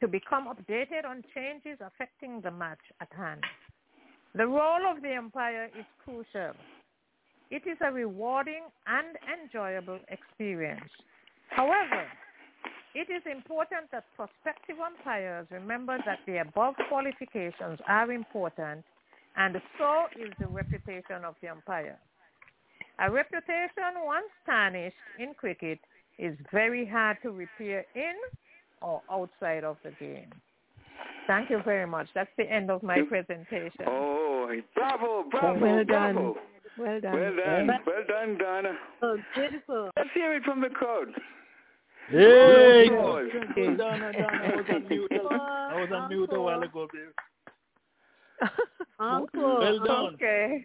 [0.00, 3.42] to become updated on changes affecting the match at hand.
[4.34, 6.54] The role of the umpire is crucial.
[7.50, 10.90] It is a rewarding and enjoyable experience.
[11.50, 12.04] However,
[12.94, 18.84] it is important that prospective umpires remember that the above qualifications are important
[19.36, 21.98] and so is the reputation of the umpire.
[22.98, 25.78] A reputation once tarnished in cricket
[26.18, 28.14] is very hard to repair in
[28.82, 30.30] or outside of the game.
[31.26, 32.08] Thank you very much.
[32.14, 33.84] That's the end of my presentation.
[33.86, 35.84] Oh, bravo, bravo, Well bravo.
[35.84, 36.34] done.
[36.78, 37.12] Well done.
[37.12, 38.72] Well done, well done, Donna.
[39.02, 39.90] Oh, beautiful.
[39.96, 41.08] Let's hear it from the crowd.
[42.10, 42.86] Hey!
[42.86, 43.28] Applause.
[43.54, 45.12] Donna, Donna, I was on mute.
[45.30, 48.48] I was on mute a while ago, babe.
[48.98, 49.60] Encore.
[49.60, 50.14] Well done.
[50.14, 50.64] Okay.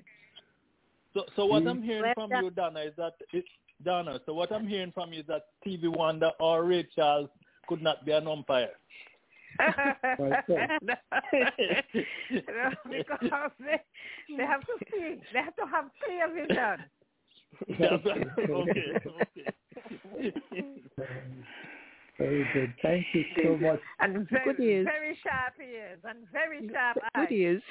[1.14, 1.86] So, so what I'm mm.
[1.86, 2.44] hearing Well from done.
[2.46, 3.46] you, Donna, is that it,
[3.84, 4.20] Donna.
[4.26, 7.30] So what I'm hearing from you is that Stevie Wonder or Ray Charles
[7.68, 8.70] could not be an umpire.
[9.60, 9.70] No,
[12.90, 13.80] because they,
[14.36, 16.78] they have to see, they have to have clear vision.
[17.80, 19.54] okay, okay.
[22.18, 22.74] Very good.
[22.82, 23.80] Thank you so much.
[24.00, 24.86] And very, Good ears.
[24.86, 27.28] very sharp ears and very sharp eyes.
[27.28, 27.64] Good ears.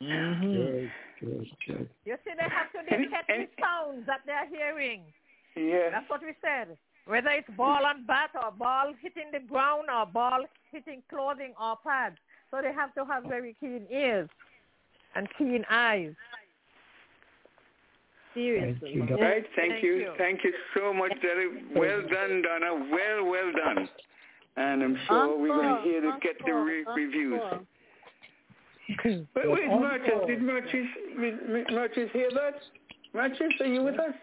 [0.00, 0.52] Mm-hmm.
[0.52, 0.90] Good,
[1.20, 1.88] good, good.
[2.04, 5.02] You see, they have to detect the sounds that they're hearing.
[5.56, 5.90] Yeah.
[5.92, 6.76] That's what we said.
[7.06, 11.76] Whether it's ball on bat or ball hitting the ground or ball hitting clothing or
[11.84, 12.16] pads.
[12.50, 14.28] So they have to have very keen ears
[15.14, 16.14] and keen eyes.
[18.34, 18.94] Seriously.
[18.96, 19.94] Thank you, Right, thank, Thank you.
[19.94, 20.12] you.
[20.16, 21.50] Thank you so much, Derek.
[21.74, 22.88] Well done, Donna.
[22.90, 23.88] Well, well done.
[24.56, 27.40] and I'm sure we're going to hear the, get the re- reviews.
[29.04, 30.86] Wait, wait, Merchant, did Merchant,
[31.20, 32.54] did Merchant hear that?
[33.14, 34.14] Merchant, are you with us?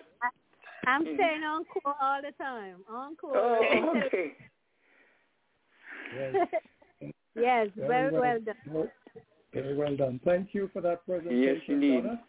[0.87, 2.77] I'm saying encore all the time.
[2.89, 3.37] Encore.
[3.37, 4.33] Oh, okay.
[6.15, 6.47] Yes.
[7.35, 8.55] yes, very well done.
[8.67, 8.87] Well,
[9.53, 10.19] Very well done.
[10.25, 12.03] Thank you for that presentation, Yes, indeed.
[12.03, 12.21] Donna.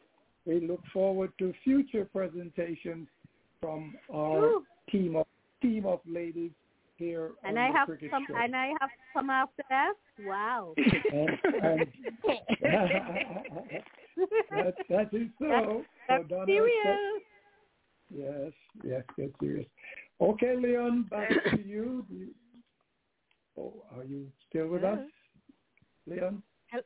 [0.46, 3.06] We look forward to future presentations
[3.60, 4.64] from our Ooh.
[4.90, 5.26] team of
[5.60, 6.50] team of ladies
[6.96, 8.34] here And on I the have Cricket some, Show.
[8.36, 9.92] and I have some after that.
[10.24, 10.74] Wow.
[11.12, 11.86] And- and-
[14.50, 15.82] that, that is so.
[16.08, 17.22] That's so Donna, serious.
[18.12, 18.52] Yes,
[18.84, 19.66] yes, get serious.
[20.20, 22.04] Okay, Leon, back to you.
[22.10, 22.34] You-
[23.58, 25.00] Oh, are you still with us,
[26.06, 26.42] Leon?
[26.68, 26.80] Hel-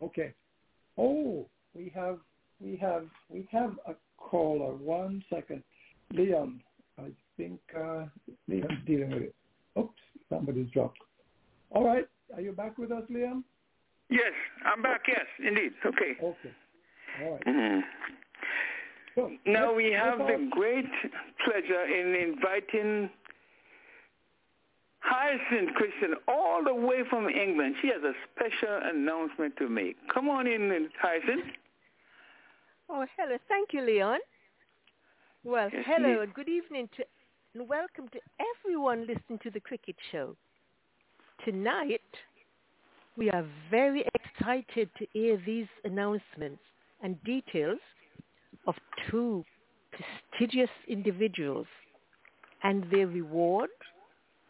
[0.00, 0.32] Okay.
[0.96, 2.18] Oh, we have,
[2.60, 4.74] we have, we have a caller.
[4.76, 5.62] One second,
[6.12, 6.62] Leon.
[6.98, 8.04] I think uh,
[8.48, 9.34] Leon's dealing with it.
[9.78, 10.00] Oops,
[10.30, 10.98] somebody's dropped.
[11.70, 13.44] All right, are you back with us, Leon?
[14.08, 14.32] Yes,
[14.64, 15.02] I'm back.
[15.08, 15.72] Yes, indeed.
[15.84, 16.12] Okay.
[16.22, 16.54] Okay.
[17.22, 17.44] All right.
[17.44, 17.80] Mhm.
[19.16, 20.84] So, Now we have the great
[21.44, 23.10] pleasure in inviting
[25.00, 27.76] Hyacinth Christian all the way from England.
[27.80, 29.96] She has a special announcement to make.
[30.12, 31.46] Come on in, Hyacinth.
[32.90, 33.36] Oh, hello.
[33.48, 34.18] Thank you, Leon.
[35.44, 36.22] Well, Yes, hello indeed.
[36.22, 37.04] and good evening to
[37.54, 38.18] and welcome to
[38.60, 40.36] everyone listening to the Cricket Show.
[41.42, 42.02] Tonight,
[43.16, 46.60] we are very excited to hear these announcements
[47.02, 47.78] and details
[48.66, 48.74] of
[49.10, 49.44] two
[49.92, 51.66] prestigious individuals
[52.62, 53.70] and their reward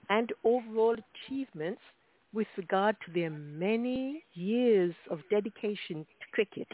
[0.08, 0.96] and overall
[1.26, 1.80] achievements
[2.32, 6.68] with regard to their many years of dedication to cricket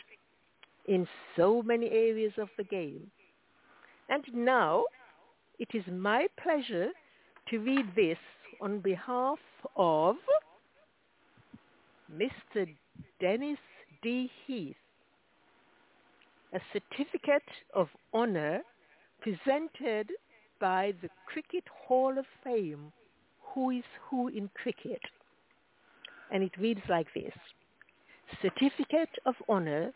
[0.86, 1.06] in
[1.36, 3.10] so many areas of the game.
[4.08, 4.84] And now
[5.58, 6.88] it is my pleasure
[7.48, 8.18] to read this
[8.60, 9.38] on behalf
[9.76, 10.16] of
[12.12, 12.66] Mr.
[13.20, 13.58] Dennis
[14.02, 14.30] D.
[14.46, 14.76] Heath,
[16.52, 17.42] a certificate
[17.74, 18.60] of honor
[19.20, 20.10] presented
[20.60, 22.92] by the Cricket Hall of Fame,
[23.54, 25.00] Who is Who in Cricket.
[26.30, 27.32] And it reads like this.
[28.40, 29.92] Certificate of Honor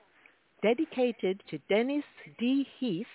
[0.63, 2.05] dedicated to Dennis
[2.39, 2.67] D.
[2.79, 3.07] Heath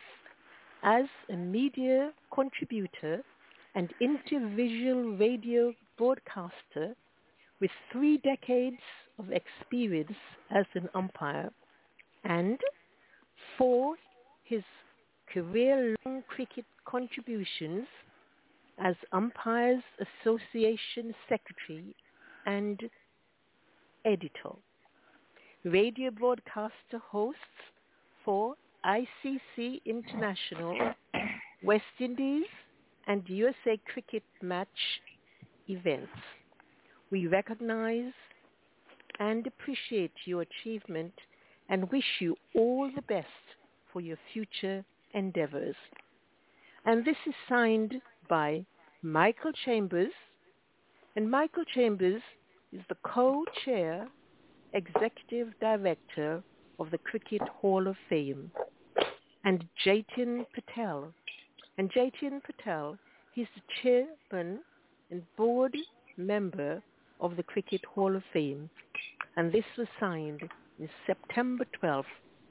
[0.83, 3.23] as a media contributor
[3.75, 6.95] and intervisual radio broadcaster
[7.59, 8.81] with three decades
[9.19, 10.17] of experience
[10.49, 11.51] as an umpire
[12.23, 12.59] and
[13.57, 13.95] for
[14.43, 14.63] his
[15.33, 17.85] career-long cricket contributions
[18.77, 21.95] as Umpires Association Secretary
[22.45, 22.81] and
[24.05, 24.55] Editor.
[25.63, 27.39] Radio broadcaster hosts
[28.25, 28.55] for
[28.85, 30.75] ICC International,
[31.63, 32.45] West Indies,
[33.07, 34.67] and USA Cricket Match
[35.69, 36.09] events.
[37.11, 38.13] We recognize
[39.19, 41.13] and appreciate your achievement
[41.71, 43.27] and wish you all the best
[43.91, 44.83] for your future
[45.13, 45.75] endeavors.
[46.85, 47.95] And this is signed
[48.29, 48.65] by
[49.01, 50.11] Michael Chambers,
[51.15, 52.21] and Michael Chambers
[52.73, 54.07] is the co-chair
[54.73, 56.43] executive director
[56.79, 58.51] of the Cricket Hall of Fame,
[59.45, 61.13] and Jatin Patel.
[61.77, 62.97] And Jatin Patel,
[63.33, 63.61] he's the
[64.29, 64.59] chairman
[65.09, 65.75] and board
[66.17, 66.81] member
[67.21, 68.69] of the Cricket Hall of Fame.
[69.37, 70.41] And this was signed
[70.81, 72.05] in September 12,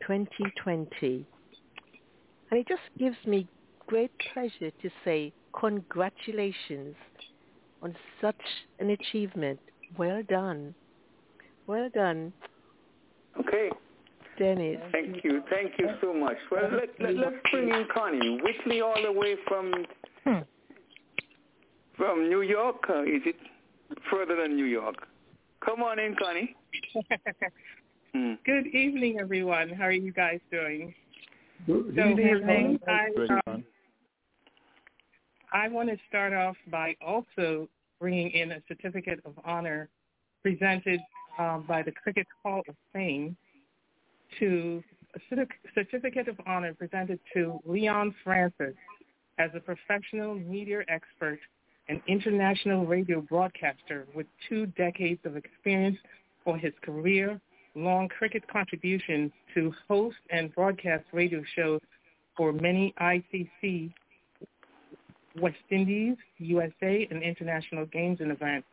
[0.06, 1.26] 2020.
[2.50, 3.46] And it just gives me
[3.88, 6.94] great pleasure to say congratulations
[7.82, 8.40] on such
[8.78, 9.58] an achievement.
[9.98, 10.74] Well done.
[11.66, 12.32] Well done.
[13.38, 13.70] Okay.
[14.38, 14.78] Dennis.
[14.92, 15.42] Thank you.
[15.50, 16.36] Thank you so much.
[16.52, 18.40] Well, let, let, let's bring in Connie.
[18.40, 19.72] Whitley all the way from
[20.24, 20.38] hmm.
[21.96, 22.76] from New York.
[23.06, 23.36] Is it
[24.10, 25.06] further than New York?
[25.64, 26.56] Come on in, Connie.
[28.12, 28.34] Hmm.
[28.44, 29.68] Good evening, everyone.
[29.70, 30.94] How are you guys doing?
[31.66, 33.08] Good So, evening, I,
[33.46, 33.64] um,
[35.52, 37.68] I want to start off by also
[38.00, 39.88] bringing in a certificate of honor
[40.42, 41.00] presented
[41.38, 43.36] um, by the Cricket Hall of Fame
[44.38, 44.82] to
[45.14, 48.74] a certificate of honor presented to Leon Francis
[49.38, 51.38] as a professional media expert
[51.88, 55.98] and international radio broadcaster with two decades of experience
[56.44, 57.40] for his career,
[57.74, 61.80] long cricket contributions to host and broadcast radio shows
[62.36, 63.92] for many ICC,
[65.40, 68.66] West Indies, USA, and international games and events.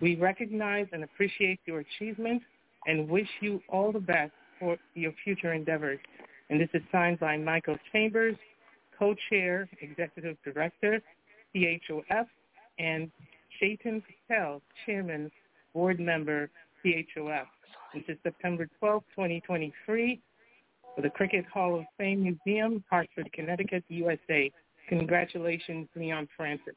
[0.00, 2.44] We recognize and appreciate your achievements
[2.86, 5.98] and wish you all the best for your future endeavors.
[6.48, 8.36] And this is signed by Michael Chambers,
[8.98, 11.02] co-chair, executive director,
[11.54, 12.26] CHOF,
[12.78, 13.10] and
[13.60, 15.30] Jatin Patel, Chairman,
[15.74, 16.50] Board Member,
[16.82, 17.46] CHOF,
[17.92, 20.20] which is September 12, 2023,
[20.94, 24.50] for the Cricket Hall of Fame Museum, Hartford, Connecticut, USA.
[24.88, 26.74] Congratulations, Leon Francis.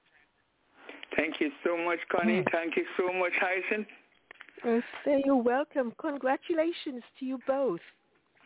[1.16, 2.42] Thank you so much, Connie.
[2.42, 2.52] Mm.
[2.52, 3.88] Thank you so much, Hyacinth.
[5.06, 5.94] Say you're welcome.
[6.00, 7.80] Congratulations to you both.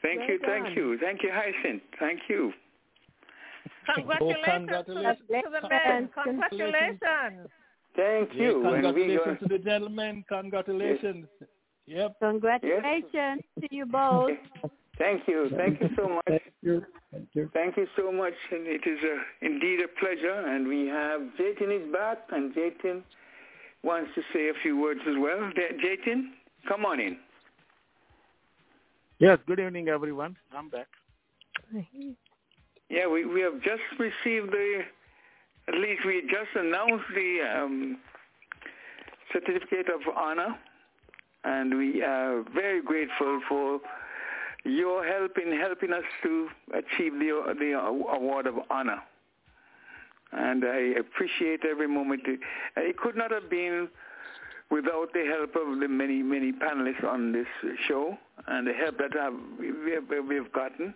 [0.01, 0.63] Thank Well you, done.
[0.63, 1.81] thank you, thank you, Hyacinth.
[1.99, 2.53] Thank you.
[3.95, 5.17] Congratulations, congratulations.
[5.27, 6.09] To, the, to the men.
[6.23, 6.99] Congratulations.
[7.95, 8.55] Thank Yeah, you.
[8.55, 10.25] And we congratulations gonna- to the gentlemen.
[10.29, 11.27] Congratulations.
[11.87, 12.19] Yep.
[12.19, 14.31] Congratulations to you both.
[14.97, 15.49] Thank you.
[15.55, 16.25] Thank you so much.
[16.27, 16.83] Thank you.
[17.11, 17.49] Thank you.
[17.53, 18.33] Thank you so much.
[18.51, 20.47] And it is a, indeed a pleasure.
[20.47, 23.03] And we have Jatin is back, and Jatin
[23.83, 25.51] wants to say a few words as well.
[25.55, 26.29] Jatin,
[26.67, 27.17] come on in.
[29.19, 30.35] Yes, good evening, everyone.
[30.55, 30.87] I'm back.
[32.89, 34.81] Yeah, we, we have just received the,
[35.67, 37.97] at least we just announced the um,
[39.33, 40.55] certificate of honor,
[41.43, 43.79] and we are very grateful for
[44.63, 47.79] your help in helping us to achieve the, the
[48.11, 49.01] award of honor.
[50.33, 52.21] And I appreciate every moment.
[52.75, 53.87] It could not have been
[54.69, 57.47] without the help of the many, many panelists on this
[57.87, 59.11] show and the help that
[59.59, 60.93] we have, we've gotten.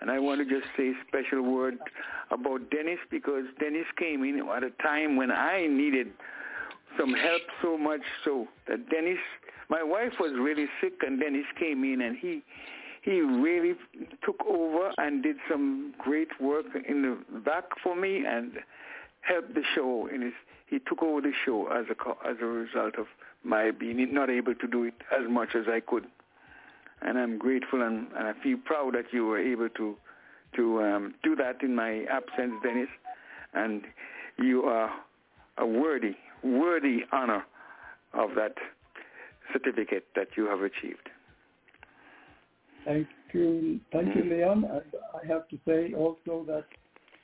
[0.00, 1.78] And I want to just say a special word
[2.30, 6.08] about Dennis because Dennis came in at a time when I needed
[6.98, 9.18] some help so much so that Dennis,
[9.68, 12.42] my wife was really sick and Dennis came in and he
[13.02, 13.74] he really
[14.24, 18.52] took over and did some great work in the back for me and
[19.20, 20.32] helped the show his
[20.66, 23.06] he took over the show as a as a result of
[23.44, 26.06] my being not able to do it as much as I could
[27.02, 29.96] and I'm grateful and, and I feel proud that you were able to
[30.56, 32.88] to um, do that in my absence, Dennis.
[33.54, 33.82] And
[34.38, 34.90] you are
[35.58, 37.44] a worthy, worthy honor
[38.12, 38.54] of that
[39.56, 41.08] certificate that you have achieved.
[42.84, 44.30] Thank you, thank you, mm-hmm.
[44.30, 44.64] Leon.
[44.64, 44.82] And
[45.14, 46.64] I have to say also that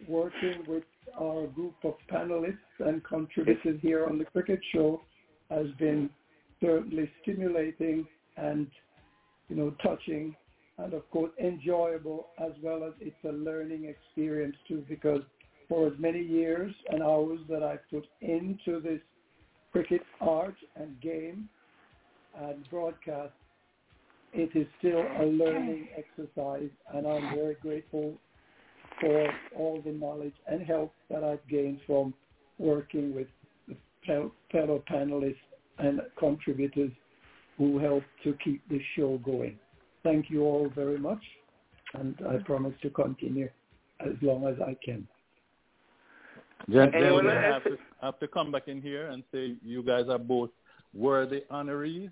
[0.08, 0.84] working with
[1.20, 5.02] our group of panelists and contributors here on the Cricket Show
[5.50, 6.10] has been
[6.60, 8.06] certainly stimulating
[8.36, 8.66] and,
[9.48, 10.34] you know, touching
[10.78, 15.20] and of course enjoyable as well as it's a learning experience too because
[15.68, 19.00] for as many years and hours that I've put into this
[19.70, 21.48] cricket art and game
[22.70, 23.32] broadcast,
[24.32, 28.14] it is still a learning exercise and I'm very grateful
[29.00, 32.14] for all the knowledge and help that I've gained from
[32.58, 33.26] working with
[34.06, 35.36] fellow panelists
[35.78, 36.90] and contributors
[37.58, 39.58] who help to keep this show going.
[40.02, 41.22] Thank you all very much,
[41.94, 43.48] and I promise to continue
[44.00, 45.06] as long as I can.
[46.70, 47.54] Gentlemen, Anyone I else?
[47.54, 50.50] have to, I have to come back in here and say you guys are both
[50.94, 52.10] worthy honorees,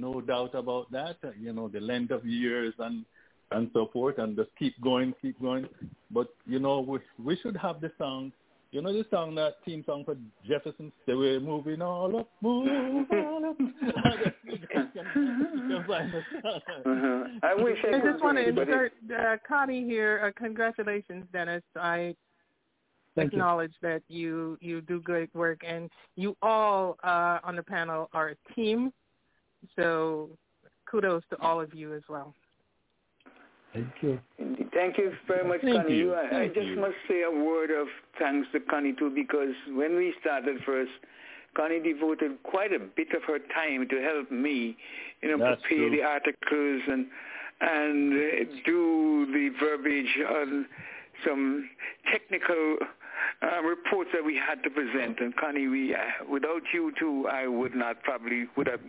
[0.00, 1.16] no doubt about that.
[1.24, 3.04] Uh, You know, the length of years and
[3.50, 5.66] and so forth, and just keep going, keep going.
[6.10, 8.32] But you know, we we should have the song.
[8.70, 10.16] You know the song that theme song for
[10.46, 12.68] Jefferson's "The Way Moving All Up, Move
[13.10, 16.60] All Up." You guys can- you can find the song.
[16.84, 17.24] Uh-huh.
[17.50, 20.20] I wish I, I just want to do it, but it- insert uh, Connie here.
[20.22, 21.62] Uh, congratulations, Dennis.
[21.76, 22.14] I
[23.16, 23.38] Thank you.
[23.38, 28.28] acknowledge that you you do great work, and you all uh, on the panel are
[28.36, 28.92] a team.
[29.76, 30.30] So
[30.90, 32.34] kudos to all of you as well.
[33.74, 34.18] Thank you.
[34.38, 34.70] Indeed.
[34.72, 35.96] Thank you very much, Thank Connie.
[35.96, 36.14] you.
[36.14, 36.80] I, I just you.
[36.80, 37.86] must say a word of
[38.18, 40.90] thanks to Connie too, because when we started first,
[41.54, 44.76] Connie devoted quite a bit of her time to help me,
[45.22, 45.96] you know, That's prepare true.
[45.96, 47.06] the articles and
[47.60, 50.66] and uh, do the verbiage on
[51.26, 51.68] some
[52.10, 52.76] technical
[53.42, 55.18] uh, reports that we had to present.
[55.20, 55.98] And Connie, we uh,
[56.30, 58.80] without you too, I would not probably would have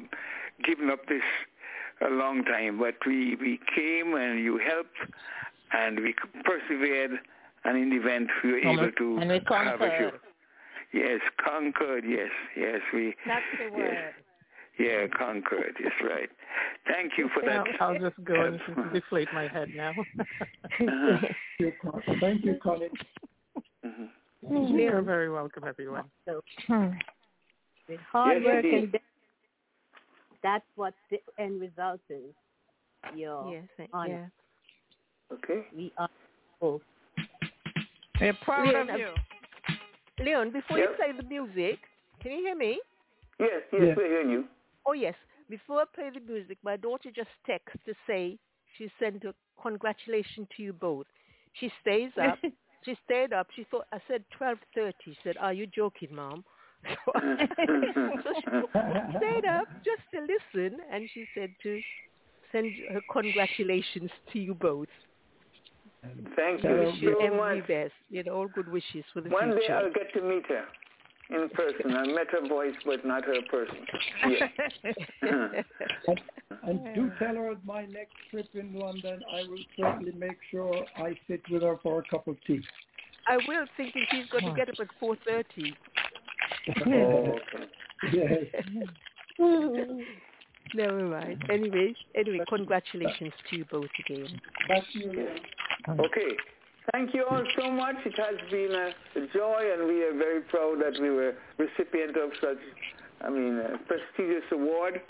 [0.64, 1.23] given up this
[2.06, 2.80] a long time.
[2.80, 4.98] But we we came and you helped,
[5.73, 6.14] and we
[6.44, 7.19] persevered,
[7.65, 10.11] and in the event we were able to And we have a show.
[10.91, 12.03] Yes, conquered.
[12.07, 13.15] Yes, yes, we.
[13.27, 13.73] That's the yes.
[13.76, 14.14] word.
[14.80, 15.76] Yeah, conquered.
[15.80, 16.30] Yes, right.
[16.88, 17.65] Thank you for that.
[17.80, 18.60] I'll, I'll just go and
[18.94, 19.91] deflate my head now.
[20.19, 21.18] Uh-huh.
[21.22, 22.88] Thank you, Con- Thank you, Connie.
[23.86, 24.10] Mhm.
[24.80, 26.06] You're very welcome, everyone.
[26.26, 26.41] So
[27.90, 28.84] with hard Yes, work indeed.
[28.84, 28.99] and de-
[30.43, 32.33] that's what the end result is.
[33.15, 34.31] Your Yes, thank- honor.
[35.31, 35.35] yeah.
[35.35, 35.65] Okay.
[35.73, 36.09] We are
[36.59, 36.81] both.
[38.19, 39.13] We're proud Leon, of you.
[40.19, 40.89] Leon, before Yep.
[40.89, 41.79] you play the music,
[42.19, 42.81] can you hear me?
[43.39, 43.97] Yes, yes, Yes.
[43.97, 44.47] we're hearing you.
[44.85, 45.15] Oh yes.
[45.49, 48.37] Before I play the music, my daughter just texted to say
[48.75, 51.07] she sent a congratulations to you both.
[51.53, 52.37] She stays up.
[52.83, 53.47] she stayed up.
[53.51, 55.13] She thought I said twelve thirty.
[55.13, 56.43] She said, "Are you joking, mom?"
[57.06, 58.47] so she
[59.18, 61.81] stayed up just to listen, and she said to
[62.51, 64.88] send her congratulations to you both.
[66.35, 67.68] Thank you wish you so every much.
[67.68, 67.93] best.
[68.10, 69.68] You know, all good wishes for the One day.
[69.69, 70.64] I'll get to meet her
[71.30, 71.95] in person.
[71.95, 73.85] I met her voice, but not her person.
[74.27, 74.49] Yes.
[75.22, 75.65] And,
[76.64, 80.73] and do tell her at my next trip in London, I will certainly make sure
[80.97, 82.61] I sit with her for a cup of tea.
[83.27, 85.76] I will, thinking she's going to get up at four thirty.
[90.76, 91.43] Never mind.
[91.49, 94.39] Anyway, anyway, congratulations to you both again.
[95.89, 96.38] Okay.
[96.91, 97.95] Thank you all so much.
[98.05, 98.93] It has been a
[99.34, 102.57] joy, and we are very proud that we were recipient of such,
[103.21, 105.01] I mean, a prestigious award.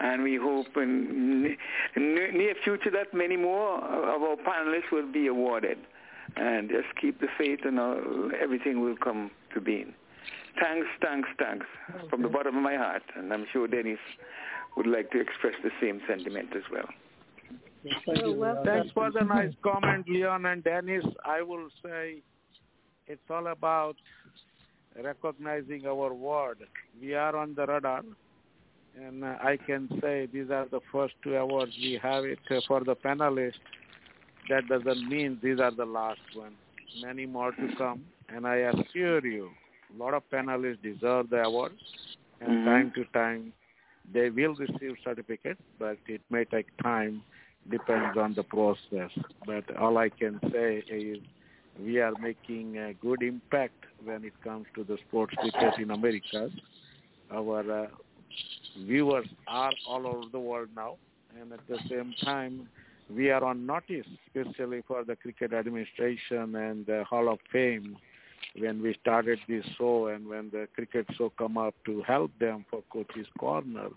[0.00, 1.56] And we hope in
[1.96, 5.78] near future that many more of our panelists will be awarded.
[6.36, 7.78] And just keep the faith, and
[8.40, 9.94] everything will come to being.
[10.58, 11.66] Thanks, thanks, thanks
[12.08, 13.02] from the bottom of my heart.
[13.16, 13.98] And I'm sure Dennis
[14.76, 16.88] would like to express the same sentiment as well.
[18.64, 21.04] Thanks for the nice comment, Leon and Dennis.
[21.24, 22.22] I will say
[23.06, 23.96] it's all about
[25.02, 26.58] recognizing our word.
[27.00, 28.02] We are on the radar,
[29.00, 32.60] and uh, I can say these are the first two awards we have it uh,
[32.68, 33.54] for the panelists.
[34.50, 36.54] That doesn't mean these are the last one.
[37.02, 39.50] Many more to come, and I assure you,
[39.92, 41.72] a lot of panelists deserve the award,
[42.40, 42.64] and Mhm.
[42.64, 43.52] time to time
[44.12, 47.22] they will receive certificates, but it may take time
[47.68, 49.10] depends on the process.
[49.44, 51.18] But all I can say is
[51.78, 56.50] we are making a good impact when it comes to the sports cricket in America.
[57.30, 57.86] Our uh,
[58.78, 60.96] viewers are all over the world now,
[61.38, 62.68] and at the same time,
[63.14, 67.96] we are on notice, especially for the Cricket Administration and the Hall of Fame.
[68.58, 72.64] When we started this show and when the cricket show come up to help them
[72.68, 73.88] for Coach's Corner,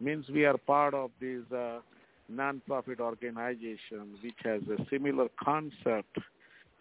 [0.00, 1.78] means we are part of this uh,
[2.28, 6.18] non-profit organization which has a similar concept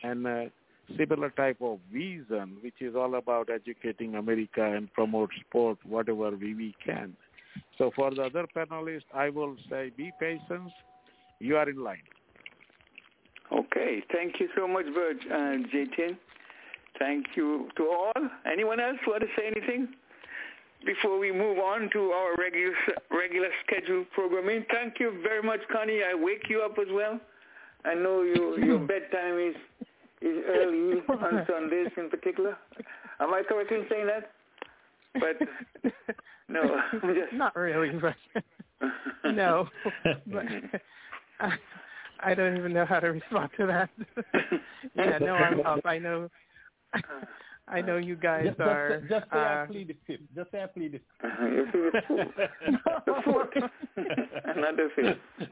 [0.02, 0.52] and a
[0.98, 6.53] similar type of vision, which is all about educating America and promote sport whatever we,
[6.53, 7.15] we can.
[7.77, 10.72] So for the other panelists, I will say be patient.
[11.40, 11.98] You are in line.
[13.52, 14.03] Okay.
[14.11, 16.18] Thank you so much, Bert and Jatin.
[16.99, 18.29] Thank you to all.
[18.51, 19.89] Anyone else want to say anything
[20.85, 22.73] before we move on to our regular
[23.11, 24.65] regular scheduled programming?
[24.71, 26.01] Thank you very much, Connie.
[26.03, 27.19] I wake you up as well.
[27.85, 28.85] I know you, your hmm.
[28.85, 29.55] bedtime is
[30.21, 32.57] is early on Sundays in particular.
[33.19, 34.31] Am I correct in saying that?
[35.13, 35.93] But
[36.47, 38.15] no, just Not really, but
[39.33, 39.67] no.
[40.03, 40.45] But
[41.39, 41.53] I,
[42.19, 43.89] I don't even know how to respond to that.
[44.95, 45.81] yeah, no, I'm up.
[45.85, 46.29] I know.
[47.67, 48.99] I know you guys Just, are.
[48.99, 50.21] just, just say I uh, plead the fifth.
[50.35, 50.99] Just say I plead the
[51.49, 51.79] You see
[53.05, 53.49] the fourth.
[53.95, 55.49] the fifth.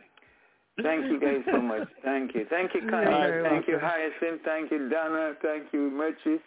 [0.84, 1.88] Thank you guys so much.
[2.04, 2.46] Thank you.
[2.50, 3.10] Thank you, Connie.
[3.12, 3.90] You're very Thank you, welcome.
[4.22, 4.42] Hyacinth.
[4.44, 5.34] Thank you, Donna.
[5.42, 6.40] Thank you, Merchis.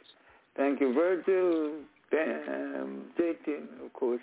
[0.56, 1.80] Thank you, Virgil.
[2.10, 4.20] Dan- Um, Jatin, of course.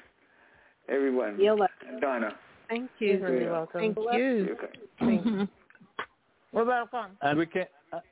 [0.89, 1.39] Everyone.
[1.39, 1.57] You're
[1.87, 2.35] And Donna.
[2.69, 3.07] Thank you.
[3.09, 3.81] You're very welcome.
[3.81, 4.57] Thank you.
[5.01, 5.47] Okay.
[6.53, 7.17] Well, welcome.
[7.21, 7.65] And we can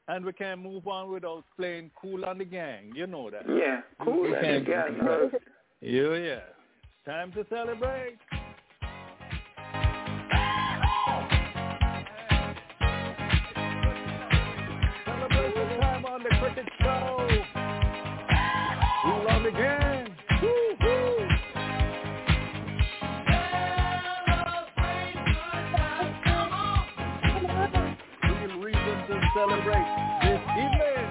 [0.08, 2.92] and we can move on without playing Kool and the Gang.
[2.96, 3.44] You know that.
[3.48, 4.22] Yeah, cool.
[4.24, 5.30] We can- again, uh,
[5.82, 6.40] Yeah, yeah.
[7.06, 8.18] Time to celebrate.
[15.06, 17.19] Celebration time on the cricket show.
[29.40, 29.86] Celebrate
[30.22, 31.07] this evening.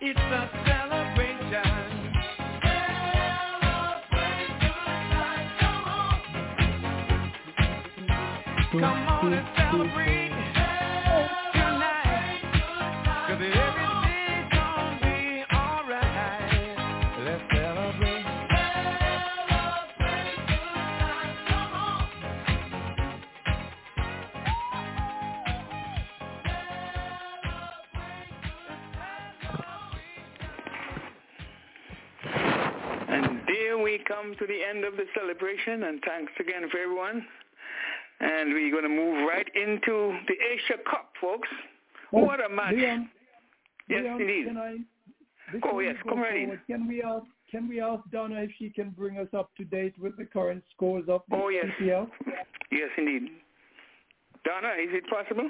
[0.00, 1.68] It's a celebration.
[8.72, 10.27] Come on and celebrate
[34.08, 37.24] come to the end of the celebration, and thanks again for everyone.
[38.20, 41.48] And we're going to move right into the Asia Cup, folks.
[42.12, 42.74] Oh, what a match!
[42.74, 43.08] Leon,
[43.88, 44.46] yes, Leon, it is.
[44.48, 44.76] Can I,
[45.62, 46.58] Oh, yes, come right in.
[46.66, 49.94] Can we ask can we ask Donna if she can bring us up to date
[49.98, 51.64] with the current scores of the Oh, yes.
[51.80, 52.06] CPL?
[52.70, 53.30] Yes, indeed.
[54.44, 55.48] Donna, is it possible?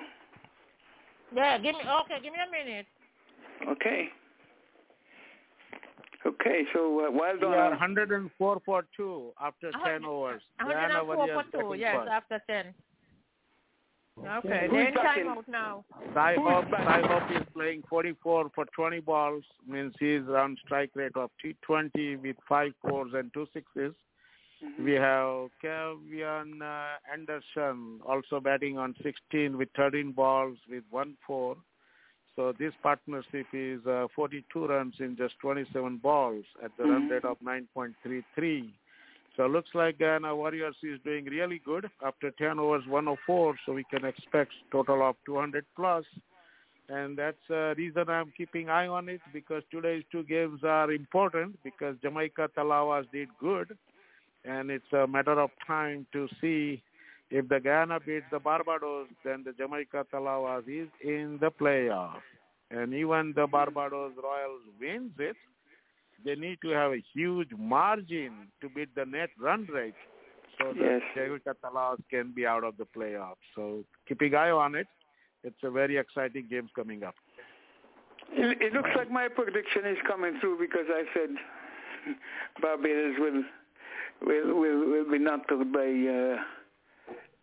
[1.35, 2.23] Yeah, give me okay.
[2.23, 2.87] Give me a minute.
[3.69, 4.09] Okay.
[6.27, 7.55] Okay, so uh, well We done.
[7.55, 10.43] are 104 for 2 after 10 overs.
[10.61, 12.11] 104 Warriors for 2, yes, first.
[12.11, 12.75] after 10.
[14.19, 15.85] Okay, Who's they're in timeout now.
[16.13, 16.87] Sai Who's Hope, batting?
[16.87, 22.21] Sai Hope is playing 44 for 20 balls, means he's on strike rate of T20
[22.21, 23.95] with 5 fours and 2 sixes.
[24.65, 24.85] Mm-hmm.
[24.85, 31.57] We have Kevin uh, Anderson also batting on 16 with 13 balls with 1 4.
[32.39, 37.11] So this partnership is uh, 42 runs in just 27 balls at the run Mhm.
[37.11, 38.73] rate of 9.33.
[39.35, 43.57] So it looks like Guyana Warriors is doing really good after 10 overs, 104.
[43.67, 46.05] So we can expect total of 200 plus.
[46.89, 51.59] And that's the reason I'm keeping eye on it because today's two games are important
[51.65, 53.77] because Jamaica Tallawahs did good.
[54.45, 56.85] And it's a matter of time to see
[57.31, 62.21] if the Guyana beats the Barbados, then the Jamaica Tallawahs is in the playoff.
[62.71, 65.37] And even the Barbados Royals wins it,
[66.25, 69.95] they need to have a huge margin to beat the net run rate
[70.59, 71.03] so that Yes.
[71.15, 73.37] Jamaica Tallawahs can be out of the playoff.
[73.55, 74.87] So keeping eye on it,
[75.45, 77.15] it's a very exciting games coming up.
[78.33, 81.31] It, it looks like my prediction is coming through because I said
[82.61, 83.45] Barbados will
[84.27, 86.43] will will, will be knocked out by uh,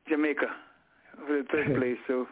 [0.08, 0.48] Jamaica
[1.28, 1.98] for the third place.
[2.08, 2.28] So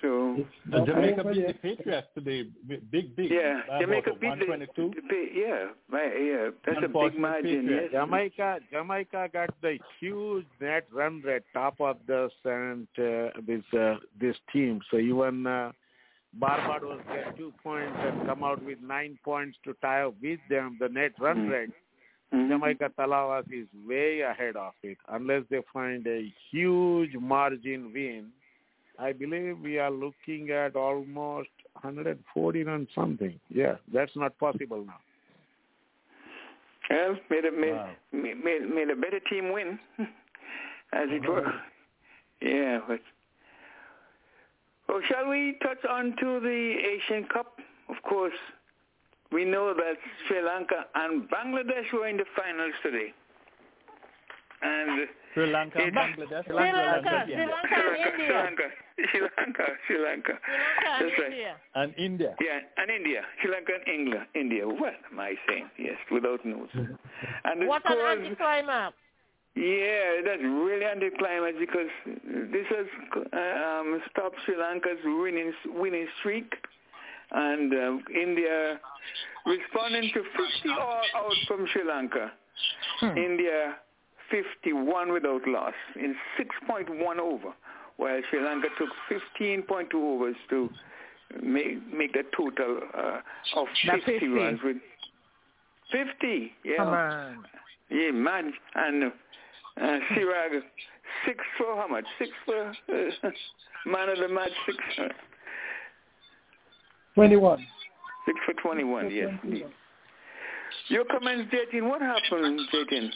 [0.00, 0.36] so
[0.72, 3.30] And Jamaica beat the Patriots today, big, big.
[3.30, 4.92] yeah, by Jamaica beat the, 122.
[5.08, 6.50] the yeah, right, yeah.
[6.64, 7.62] That's a big margin.
[7.66, 7.90] Patriots.
[7.92, 8.00] Yes.
[8.02, 13.96] Jamaica, Jamaica got the huge net run rate top of the and uh, this uh,
[14.18, 14.80] this team.
[14.90, 15.72] So even uh,
[16.32, 20.78] Barbados get two points and come out with nine points to tie up with them.
[20.80, 21.50] The net run Mhm.
[21.50, 21.70] rate.
[22.32, 22.48] Mhm.
[22.48, 28.32] Jamaica Tallawahs is way ahead of it unless they find a huge margin win.
[28.98, 33.40] I believe we are looking at almost 140 and something.
[33.48, 35.00] Yeah, that's not possible now.
[36.90, 37.94] Well, made a made, Wow.
[38.90, 39.78] a better team win,
[40.92, 41.52] as it were.
[42.42, 43.00] Yeah, but
[44.88, 47.58] oh, shall we touch on to the Asian Cup?
[47.88, 48.34] Of course,
[49.32, 49.96] we know that
[50.26, 53.12] Sri Lanka and Bangladesh were in the finals today,
[54.62, 56.44] and Sri Lanka and Bangladesh.
[56.46, 58.64] Sri Lanka, Sri Lanka Sri Lanka, Sri Lanka,
[59.10, 59.64] Sri Lanka, Sri Lanka.
[59.86, 61.32] Sri Lanka and That's right.
[61.32, 61.56] India.
[61.74, 62.34] And India.
[62.40, 64.66] Yeah, and India, Sri Lanka and England, India.
[64.66, 65.70] What am I saying?
[65.78, 66.70] Yes, without news.
[67.44, 68.94] And the What an anticlimax.
[69.56, 71.90] Yeah, that's really anticlimax because
[72.52, 72.86] this has
[73.16, 76.52] uh, um, stopped Sri Lanka's winning winning streak,
[77.32, 78.80] and um, India
[79.46, 82.32] responding to 50 all out from Sri Lanka.
[83.16, 83.76] India
[84.30, 87.52] 51 without loss in 6.1 over,
[87.96, 88.88] while Sri Lanka took
[89.40, 90.68] 15.2 overs to
[91.42, 93.20] make make the total uh,
[93.56, 94.26] of That's 50 50.
[94.28, 94.76] runs with
[95.92, 96.52] 50.
[96.64, 96.76] Yeah.
[96.78, 97.44] Come on.
[97.90, 98.52] Yeah, man.
[98.74, 100.62] And uh, Siraj,
[101.26, 102.04] six for how much?
[102.18, 103.30] Six for uh,
[103.86, 105.08] man of the match, six, uh,
[107.14, 107.66] 21.
[108.26, 109.28] six for 21, yes.
[109.42, 109.66] indeed.
[110.88, 113.10] Your comments, Jatin, what happened, Jatin?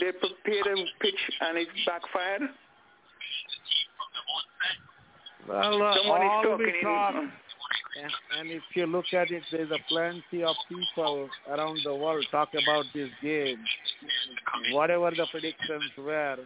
[0.00, 2.50] They prepared a pitch and it backfired?
[5.48, 9.70] Well, uh, Someone is talking we talk, and, and if you look at it, there's
[9.70, 13.58] a plenty of people around the world talk about this game.
[14.72, 16.36] Whatever the predictions were,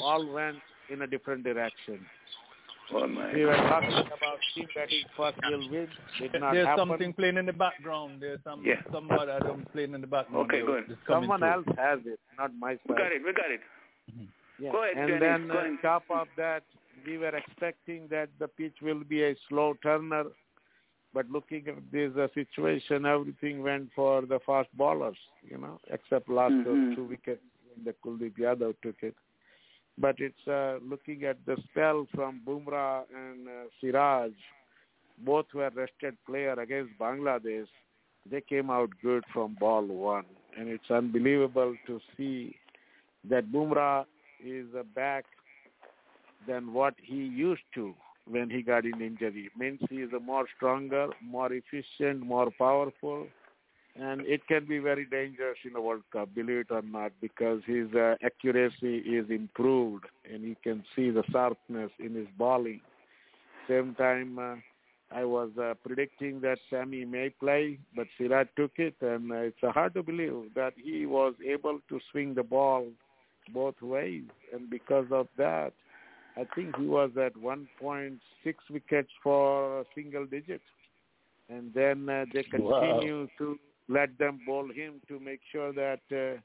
[0.00, 0.58] all went
[0.90, 2.00] in a different direction.
[2.92, 5.88] Oh, We were talking about team betting first will win.
[6.18, 6.88] Did not There's happen.
[6.88, 8.20] something playing in the background.
[8.20, 8.82] There's some Yeah.
[8.92, 10.46] somebody I don't playing in the background.
[10.50, 10.88] Okay, there, good.
[10.88, 11.48] which is coming Someone through.
[11.50, 12.80] else has it, not myself.
[12.88, 13.60] We got it, we got it.
[14.58, 14.72] Yeah.
[14.72, 16.64] Go ahead, and Dennis, then go uh, top of that,
[17.06, 20.24] we were expecting that the pitch will be a slow turner,
[21.14, 26.28] but looking at this uh, situation, everything went for the fast bowlers, you know, except
[26.28, 26.94] last Mhm.
[26.96, 27.42] two wickets
[27.74, 29.14] when the Kuldeep Yadav took it.
[30.00, 33.50] But it's uh, looking at the spell from Bumrah and uh,
[33.80, 34.32] Siraj,
[35.18, 37.66] both were rested player against Bangladesh.
[38.30, 40.24] They came out good from ball one,
[40.58, 42.56] and it's unbelievable to see
[43.28, 44.06] that Bumrah
[44.44, 45.24] is uh, back
[46.48, 47.94] than what he used to
[48.26, 49.50] when he got in injury.
[49.58, 53.26] Means he is a more stronger, more efficient, more powerful,
[53.96, 57.60] and it can be very dangerous in the World Cup, believe it or not, because
[57.66, 62.80] his uh, accuracy is improved, and you can see the sharpness in his bowling.
[63.68, 64.56] Same time, uh,
[65.12, 69.56] I was uh, predicting that Shami may play, but Siraj took it, and uh, it's
[69.62, 72.86] uh, hard to believe that he was able to swing the ball
[73.52, 75.72] both ways, and because of that,
[76.36, 78.18] I think he was at 1.6
[78.70, 80.62] wickets for single digits,
[81.48, 82.80] and then uh, they Wow.
[82.80, 83.58] continue to
[83.90, 86.40] let them bowl him to make sure that uh,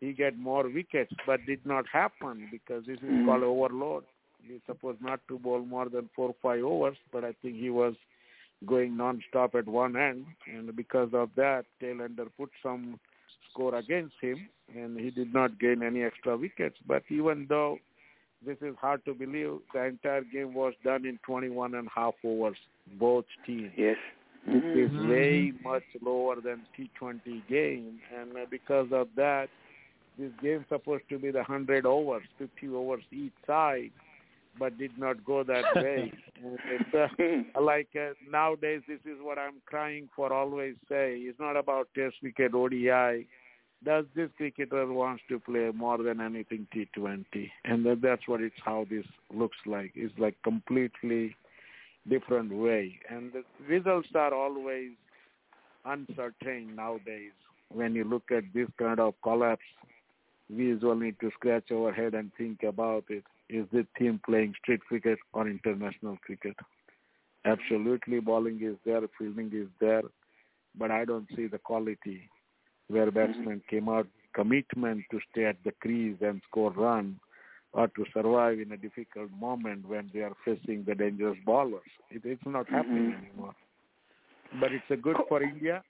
[0.00, 4.04] he get more wickets, but did not happen because this is called overload.
[4.46, 7.70] He's supposed not to bowl more than four or five overs, but I think he
[7.70, 7.94] was
[8.66, 12.98] going non-stop at one end, and because of that, Tailender put some
[13.50, 16.76] score against him, and he did not gain any extra wickets.
[16.86, 17.78] But even though
[18.44, 22.14] this is hard to believe, the entire game was done in 21 and a half
[22.24, 22.56] overs,
[22.98, 23.72] both teams.
[23.76, 23.96] Yes.
[24.46, 25.08] This is Mhm.
[25.08, 29.48] way much lower than T20 game, and uh, because of that,
[30.18, 33.90] this game supposed to be the 100 overs, 50 overs each side,
[34.58, 36.12] but did not go that way.
[36.42, 40.32] It's uh, like uh, nowadays, this is what I'm crying for.
[40.32, 43.26] Always say it's not about Test cricket ODI.
[43.84, 47.50] Does this cricketer wants to play more than anything T20?
[47.64, 49.92] And that- that's what it's how this looks like.
[49.94, 51.36] It's like completely
[52.08, 52.98] different way.
[53.08, 54.90] And the results are always
[55.84, 57.32] uncertain nowadays.
[57.70, 59.62] When you look at this kind of collapse,
[60.50, 63.24] we usually need to scratch our head and think about it.
[63.48, 66.56] Is the team playing street cricket or international cricket?
[67.44, 70.02] Absolutely, bowling is there, fielding is there,
[70.78, 72.30] but I don't see the quality
[72.88, 73.32] where mm-hmm.
[73.32, 77.20] batsmen came out commitment to stay at the crease and score run
[77.74, 81.82] or to survive in a difficult moment when they are facing the dangerous bowlers.
[82.10, 83.54] It, it's not happening anymore.
[84.60, 85.82] But it's a good for India.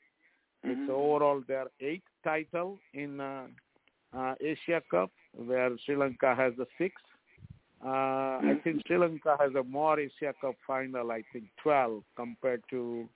[0.62, 3.47] It's overall their eighth title in uh,
[4.16, 7.05] uh, Asia Cup, where Sri Lanka has the sixth.
[7.85, 12.62] Uh, I think Sri Lanka has a more Asia Cup final, I think 12, compared
[12.70, 13.06] to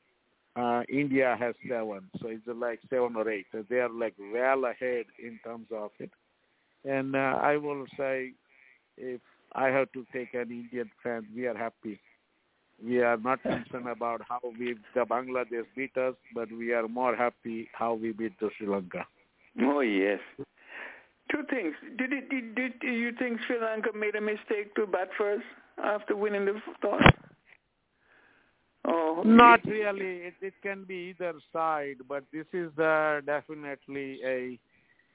[0.57, 2.11] uh, India has seven.
[2.21, 3.47] So it's like seven or eight.
[3.51, 6.11] So they are like well ahead in terms of it.
[6.85, 8.33] And uh, I will say,
[8.99, 9.21] if
[9.53, 12.01] I have to take an Indian fan, we are happy.
[12.85, 17.17] We are not concerned about how we the Bangladesh beat us, but we are more
[17.17, 19.07] happy how we beat the Sri Lanka.
[19.61, 20.21] Oh yes.
[21.31, 21.75] Two things.
[21.99, 22.31] Did it?
[22.31, 25.45] Did, did, you think Sri Lanka made a mistake to bat first
[25.83, 27.03] after winning the toss?
[28.85, 30.29] Oh, Not really.
[30.29, 34.59] It, it can be either side, but this is uh, definitely a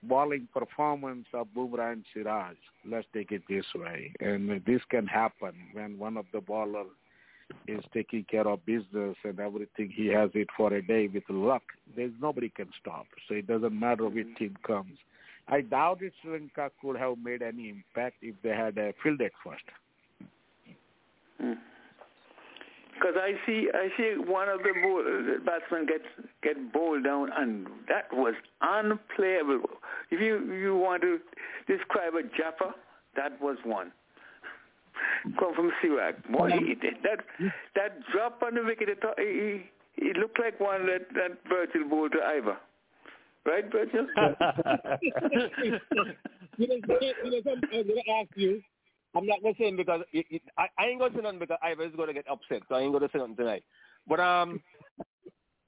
[0.07, 2.55] bowling performance of Bumrah and Siraj.
[2.85, 4.13] Let's take it this way.
[4.19, 6.87] And this can happen when one of the bowlers
[7.67, 9.91] is taking care of business and everything.
[9.95, 11.63] He has it for a day with luck.
[11.95, 13.05] There's nobody can stop.
[13.27, 14.97] So it doesn't matter which team comes.
[15.47, 19.31] I doubt if Sri Lanka could have made any impact if they had uh, fielded
[19.43, 19.63] first.
[22.95, 26.01] Because I see, I see one of the, bowl, the batsmen get
[26.43, 29.69] get bowled down, and that was unplayable.
[30.11, 31.19] If you you want to
[31.67, 32.75] describe a jaffa,
[33.15, 33.91] that was one.
[35.39, 36.15] Come from Siraj.
[36.31, 37.19] Boy, he that
[37.75, 38.89] that drop on the wicket.
[38.89, 42.57] It, he, he looked like one that that Virgil bowled to Ivor.
[43.45, 44.07] Right, Virgil?
[45.11, 45.79] you know,
[46.57, 48.61] you know, something I'm going to ask you.
[49.15, 51.23] I'm not going to say it because it, it, I, I ain't going to say
[51.23, 53.35] nothing because Ivor is going to get upset, so I ain't going to say nothing
[53.35, 53.63] tonight.
[54.07, 54.59] But um,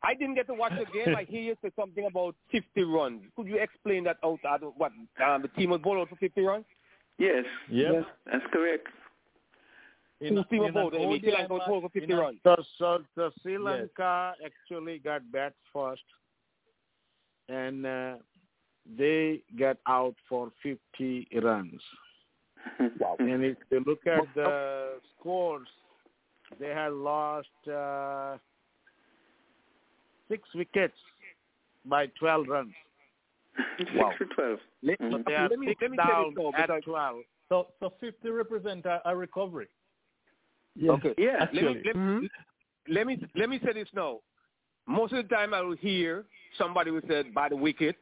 [0.04, 1.16] I didn't get to watch the game.
[1.16, 3.22] I hear you say something about 50 runs.
[3.36, 4.40] Could you explain that out?
[4.48, 4.92] out what
[5.26, 6.66] um, the team was bowled out for 50 runs?
[7.18, 7.46] Yes.
[7.70, 7.92] Yep.
[7.94, 8.88] Yes, that's correct.
[10.20, 10.96] Who team was bowled?
[10.96, 12.40] I mean, Sri Lanka was bowled for 50 runs.
[12.44, 16.04] So, so the Sri Lanka actually got bat first,
[17.50, 18.16] and uh,
[18.98, 21.82] they got out for 50 runs.
[23.00, 23.16] Wow.
[23.20, 25.68] And if you look at the scores,
[26.60, 28.38] they had lost uh,
[30.30, 30.94] six wickets
[31.86, 32.74] by 12 runs.
[33.96, 34.12] Wow.
[34.18, 34.60] Six to 12.
[35.12, 37.22] So they are Let me- six let me say this down though, at 12.
[37.50, 39.68] So, so 50 represent a, a recovery.
[40.84, 41.14] Okay.
[41.18, 42.26] Yeah, Let me, let, Mm-hmm.
[42.90, 44.20] let me let me say this now.
[44.88, 46.26] Most of the time, I will hear
[46.58, 47.96] somebody will say by the wicket,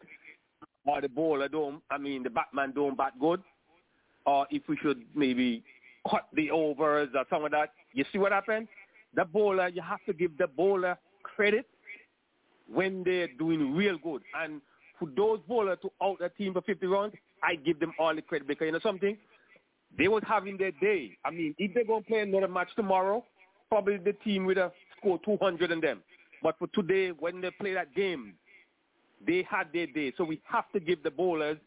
[0.85, 1.81] or the bowler don't.
[1.91, 3.41] I mean, the batman don't bat good,
[4.25, 5.63] or if we should maybe
[6.09, 7.71] cut the overs or some of that.
[7.93, 8.67] You see what happened?
[9.15, 11.65] The bowler, you have to give the bowler credit
[12.67, 14.21] when they're doing real good.
[14.41, 14.61] And
[14.99, 17.13] for those bowlers to out a team for 50 runs,
[17.43, 19.17] I give them all the credit because you know something,
[19.97, 21.17] they was having their day.
[21.23, 23.23] I mean, if they're going to play another match tomorrow,
[23.69, 26.01] probably the team would have scored 200 in them.
[26.41, 28.33] But for today, when they play that game,
[29.25, 30.13] they had their day.
[30.17, 31.57] So we have to give the bowlers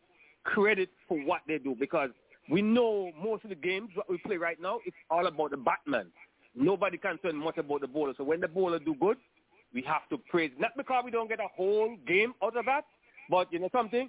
[0.45, 2.11] credit for what they do because
[2.51, 5.57] we know most of the games, what we play right now, it's all about the
[5.57, 6.07] batman.
[6.55, 8.15] Nobody can say much about the bowler.
[8.17, 9.19] So when the bowler do good,
[9.75, 10.51] we have to praise.
[10.59, 12.85] Not because we don't get a whole game out of that,
[13.29, 14.09] but you know something?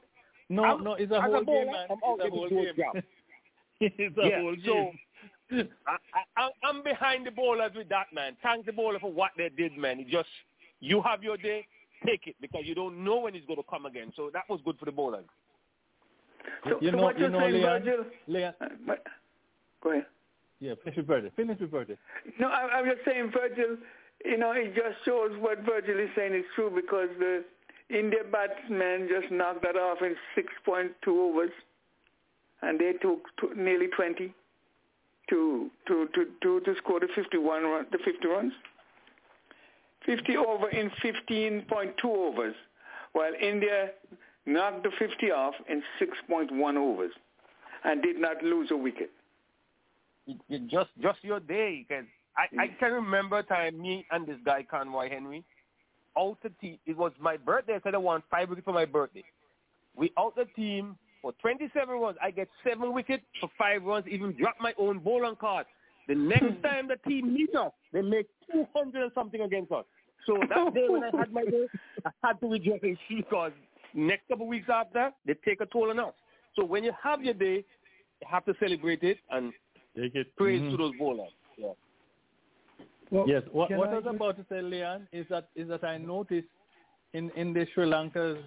[0.49, 1.87] No, I'm- no, it's a whole bowler, game, man.
[1.89, 2.73] I'm out It's a whole a game.
[2.77, 3.03] job.
[3.81, 4.73] it's a yeah, whole so
[5.51, 5.69] game.
[5.87, 5.97] I,
[6.35, 8.35] I, I'm behind the bowlers with that, man.
[8.43, 9.99] Thank the bowler for what they did, man.
[9.99, 10.29] It just
[10.79, 11.65] you have your day,
[12.05, 14.11] take it because you don't know when it's going to come again.
[14.15, 15.25] So that was good for the bowlers.
[16.63, 18.05] So, you so know, what you you're know, saying, Leon, Virgil?
[18.27, 18.53] Leon.
[18.61, 18.93] Uh,
[19.81, 20.05] Go ahead.
[20.59, 21.29] Yeah, finish with Virgil.
[21.35, 21.95] Finish with Virgil.
[22.39, 23.77] No, I, I'm just saying, Virgil.
[24.25, 27.43] You know, it just shows what Virgil is saying is true because the
[27.89, 31.51] India batsmen just knocked that off in 6.2 overs,
[32.61, 34.33] and they took to nearly 20
[35.29, 38.53] to to to to, to score the 51 run, the 50 runs.
[40.05, 42.55] 50 over in 15.2 overs,
[43.11, 43.89] while India
[44.47, 47.11] knocked the 50 off in 6.1 overs,
[47.83, 49.11] and did not lose a wicket.
[50.67, 51.85] Just just your day.
[51.87, 52.03] Cause
[52.35, 52.79] I, I mm.
[52.79, 55.43] can remember time me and this guy Conroy Henry
[56.17, 56.77] out the team.
[56.85, 57.75] It was my birthday.
[57.75, 59.23] I said I want five wickets for my birthday.
[59.95, 62.17] We out the team for 27 runs.
[62.21, 64.05] I get seven wickets for five runs.
[64.09, 65.65] Even drop my own bowling card.
[66.07, 69.85] The next time the team meet us, they make 200 and something against us.
[70.25, 71.67] So that day when I had my day,
[72.05, 73.51] I had to the issue because
[73.99, 76.13] next couple of weeks after, they take a toll on us.
[76.55, 77.65] So when you have your day,
[78.21, 79.51] you have to celebrate it and
[79.95, 80.35] Take it.
[80.35, 80.71] praise Mhm.
[80.71, 81.31] to those bowlers.
[81.57, 83.23] Yeah.
[83.25, 83.43] yes.
[83.51, 86.47] What, what I I was about to say, Leon, is that is that I noticed
[87.13, 88.43] in in the Sri Lanka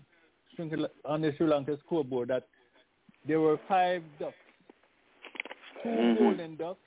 [0.54, 2.46] Sri Lanka- on the Sri Lanka scoreboard that
[3.26, 4.36] there were five ducks,
[5.82, 6.18] 2 Mhm.
[6.18, 6.80] golden ducks,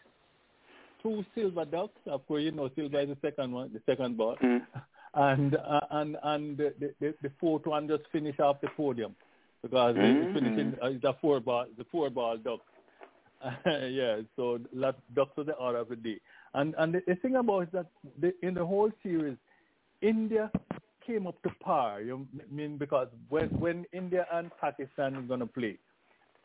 [1.02, 2.00] two silver ducks.
[2.06, 4.38] Of course, you know silver is the second one, the second ball,
[5.16, 9.16] and uh, and and the, the the fourth one just finish off the podium
[9.62, 10.24] because Mhm.
[10.24, 10.74] it's finishing.
[10.82, 12.60] Uh, it's a four ball, the four ball duck.
[13.66, 16.20] yeah, so that ducks are the order of the day.
[16.54, 17.86] And and the, the thing about it is that
[18.20, 19.38] the, in the whole series,
[20.02, 20.50] India
[21.06, 22.02] came up to par.
[22.02, 25.78] You mean because when when India and Pakistan is gonna play,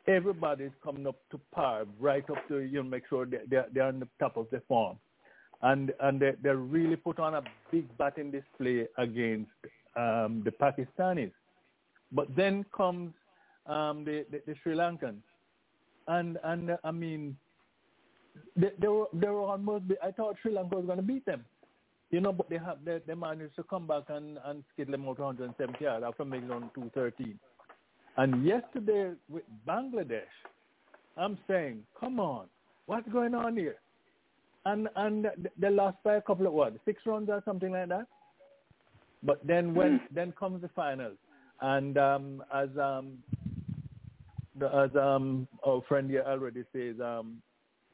[0.06, 3.84] everybody's coming up to par, right up to you know make sure they they're, they're
[3.84, 4.98] on the top of the form,
[5.62, 9.50] and and they they really put on a big batting display against
[9.96, 11.32] um, the Pakistanis.
[12.12, 13.12] But then comes
[13.66, 15.22] um, the, the the Sri Lankans,
[16.06, 17.36] and and uh, I mean
[18.56, 19.84] they, they were they were almost.
[20.02, 21.44] I thought Sri Lanka was going to beat them,
[22.10, 25.08] you know, but they have they, they managed to come back and and skid them
[25.08, 27.38] out 170 yards after making on 213.
[28.16, 30.22] And yesterday with Bangladesh,
[31.16, 32.46] I'm saying, come on,
[32.86, 33.76] what's going on here?
[34.68, 35.26] And and
[35.56, 38.06] they lost by a couple of what six runs or something like that.
[39.22, 41.16] But then when then comes the finals,
[41.60, 43.18] and um, as um,
[44.58, 47.40] the, as um, our friend here already says, um,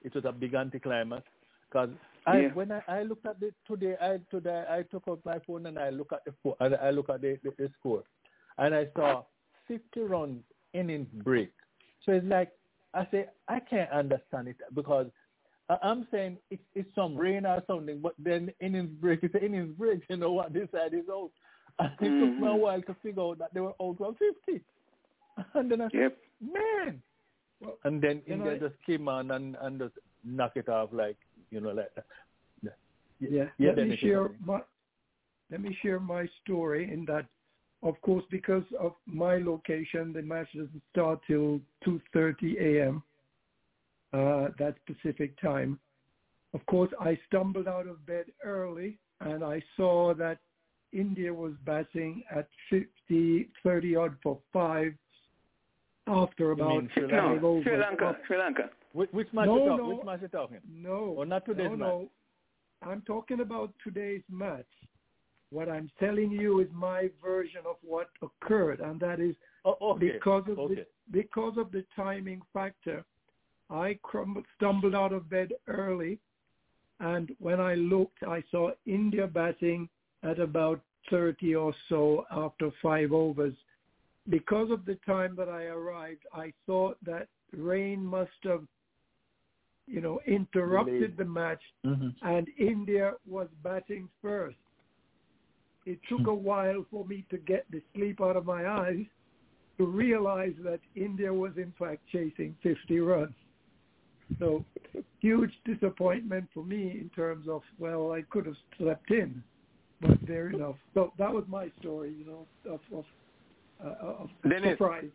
[0.02, 1.22] it was a big anticlimax
[1.70, 1.90] because
[2.26, 2.52] I Yeah.
[2.54, 5.78] when I, I looked at it today, I today I took out my phone and
[5.78, 8.02] I look at the fo- I, look at the, the, the score,
[8.58, 9.22] and I saw
[9.68, 10.42] 50 runs
[10.72, 11.52] innings break.
[12.04, 12.50] So it's like
[12.94, 15.06] I say I can't understand it because
[15.82, 19.74] I'm saying it's, it's some rain or something, but then innings break is an innings
[19.78, 20.00] break.
[20.10, 20.52] You know what?
[20.52, 21.30] This side is out.
[21.78, 22.60] And it took me a Mhm.
[22.60, 24.14] while to figure out that they were out from
[24.46, 24.62] 50.
[25.54, 26.18] And then I said, Yep.
[26.40, 27.02] man.
[27.84, 31.16] And then India I- just came on and, and just knock it off like,
[31.50, 32.04] you know, like that.
[32.62, 32.70] Yeah.
[33.20, 33.44] Yeah.
[33.58, 34.60] Yeah, let me share my
[35.50, 37.26] let me share my story in that
[37.82, 43.02] of course because of my location the match doesn't start till two thirty AM
[44.18, 45.78] uh that specific time.
[46.54, 50.38] Of course I stumbled out of bed early and I saw that
[50.92, 54.92] India was batting at 50, 30 odd for five
[56.06, 57.64] after about mean Sri five No, overs.
[57.64, 58.70] Sri Lanka, Sri Lanka.
[58.92, 59.88] Which, which match No, you talk, no.
[59.88, 60.60] Which match you talking?
[60.72, 61.14] No.
[61.16, 61.88] Or not today's no, match?
[61.88, 62.08] no.
[62.82, 64.66] I'm talking about today's match.
[65.50, 69.34] What I'm telling you is my version of what occurred, and that is
[69.64, 70.12] Oh, okay.
[70.12, 70.74] because of okay.
[70.74, 73.04] the because of the timing factor.
[73.70, 76.18] I crumbled, stumbled out of bed early,
[77.00, 79.88] and when I looked, I saw India batting
[80.22, 80.80] at about
[81.10, 83.54] 30 or so after five overs.
[84.28, 88.64] Because of the time that I arrived, I thought that rain must have,
[89.86, 92.14] you know, interrupted the match Mhm.
[92.22, 94.56] and India was batting first.
[95.84, 99.06] It took a while for me to get the sleep out of my eyes
[99.76, 103.34] to realize that India was in fact chasing 50 runs.
[104.38, 104.64] So
[105.20, 109.42] huge disappointment for me in terms of, well, I could have slept in,
[110.00, 110.76] but fair enough.
[110.92, 113.04] So that was my story, you know, of, of,
[113.84, 114.72] uh, of Dennis.
[114.72, 115.10] surprise.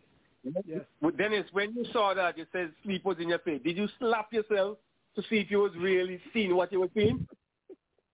[0.66, 0.80] Yes.
[1.18, 3.60] Dennis, when you saw that, you said sleep was in your face.
[3.62, 4.78] Did you slap yourself
[5.16, 7.26] to see if you was really seeing what you were seeing?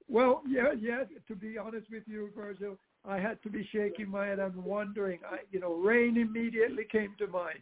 [0.09, 1.05] Well, yeah, yeah.
[1.29, 2.79] To be honest with you, Virgil,
[3.09, 5.21] I had to be shaking my head and wondering.
[5.31, 7.61] I, you know, rain immediately came to mind,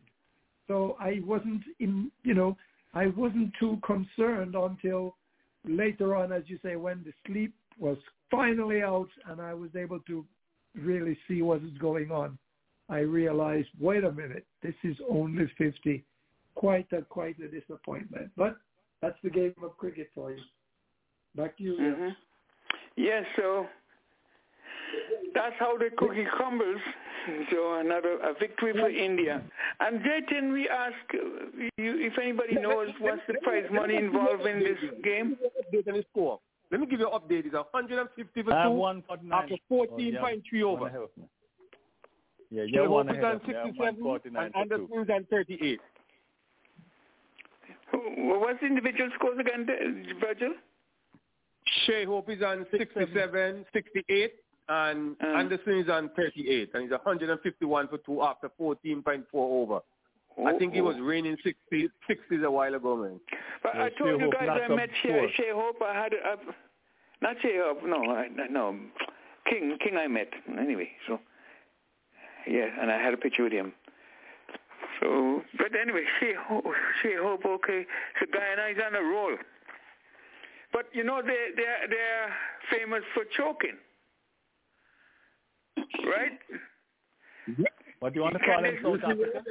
[0.67, 2.57] so I wasn't, in, you know,
[2.95, 5.17] I wasn't too concerned until
[5.67, 7.99] later on, as you say, when the sleep was
[8.31, 10.25] finally out and I was able to
[10.75, 12.39] really see what is going on,
[12.89, 16.05] I realized, wait a minute, this is only 50.
[16.55, 18.31] Quite a, quite a disappointment.
[18.37, 18.57] But
[19.03, 20.43] that's the game of cricket for you.
[21.35, 21.77] Back to you.
[21.77, 21.95] Leo.
[21.95, 22.09] hmm
[22.97, 23.67] Yes, so
[25.35, 26.81] that's how the cookie crumbles.
[27.51, 29.43] So another a victory for India.
[29.81, 31.19] And Jatin, we ask uh,
[31.79, 35.37] you if anybody knows what's the prize money involved in this game.
[35.73, 36.41] Update on the score.
[36.71, 37.47] Let me give you an update.
[37.47, 40.81] It's 150 for two after 14.3 over.
[40.81, 41.25] One ahead of me.
[42.51, 43.55] Yeah, Shea you're one ahead on of me.
[43.55, 44.59] I'm 67 and for two.
[44.59, 45.81] Anderson's on 38.
[48.17, 49.67] What's the individual scores again,
[50.21, 50.53] Virgil?
[51.87, 54.33] Shai Hope is on 67, 68,
[54.69, 55.27] and Uh.
[55.39, 59.81] Anderson is on 38, and he's 151 for two after 14.4 over.
[60.45, 63.21] I think he was raining 60, 60s a while ago, man.
[63.63, 65.33] But I told you guys I met Shea.
[65.37, 65.81] Shai Hope.
[65.81, 66.55] I had a, a-
[67.23, 67.85] not Shai Hope.
[67.87, 68.77] No, I, no,
[69.49, 69.79] King.
[69.83, 70.91] King I met anyway.
[71.07, 71.21] So
[72.49, 73.73] yeah, and I had a picture with him.
[75.01, 76.65] So, but anyway, Shai Hope,
[77.03, 77.45] Shai Hope.
[77.45, 77.87] Okay,
[78.19, 79.37] so Guyana is on a roll.
[80.73, 82.35] But you know they they are they're
[82.77, 83.77] famous for choking,
[86.07, 86.39] right?
[88.01, 89.43] What do you want to call them, South Africa?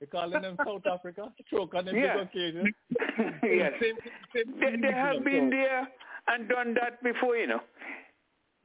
[0.00, 1.32] You calling them South Africa?
[1.50, 2.16] Choke on them Yeah.
[2.16, 2.74] big occasion.
[3.42, 3.72] yes.
[4.34, 5.88] They, they have been there
[6.28, 7.60] and done that before, you know.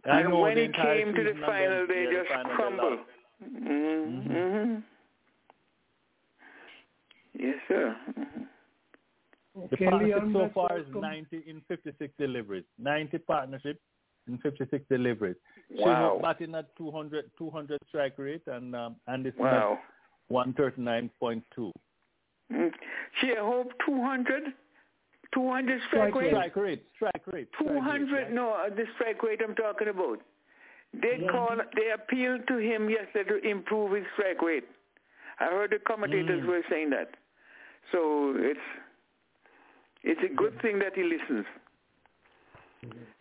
[0.05, 2.29] I and know when the it came to the final, then- they yeah, the just
[2.29, 2.89] final they crumble.
[2.89, 3.09] lost.
[3.43, 4.75] Mm-hmm.
[7.39, 7.95] Yes, sir.
[8.09, 8.47] Mhm.
[9.55, 12.65] The Okay, partnership so far is welcome- 90 in 56 deliveries.
[12.77, 13.79] 90 partnership
[14.27, 15.35] in 56 deliveries.
[15.69, 16.13] Wow.
[16.15, 19.79] She's batting at 200, 200 strike rate and um, and it's Wow.
[20.31, 21.71] 139.2.
[22.51, 22.71] Mm.
[23.21, 24.43] Shai Hope, 200?
[25.33, 26.29] 200 strike rate?
[26.31, 26.85] Strike rate.
[26.95, 27.49] Strike rate.
[27.53, 30.21] strike rate, 200, no, uh, the strike rate I'm talking about.
[30.93, 31.27] They Yeah.
[31.29, 34.67] call, they appealed to him yesterday to improve his strike rate.
[35.39, 36.47] I heard the commentators Mm.
[36.47, 37.15] were saying that.
[37.91, 38.59] So it's
[40.03, 41.45] it's a good thing that he listens.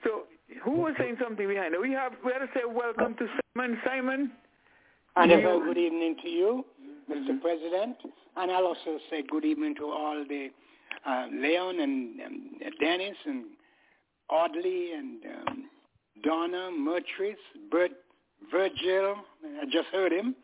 [0.04, 0.26] So
[0.62, 1.80] who was saying something behind it?
[1.80, 3.78] We have we have to say welcome to Simon.
[3.84, 4.32] Simon.
[5.16, 6.64] And a very good evening to you,
[7.10, 7.40] Mr.
[7.40, 7.96] President.
[8.36, 10.50] And I'll also say good evening to all the
[11.06, 13.44] uh, Leon and um, Dennis and
[14.28, 15.64] Audley and um,
[16.22, 17.36] Donna, Mertris,
[17.70, 17.92] Bert,
[18.50, 19.16] Virgil.
[19.60, 20.34] I just heard him.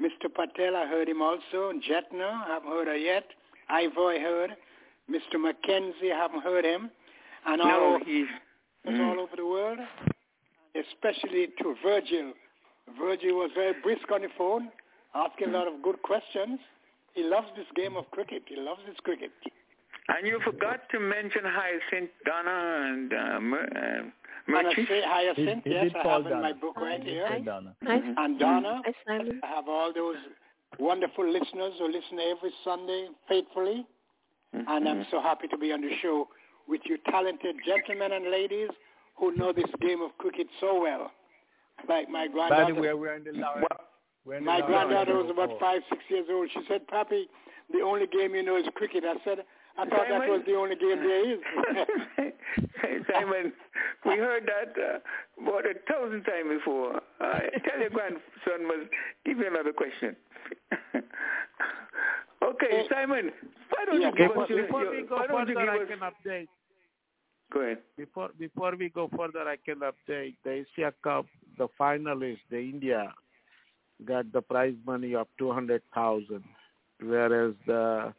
[0.00, 0.32] Mr.
[0.34, 1.72] Patel, I heard him also.
[1.88, 3.24] Jetner, I haven't heard her yet.
[3.68, 4.50] Ivor, I heard.
[5.10, 5.40] Mr.
[5.40, 6.90] Mackenzie, I haven't heard him.
[7.46, 8.00] And all, No,
[8.86, 9.78] over, he's all over the world,
[10.74, 12.32] especially to Virgil.
[12.98, 14.68] Virgil was very brisk on the phone,
[15.14, 16.58] asking a lot of good questions.
[17.14, 18.42] He loves this game of cricket.
[18.46, 19.30] He loves this cricket.
[20.08, 24.10] And you forgot to mention Hyacinth, Donna, and uh, Mer-
[24.48, 27.02] uh, And I say Hyacinth, He- he yes, I call have in my book right
[27.02, 27.26] here.
[27.30, 27.74] said Donna.
[27.86, 30.16] And Donna, Hi, I have all those
[30.80, 33.86] wonderful listeners who listen every Sunday faithfully.
[34.52, 36.28] And I'm so happy to be on the show
[36.68, 38.68] with you talented gentlemen and ladies
[39.16, 41.10] who know this game of cricket so well.
[41.88, 42.74] Like my By granddaughter.
[42.74, 43.66] the way, we're in the Lawrence.
[44.26, 46.48] In My Lawrence granddaughter was about five, six years old.
[46.52, 47.24] She said, Papi,
[47.72, 49.04] the only game you know is cricket.
[49.04, 49.38] I said,
[49.78, 51.38] I thought that was the only game there is.
[53.10, 53.52] Simon,
[54.04, 54.98] we heard that uh,
[55.42, 56.96] about a thousand times before.
[57.20, 58.90] Uh, tell your grandson must
[59.24, 60.14] give you another question.
[62.50, 63.30] okay, Simon,
[63.70, 65.54] why don't Yeah, you give Before, us your, before your- we go why don't you
[65.54, 66.48] further, I can update.
[67.52, 67.78] go ahead.
[67.96, 70.34] Before before we go further, I can update.
[70.44, 71.26] The Asia Cup,
[71.58, 73.12] the finalists, the India,
[74.04, 76.44] got the prize money of two hundred thousand,
[77.00, 78.12] whereas the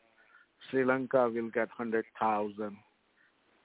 [0.70, 2.78] Sri Lanka will get hundred thousand.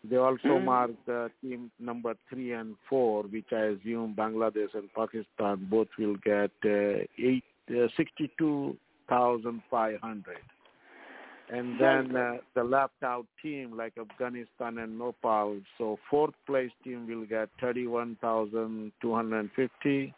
[0.08, 0.64] They also Hmm.
[0.64, 6.16] marked the team number three and four, which I assume Bangladesh and Pakistan both will
[6.16, 8.76] get uh, eight uh, sixty-two
[9.08, 10.38] thousand five hundred.
[11.50, 15.56] And then uh, the left out team like Afghanistan and Nepal.
[15.78, 20.14] So fourth place team will get 31,250,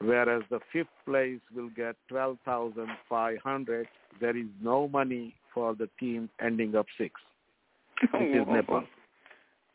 [0.00, 3.88] whereas the fifth place will get 12,500.
[4.20, 7.22] There is no money for the team ending up sixth,
[8.00, 8.84] which is Nepal.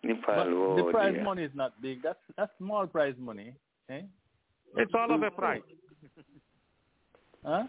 [0.04, 1.24] Nepal, But oh the prize dear.
[1.24, 2.02] money is not big.
[2.02, 3.54] That's that's small prize money.
[3.90, 4.02] Eh?
[4.78, 5.62] It's all of a price.
[7.46, 7.66] Huh?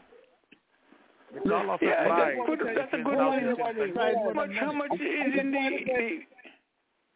[1.35, 2.36] It's all of Yeah, a price.
[2.47, 3.19] that's, good, that's a good one.
[3.19, 6.24] all- How much, how much is in the,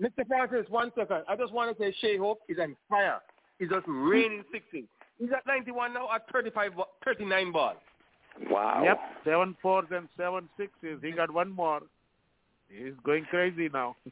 [0.01, 0.27] the Mr.
[0.27, 1.23] Francis, one second.
[1.28, 3.20] I just want to say Shai Hope is on fire.
[3.59, 4.86] He's just raining 16.
[5.19, 7.77] He's at 91 now at 35, ba- 39 balls.
[8.51, 8.82] Wow.
[8.85, 10.99] Yep, seven fours and seven sixes.
[11.03, 11.81] He got one more.
[12.69, 13.97] He's going crazy now.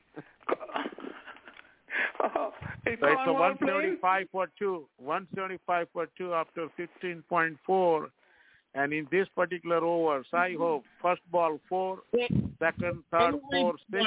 [2.25, 2.53] Oh,
[2.87, 3.99] is So it's a Cornwall playing?
[4.01, 8.07] 175 for two, 175 for two after 15.4.
[8.75, 11.99] And in this particular over, Shai Hope, first ball four,
[12.59, 14.05] second, third, four, six.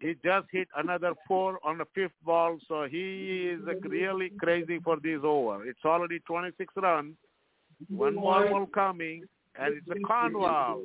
[0.00, 4.78] He just hit another four on the fifth ball, so he is uh, really crazy
[4.78, 5.66] for this over.
[5.66, 7.14] It's already 26 runs,
[7.88, 9.24] one more ball coming,
[9.58, 10.82] and it's a Cornwall.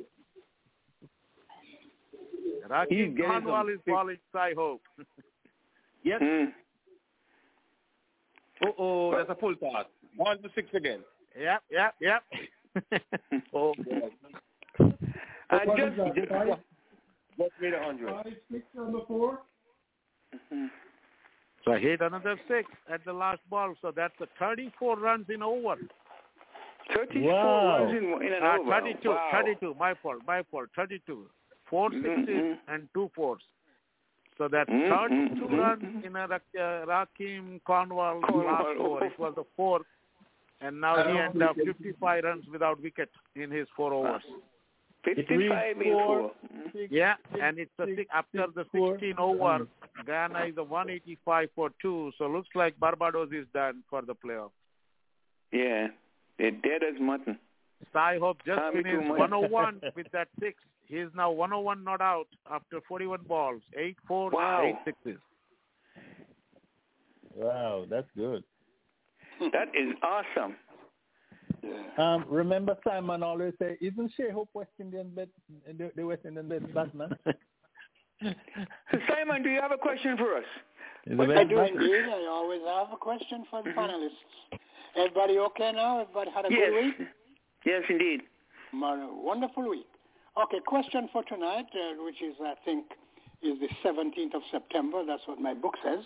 [2.58, 4.82] He's Rahkeem getting Cornwall some is balling Shai Hope.
[6.02, 6.22] Yes.
[6.22, 6.52] Mm.
[8.64, 9.86] Oh, oh, that's a full toss.
[10.16, 11.00] One to six again.
[11.36, 12.22] Yep, yep, yep.
[13.54, 14.00] oh, boy.
[15.50, 16.48] I just, is just five?
[17.38, 18.10] Just made a hundred.
[18.10, 19.40] Five, six on the four?
[21.64, 25.42] So I hit another six at the last ball, so that's a 34 runs in
[25.42, 25.76] over.
[26.94, 27.78] 34 Wow.
[27.78, 28.70] runs in, in an Uh, over.
[28.70, 29.28] 32, wow.
[29.32, 31.28] 32, my fault, my fault, 32.
[31.68, 32.58] Four sixes Mhm.
[32.68, 33.42] and two fours.
[34.38, 36.38] So that's Mhm, 32 mhm, runs in a uh,
[36.86, 38.78] Rahkeem Cornwall last Cornwall.
[38.78, 39.04] over.
[39.06, 39.86] It was the fourth,
[40.60, 44.22] and now he ended up 55 runs without wicket in his four overs.
[45.04, 46.32] 55 in four.
[46.74, 46.88] Mm.
[46.90, 49.66] Yeah, and it's a six, after the 16 over,
[50.04, 52.10] Guyana is a 185 for two.
[52.18, 54.50] So looks like Barbados is done for the playoff.
[55.52, 55.88] Yeah,
[56.38, 57.38] they're dead as mutton.
[57.92, 60.54] Shai Hope just Tommy finished 101 with that six.
[60.86, 64.64] He is now 101 not out after 41 balls, eight fours, Wow.
[64.66, 65.20] eight sixes.
[67.34, 68.42] Wow, that's good.
[69.52, 70.56] That is awesome.
[71.98, 75.28] Um, remember Simon always say, isn't Shai Hope West Indian bet,
[75.78, 77.16] the, the West Indian bet batsman?
[77.24, 77.32] So
[79.08, 80.44] Simon, do you have a question for us?
[81.04, 82.04] He's a I best do indeed.
[82.04, 84.58] I always have a question for the panelists.
[84.96, 86.00] Everybody okay now?
[86.00, 86.70] Everybody had a Yes.
[86.70, 87.08] good week?
[87.64, 88.22] Yes, indeed.
[88.72, 89.86] Mar- wonderful week.
[90.42, 92.84] Okay, question for tonight, uh, which is, I think,
[93.42, 95.04] is the 17th of September.
[95.06, 96.04] That's what my book says.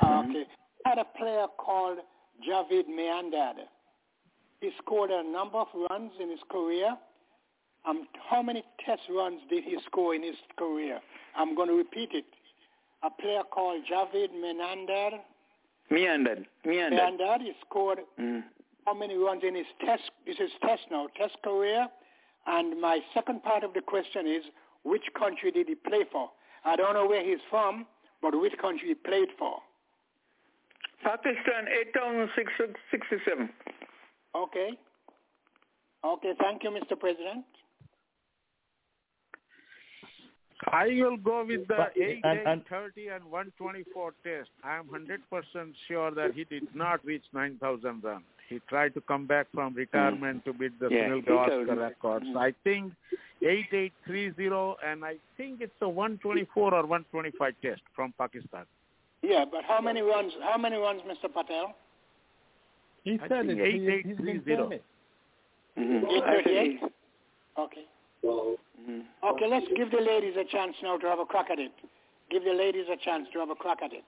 [0.00, 0.44] Uh, okay.
[0.84, 1.98] Had a player called
[2.48, 3.56] Javed Miandad.
[4.60, 6.96] He scored a number of runs in his career.
[7.88, 11.00] Um, how many test runs did he score in his career?
[11.36, 12.24] I'm going to repeat it.
[13.02, 15.18] A player called Javid Menandar.
[15.90, 16.46] Meandered.
[16.64, 16.98] Meandered.
[17.00, 18.44] Miandad, he scored Mm.
[18.86, 21.88] how many runs in his test, this is test now, test career.
[22.46, 24.44] And my second part of the question is,
[24.84, 26.30] which country did he play for?
[26.64, 27.86] I don't know where he's from,
[28.20, 29.58] but which country he played for.
[31.02, 33.50] Pakistan, 8,667.
[34.34, 34.70] Okay.
[36.04, 36.98] Okay, thank you, Mr.
[36.98, 37.44] President.
[40.70, 44.50] I will go with the But- 8, and- and- 30 and 124 test.
[44.62, 48.24] I am 100% sure that he did not reach 9,000 runs.
[48.48, 52.26] He tried to come back from retirement to beat the Yeah, Sunil he Gavaskar records.
[52.26, 52.36] Mm.
[52.36, 52.92] I think
[53.40, 58.66] 8830 and I think it's a 124 or 125 test from Pakistan.
[59.22, 61.32] Yeah, but how many runs, how many runs, Mr.
[61.32, 61.74] Patel?
[63.04, 63.74] He I said think it.
[63.74, 64.08] He, 8830.
[64.08, 64.84] he's been saying it.
[65.78, 66.06] Mm-hmm.
[66.06, 66.80] 838?
[67.58, 67.84] Okay.
[68.24, 69.00] Mm-hmm.
[69.24, 71.72] Okay, let's give the ladies a chance now to have a crack at it.
[72.30, 74.04] Give the ladies a chance to have a crack at it.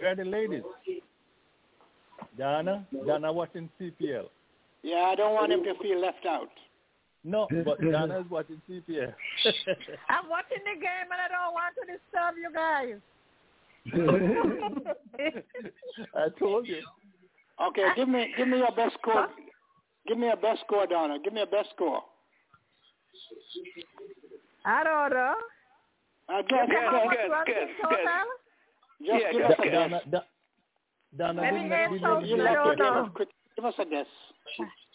[0.00, 0.62] Where are the ladies?
[2.38, 2.86] Dana?
[3.06, 4.26] Dana watching CPL.
[4.82, 6.50] Yeah, I don't want him to feel left out.
[7.26, 9.12] No, but Dana is watching CPL.
[10.08, 13.00] I'm watching the game and I don't want to disturb you guys.
[16.14, 16.80] I told you.
[17.68, 19.28] Okay, give me give me your best score.
[20.06, 21.18] Give me a best score, Donna.
[21.22, 22.02] Give me a best score.
[24.64, 25.34] I don't know.
[26.28, 28.06] Uh, guess, Guess, How much guess, guess, guess.
[29.06, 29.72] Just Yeah, give guess, us a guess.
[29.72, 29.72] guess.
[29.72, 30.28] Dana, Da-
[31.16, 33.10] Dana Maybe didn't, eight didn't thousand, You give I like us to don't know.
[33.56, 34.06] give us a guess.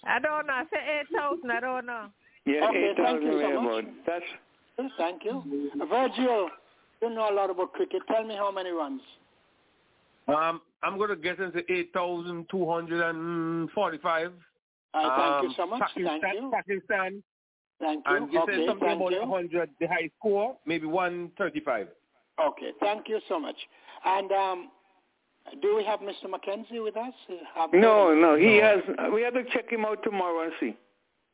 [0.03, 0.53] I don't know.
[0.53, 1.51] I say 8,000.
[1.51, 2.05] I don't know.
[2.45, 3.85] Yeah, Okay, thank 8,000 you so much.
[4.07, 4.25] That's,
[4.97, 5.43] Thank you.
[5.89, 6.49] Virgil,
[7.01, 8.01] you know a lot about cricket.
[8.07, 9.01] Tell me how many runs.
[10.27, 14.31] Um, I'm going to get into 8,245.
[14.93, 15.81] Uh, thank you Um, so much.
[15.81, 16.51] Pakistan, Thank you.
[16.51, 17.23] Pakistan.
[17.79, 18.15] Thank you.
[18.15, 19.19] And you okay, said something about you.
[19.21, 21.87] 100, the high score, maybe 135.
[22.43, 23.55] Okay, thank you so much.
[24.05, 24.69] And um,
[25.61, 26.27] do we have Mr.
[26.29, 27.13] Mackenzie with us?
[27.55, 28.79] Have- no, no, he has.
[29.13, 30.75] We have to check him out tomorrow and see.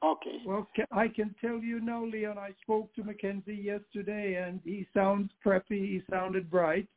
[0.03, 0.37] Okay.
[0.45, 5.31] Well, I can tell you now, Leon, I spoke to Mackenzie yesterday, and he sounds
[5.45, 5.63] preppy.
[5.69, 6.87] He sounded bright,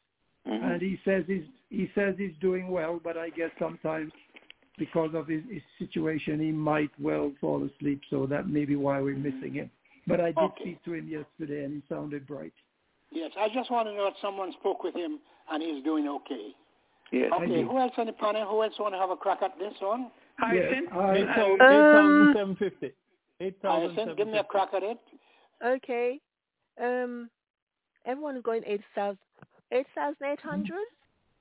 [0.49, 0.65] Mm-hmm.
[0.65, 2.99] and he says he's he says he's doing well.
[3.03, 4.11] But I guess sometimes
[4.79, 8.01] because of his, his situation, he might well fall asleep.
[8.09, 9.71] So that may be why we're missing him.
[10.07, 10.63] But I did Okay.
[10.63, 12.55] speak to him yesterday, and he sounded bright.
[13.11, 15.19] Yes, I just want to know if someone spoke with him
[15.51, 16.55] and he's doing okay.
[17.13, 17.31] Yes.
[17.37, 18.49] Okay, who else on the panel?
[18.49, 20.11] Who else want to have a crack at this one?
[20.53, 22.95] Yes, I, Um, 8,750.
[23.63, 24.99] Hyacinth, give me a crack at it.
[25.65, 26.21] Okay.
[26.81, 27.31] Um,
[28.07, 29.19] everyone is going 8,000,
[29.73, 30.77] 8,800.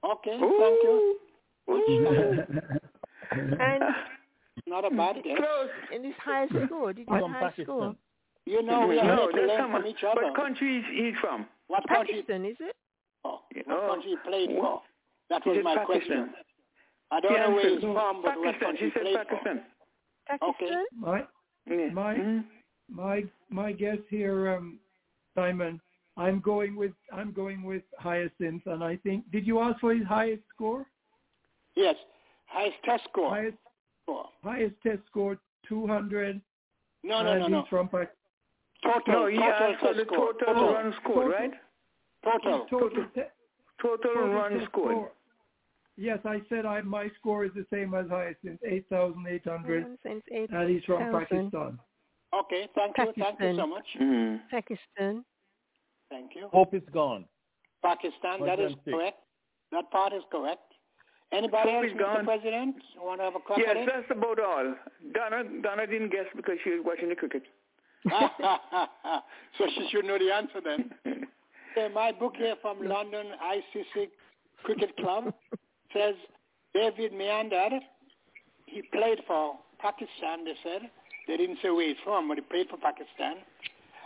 [0.04, 1.20] Okay, thank you.
[3.60, 3.84] and
[4.66, 5.38] Not a bad guess.
[5.38, 5.70] Close.
[5.94, 7.96] in his highest score, did you From high score?
[8.46, 10.24] You know, we are no, here to that's learn from each other.
[10.24, 11.46] What country is he from?
[11.68, 12.16] What country?
[12.16, 12.76] Pakistan, is it?
[13.24, 13.88] Oh, what Oh.
[13.94, 14.62] country he played for?
[14.62, 14.84] Well,
[15.30, 15.86] That was my Pakistan.
[15.86, 16.34] question.
[17.12, 17.74] I don't He know where answered.
[17.74, 18.60] he's from, but what Pakistan.
[18.60, 19.66] country She he said played Pakistan.
[20.28, 20.50] for.
[20.50, 20.84] Okay.
[20.96, 21.28] My
[21.66, 21.90] Yeah.
[21.92, 22.46] my Mhm.
[22.90, 24.80] my my guess here, um,
[25.36, 25.82] Simon.
[26.18, 29.30] I'm going with I'm going with Hyacinth, and I think.
[29.32, 30.86] Did you ask for his highest score?
[31.76, 31.96] Yes,
[32.46, 33.30] highest test score.
[33.30, 33.58] Highest
[34.04, 34.30] score.
[34.44, 36.42] highest test score 200.
[37.04, 37.64] No, no, no, no.
[37.70, 38.16] from Pak-
[38.84, 39.14] Total.
[39.14, 40.34] No, he total asked for test the score.
[40.34, 41.30] total run score, Total.
[41.32, 41.54] right?
[42.24, 42.66] Total.
[42.68, 43.22] Total, te-
[43.82, 45.12] Total total run test score.
[46.00, 50.50] Yes, I said I my score is the same as Hyacinth, 8,800, Everyone says eight
[50.50, 51.52] and he's from thousand.
[51.52, 51.80] Pakistan.
[52.34, 53.14] Okay, thank you.
[53.18, 53.86] Thank you so much.
[54.02, 54.40] Mm.
[54.50, 55.26] Pakistan.
[56.10, 56.48] Thank you.
[56.54, 57.26] Hope it's gone.
[57.84, 59.18] Pakistan, that is correct.
[59.74, 60.62] That part is correct.
[61.34, 62.00] Anybody Hope else, Mr.
[62.00, 62.26] gone.
[62.26, 64.76] President, want to have a crack Yes, that's about all.
[65.14, 67.44] Donna, Donna didn't guess because she was watching the cricket.
[68.10, 70.92] so she should know the answer then.
[71.76, 74.08] So my book here from London ICC
[74.64, 75.32] Cricket Club
[75.94, 76.16] says
[76.74, 77.80] David Meander,
[78.66, 80.90] he played for Pakistan, they said.
[81.28, 83.38] They didn't say where he's from, but he played for Pakistan.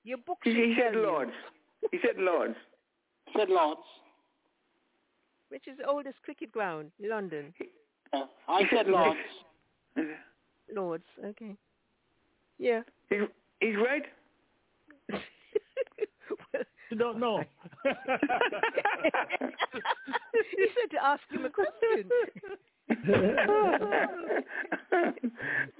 [0.04, 0.96] Your book He, should he said.
[0.96, 1.32] Lords.
[1.92, 2.56] He said Lords.
[3.38, 3.80] Said Lords.
[5.50, 7.54] Which is the oldest cricket ground in London?
[8.14, 9.20] Yeah, I said Lords.
[10.74, 11.04] Lords.
[11.26, 11.56] Okay.
[12.60, 12.82] Yeah.
[13.10, 13.22] He's,
[13.60, 14.06] he's right.
[16.92, 17.42] You don't know.
[17.84, 17.92] he
[20.76, 22.10] said to ask him a question.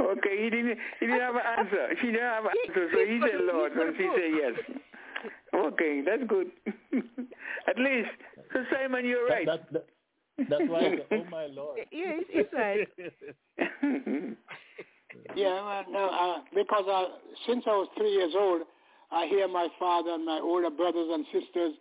[0.02, 1.88] okay, he didn't he didn't have an answer.
[2.00, 4.54] She didn't have an answer, so he said Lord and she said yes.
[5.54, 6.52] Okay, that's good.
[7.68, 8.10] At least,
[8.54, 9.46] so Simon, you're right.
[9.46, 9.86] That, that,
[10.50, 11.80] that's why I said, oh my lord.
[11.92, 12.88] Yeah, he's, he's right.
[15.36, 17.06] Yeah, well, no, uh, because uh,
[17.48, 18.62] since I was three years old,
[19.12, 21.74] I hear my father and my older brothers and sisters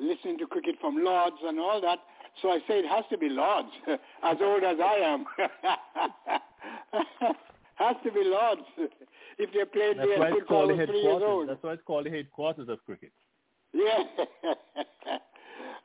[0.00, 1.98] listening to cricket from Lords and all that.
[2.42, 3.68] So I say it has to be Lords,
[4.22, 5.24] as old as I am.
[7.76, 8.62] has to be Lords.
[9.38, 11.48] If they played That's there why since it's the was three years old.
[11.48, 13.12] That's why it's called the headquarters of cricket.
[13.72, 14.02] Yeah.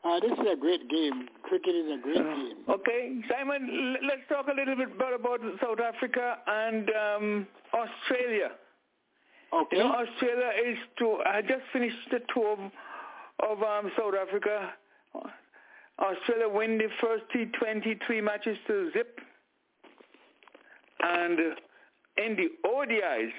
[0.04, 1.28] uh, this is a great game.
[1.44, 2.58] Cricket is a great game.
[2.70, 8.52] Okay, Simon, l- let's talk a little bit more about South Africa and um, Australia.
[9.54, 9.78] Okay.
[9.78, 11.18] You know, Australia is to.
[11.26, 12.72] I just finished the tour of,
[13.52, 14.74] of um, South Africa.
[16.02, 19.20] Australia win the first T20 three matches to zip,
[21.02, 23.32] and uh, in the ODIs,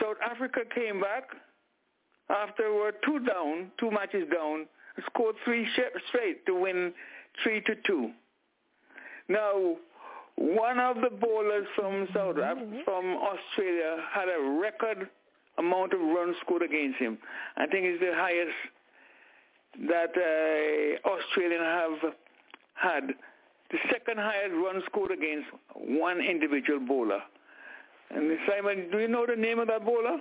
[0.00, 1.30] South Africa came back
[2.28, 4.66] after were two down, two matches down,
[5.06, 6.92] scored three sh- straight to win
[7.42, 8.10] three to two.
[9.28, 9.76] Now,
[10.36, 12.78] one of the bowlers from South Af- mm-hmm.
[12.84, 15.08] from Australia had a record
[15.58, 17.18] amount of runs scored against him.
[17.56, 18.56] I think it's the highest
[19.88, 22.12] that uh, Australian have
[22.74, 23.14] had.
[23.70, 27.20] The second highest run scored against one individual bowler.
[28.10, 30.18] And Simon, do you know the name of that bowler?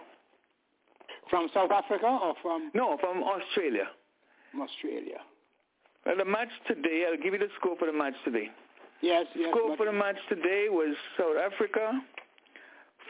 [1.29, 3.87] From South Africa or from No, from Australia.
[4.59, 5.17] Australia?
[6.05, 8.49] Well, the match today, I'll give you the score for the match today.
[9.01, 9.49] Yes, yes.
[9.51, 12.01] score for the match today was South Africa,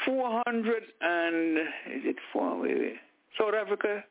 [0.06, 2.66] 400 and, is it four.
[3.38, 4.04] South Africa,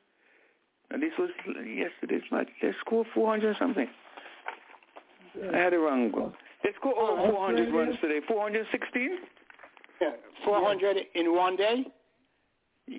[0.90, 3.88] and this was yesterday's match, they scored 400 something.
[5.52, 6.32] I had it wrong.
[6.64, 9.18] They scored over Oh, 400 runs today, 416
[10.00, 10.10] Yeah,
[10.44, 11.84] 400 in one day?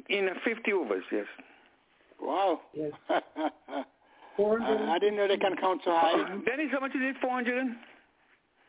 [0.10, 1.26] in 50 overs, yes.
[2.22, 2.62] Wow.
[2.74, 2.92] Yes.
[3.10, 6.16] I, I didn't know they can count so high.
[6.46, 7.66] Dennis, how much is it, 400?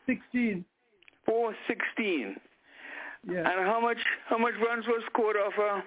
[0.07, 0.65] 16.
[1.25, 2.35] Four sixteen.
[3.29, 3.39] Yeah.
[3.47, 5.81] And how much how much runs was scored off uh,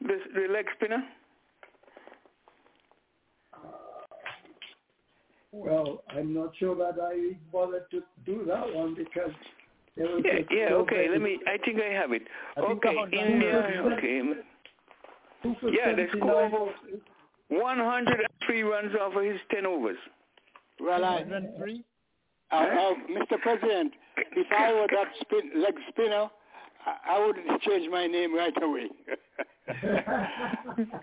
[0.00, 1.04] the the leg spinner?
[5.64, 9.30] Well, I'm not sure that I bothered to do that one because
[9.96, 10.68] there was Yeah, yeah.
[10.68, 11.38] so Okay, many- let me.
[11.46, 12.22] I think I have it.
[12.56, 13.82] I Okay, India.
[13.96, 14.22] Okay.
[15.72, 16.72] Yeah, they 79 scored
[17.48, 19.98] 103 runs off of his 10 overs.
[20.80, 21.22] Well, I,
[22.50, 23.40] uh, uh, Mr.
[23.40, 26.28] President, if I were that spin, leg spinner,
[26.84, 28.88] I, I would change my name right away.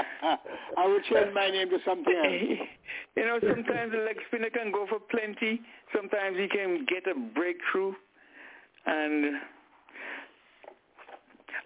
[0.76, 2.68] I would change my name to something else.
[3.20, 5.60] You know, sometimes the leg spinner can go for plenty.
[5.94, 7.92] Sometimes he can get a breakthrough.
[8.86, 9.34] And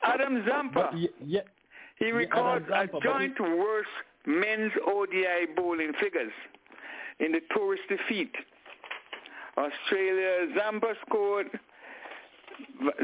[0.02, 0.90] Adam Zampa,
[1.24, 1.42] yeah,
[2.00, 3.88] he records Adam Zampa, a but joint worst
[4.26, 6.32] men's ODI bowling figures
[7.20, 8.34] in the tourist defeat.
[9.56, 11.46] Australia, Zampa scored,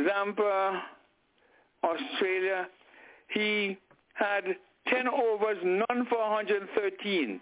[0.09, 0.83] Zampa,
[1.85, 2.67] Australia,
[3.33, 3.79] he
[4.15, 4.43] had
[4.89, 7.41] 10 overs, none for 113.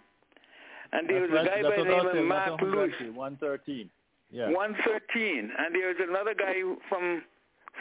[0.93, 2.93] And there was a guy by the name of Mark not Lewis.
[3.15, 3.91] 113, 113.
[4.31, 4.51] Yeah.
[4.51, 5.51] 113.
[5.59, 7.23] And there was another guy from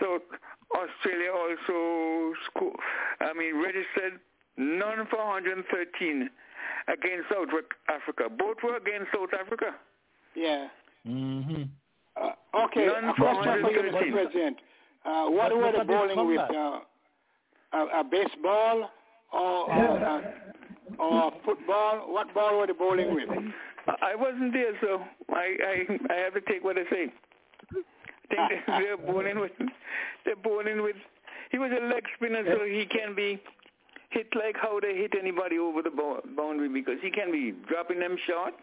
[0.02, 0.22] South
[0.76, 2.76] Australia also, sco-
[3.22, 4.20] I mean, registered
[4.58, 6.30] none for 113
[6.88, 7.50] against South
[7.90, 8.30] Africa.
[8.30, 9.76] Both were against South Africa.
[10.36, 10.68] Yeah.
[11.08, 11.64] Mm-hmm.
[12.16, 14.12] Uh, okay, None a for question for you, 113.
[14.12, 14.12] Mr.
[14.14, 14.58] President.
[15.06, 16.40] Uh, what But were look they at this bowling with?
[16.40, 16.80] Uh,
[17.74, 18.90] a, a baseball
[19.34, 20.22] or, or, uh,
[21.00, 22.12] or football?
[22.12, 23.30] What ball were they bowling with?
[24.02, 27.08] I wasn't there, so I, I, I have to take what I say.
[28.32, 29.52] I think they- they're bowling with,
[30.26, 30.96] they're bowling with,
[31.52, 33.40] he was a leg spinner, so he can be
[34.10, 38.00] hit like how they hit anybody over the bo- boundary because he can be dropping
[38.00, 38.54] them short,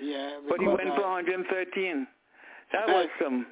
[0.00, 0.38] Yeah.
[0.48, 2.06] but he went uh, for 113.
[2.72, 3.46] That was some.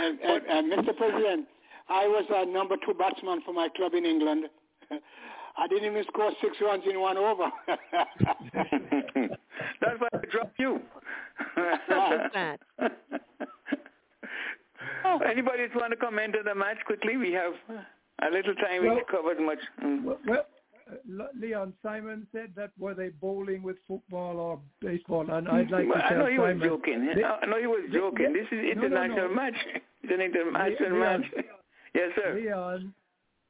[0.00, 0.96] And, and, and Mr.
[0.96, 1.46] President,
[1.88, 4.46] I was a number two batsman for my club in England.
[5.56, 7.50] I didn't even score six runs in one over.
[8.56, 10.80] That's why I dropped you.
[11.56, 12.58] bad.
[15.26, 17.16] Anybody just want to comment on the match quickly?
[17.16, 17.52] We have
[18.22, 18.84] a little time.
[18.84, 19.58] Well- we covered much.
[19.82, 20.02] Mm.
[20.04, 20.46] Well, well,
[20.90, 25.86] uh, Leon Simon said that were they bowling with football or baseball, and I'd like
[25.88, 27.06] Well, to I tell know he was joking.
[27.14, 28.32] They- I know he was joking.
[28.32, 29.34] they- this is no, no, international no.
[29.34, 29.54] match.
[30.02, 31.30] It's an international Leon, match.
[31.94, 32.34] Yes, sir.
[32.34, 32.92] Leon,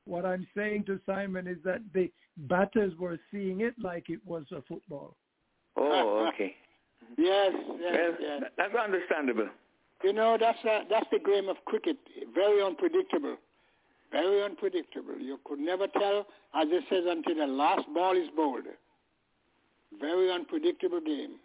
[0.07, 4.45] what I'm saying to Simon is that the batters were seeing it like it was
[4.53, 5.17] a football.
[5.77, 6.55] Oh, okay.
[7.19, 8.43] yes, yes, Well, yes.
[8.57, 9.49] that's understandable.
[10.03, 11.97] You know, that's a, that's the game of cricket.
[12.35, 13.37] Very unpredictable.
[14.13, 15.19] Very unpredictable.
[15.19, 18.65] You could never tell, as it says, until the last ball is bowled.
[20.01, 21.37] Very unpredictable game.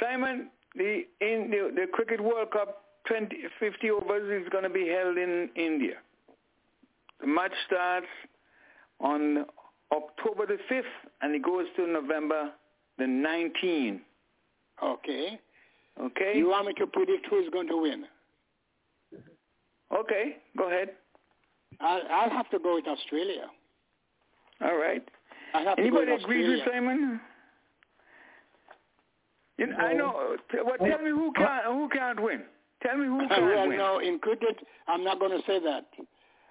[0.00, 4.88] Simon, the in the, the cricket World Cup 20, 50 overs is going to be
[4.88, 5.94] held in India.
[7.20, 8.06] The match starts
[9.00, 9.46] on
[9.92, 10.82] October the 5th
[11.22, 12.50] and it goes to November
[12.98, 14.00] the 19th.
[14.82, 15.38] Okay.
[16.00, 16.32] Okay.
[16.36, 18.04] You want me to predict who is going to win?
[19.94, 20.90] Okay, go ahead.
[21.80, 23.46] I'll, I'll have to go with Australia.
[24.62, 25.02] All right.
[25.54, 27.20] I have Anybody to go with agrees with Simon?
[29.58, 30.36] You know, I know.
[30.64, 32.42] Well, tell me who can't who can't win.
[32.82, 33.78] Tell me who can't well, win.
[33.78, 35.86] no, in cricket, I'm not going to say that.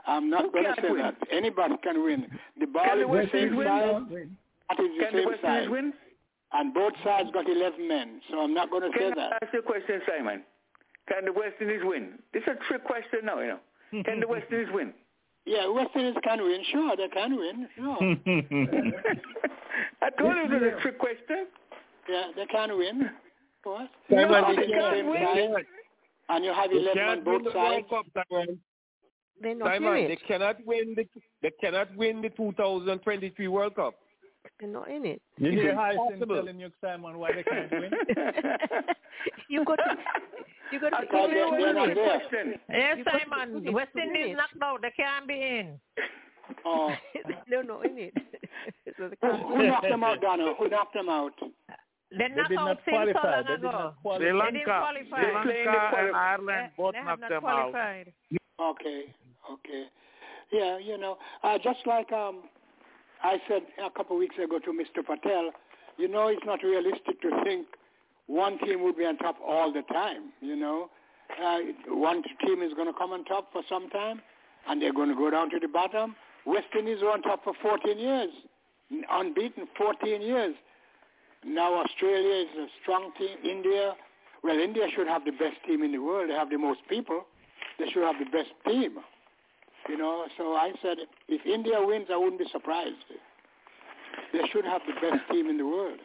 [0.08, 1.02] I'm not going to say win?
[1.02, 1.16] that.
[1.32, 2.28] Anybody can win.
[2.60, 3.68] The ball Can is the West the same Indies win?
[4.70, 5.56] That is the Can the West side.
[5.64, 5.94] Indies win?
[6.54, 9.16] And both sides got 11 men, so I'm not going to say that.
[9.16, 10.44] Can I ask you a question, Simon?
[11.10, 12.20] Can the West Indies win?
[12.34, 14.04] This is a trick question now, you know.
[14.04, 14.94] Can the West Indies win?
[15.48, 16.64] Yeah, West Indies can win.
[16.72, 17.68] Sure, they can win.
[17.76, 17.98] Sure.
[20.02, 21.46] I told you it was a trick question.
[22.10, 23.02] yeah, they can win.
[23.04, 23.90] Of course.
[24.10, 25.54] Simon, On they the can't win.
[25.54, 25.66] side,
[26.30, 27.86] And you have 11 on both win the World sides.
[27.92, 28.60] Cup, Simon.
[29.42, 31.06] They're not Simon, in they cannot win the
[31.42, 33.96] they cannot win the 2023 World Cup.
[34.60, 35.22] They're not in it.
[35.38, 37.92] You It's hear Hyson telling you, Simon, why they can't win?
[39.50, 39.98] you got to,
[40.72, 40.96] you got to.
[40.98, 42.20] I told you it was they're a not trick there.
[42.20, 42.54] question.
[42.70, 43.54] Yes, You got Simon.
[43.60, 44.82] put it West Indies knocked out.
[44.82, 45.80] They can't be in.
[46.64, 46.94] Oh,
[47.50, 48.14] They're not in it.
[48.98, 50.54] so who, who knocked them out, Donna?
[50.58, 51.34] Who knocked them out?
[52.12, 54.20] They They did not since so They did not They qualify.
[54.20, 55.22] didn't Lanka, qualify.
[55.22, 57.74] They're playing the Lanka and quali- Ireland both they knocked not them out.
[58.62, 59.14] Okay,
[59.52, 59.86] okay.
[60.52, 62.44] Yeah, you know, uh, just like um,
[63.24, 65.06] I said a couple of weeks ago to Mr.
[65.06, 65.52] Patel,
[65.98, 67.68] you know, it's not realistic to think
[68.28, 70.90] one team would be on top all the time, you know.
[71.44, 74.22] Uh, one team is going to come on top for some time,
[74.68, 76.16] and they're going to go down to the bottom.
[76.46, 78.30] West Indies were on top for 14 years,
[79.10, 80.56] unbeaten 14 years.
[81.44, 83.38] Now Australia is a strong team.
[83.44, 83.94] India,
[84.44, 86.30] well, India should have the best team in the world.
[86.30, 87.26] They have the most people.
[87.80, 88.98] They should have the best team.
[89.90, 90.98] You know, so I said,
[91.30, 92.96] if India wins, I wouldn't be surprised.
[94.34, 96.00] They should have the best team in the world.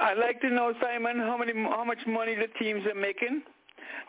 [0.00, 3.42] I'd like to know, Simon, how many, how much money the teams are making.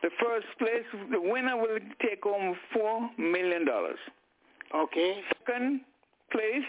[0.01, 3.99] The first place, the winner will take home four million dollars.
[4.73, 5.21] Okay.
[5.45, 5.81] Second
[6.31, 6.63] place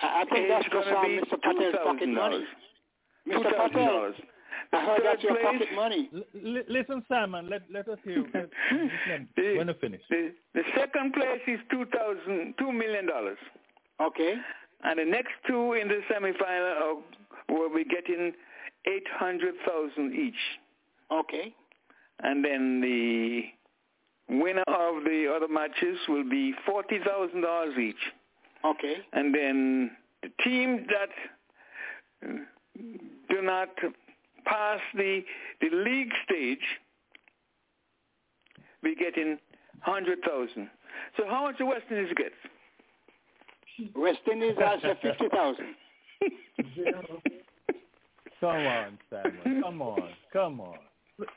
[0.00, 1.30] I, I think that's just going to be Mr.
[1.30, 2.14] two Patel's pocket thousand money.
[2.14, 2.46] dollars.
[3.28, 3.56] Mr.
[3.56, 4.14] thousand
[4.72, 6.10] I heard that's your pocket money.
[6.14, 8.24] L- li- listen, Simon, let, let us hear.
[9.36, 10.00] The- when I finish.
[10.10, 13.38] The, the second place is two thousand two million dollars.
[14.00, 14.34] Okay.
[14.84, 18.32] And the next two in the semifinal are, will be getting
[18.86, 20.34] eight hundred thousand each.
[21.10, 21.54] Okay.
[22.22, 23.42] And then the
[24.28, 28.12] winner of the other matches will be forty thousand dollars each.
[28.64, 28.96] Okay.
[29.12, 29.90] And then
[30.22, 31.10] the team that
[33.28, 33.68] do not
[34.46, 35.22] pass the
[35.60, 36.58] the league stage
[38.82, 39.38] be getting
[39.80, 40.70] hundred thousand.
[41.16, 42.32] So how much the West Indies get?
[43.94, 45.66] West Indies has uh, 50,000.
[48.40, 49.62] Come on, Simon.
[49.62, 50.08] Come on.
[50.32, 50.78] Come on.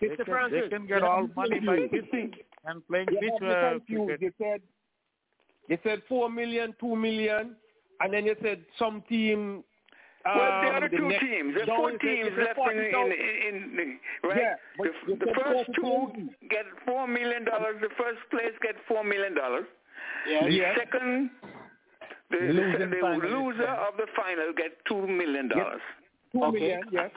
[0.01, 2.33] They can, they can get all money by hitting
[2.65, 4.07] and playing You pitch have uh, confused.
[4.07, 4.21] cricket.
[4.21, 4.61] You said
[5.69, 7.55] you said four million, two million,
[8.01, 9.63] and then you said some team.
[10.25, 13.11] Well, the um, other two teams, there's four teams left in, 40,000.
[13.11, 14.38] in, in, in right.
[14.38, 14.56] Yeah,
[15.07, 15.75] the, the first 40,000.
[15.80, 17.75] two get four million dollars.
[17.81, 19.65] The first place get four million dollars.
[20.27, 20.43] Yes.
[20.43, 20.77] The Yes.
[20.77, 21.30] second,
[22.31, 25.81] the, the, Losing the finalist, loser of the final get two million dollars.
[26.33, 26.59] Two Okay.
[26.59, 27.11] million, yes.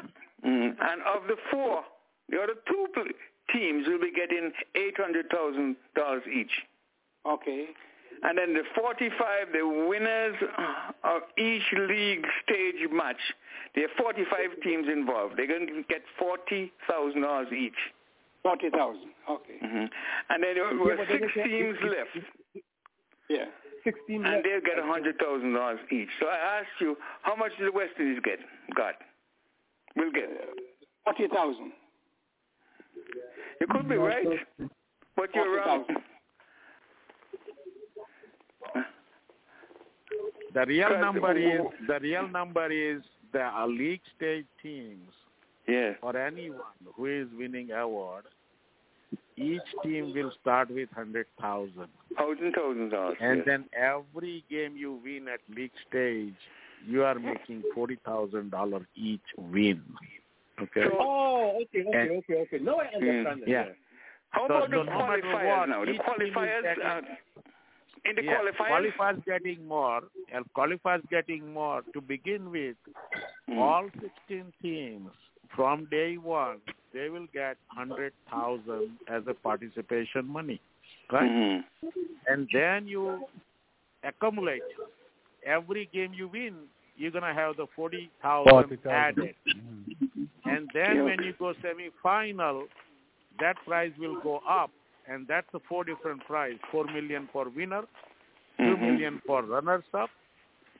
[0.46, 0.76] Mm.
[0.80, 1.82] And of the four,
[2.28, 2.86] the other two
[3.52, 6.52] teams will be getting eight hundred thousand dollars each.
[7.26, 7.66] Okay.
[8.24, 10.36] And then the 45, the winners
[11.04, 13.16] of each league stage match,
[13.74, 15.34] there are 45 teams involved.
[15.36, 17.72] They're going to get $40,000 each.
[18.44, 19.00] 40,000.
[19.30, 19.58] Okay.
[19.60, 19.84] hmm
[20.30, 22.26] And then there were but then six they get- teams left,
[23.28, 23.46] Yeah.
[23.84, 24.24] Sixteen.
[24.24, 26.08] and they'll get $100,000 each.
[26.20, 28.38] So I asked you, how much did the West Indies get?
[28.76, 28.94] Got.
[29.96, 30.30] Will get.
[31.04, 31.72] 40,000.
[33.60, 34.26] You could be right,
[35.16, 35.84] but you're wrong.
[35.86, 36.02] 40,000.
[40.54, 45.12] The real Because- number is the real number is the league stage teams
[45.66, 45.94] Yeah.
[46.02, 46.60] or anyone
[46.94, 48.24] who is winning award.
[49.36, 53.16] Each team will start with hundred thousand, Thousand, thousand dollars.
[53.20, 53.46] and yes.
[53.46, 56.34] then every game you win at league stage,
[56.86, 59.82] you are making forty thousand dollar each win.
[60.60, 60.84] Okay.
[60.92, 62.58] Oh, okay, okay, And- okay, okay.
[62.58, 63.48] No, I understand that.
[63.48, 63.68] yeah.
[64.30, 65.84] How So- about so the no qualifiers what, now?
[65.84, 67.16] The each team is qualifiers, getting-
[68.04, 71.82] in the yeah, qualifiers, qualifiers getting more, and qualifiers getting more.
[71.94, 72.76] To begin with,
[73.48, 73.58] Mm.
[73.58, 75.10] all 16 teams
[75.54, 76.58] from day one,
[76.92, 80.60] they will get 100,000 as a participation money,
[81.10, 81.30] right?
[81.30, 81.64] Mhm.
[82.26, 83.26] And then you
[84.02, 84.62] accumulate.
[85.44, 88.90] Every game you win, you're going to have the 40,000 40,000.
[88.90, 89.34] added.
[90.44, 92.68] And then when you go semi-final,
[93.40, 94.70] that prize will go up,
[95.08, 97.82] and that's a four different prize: four million for winner,
[98.58, 98.80] two Mhm.
[98.80, 100.10] million for runners-up,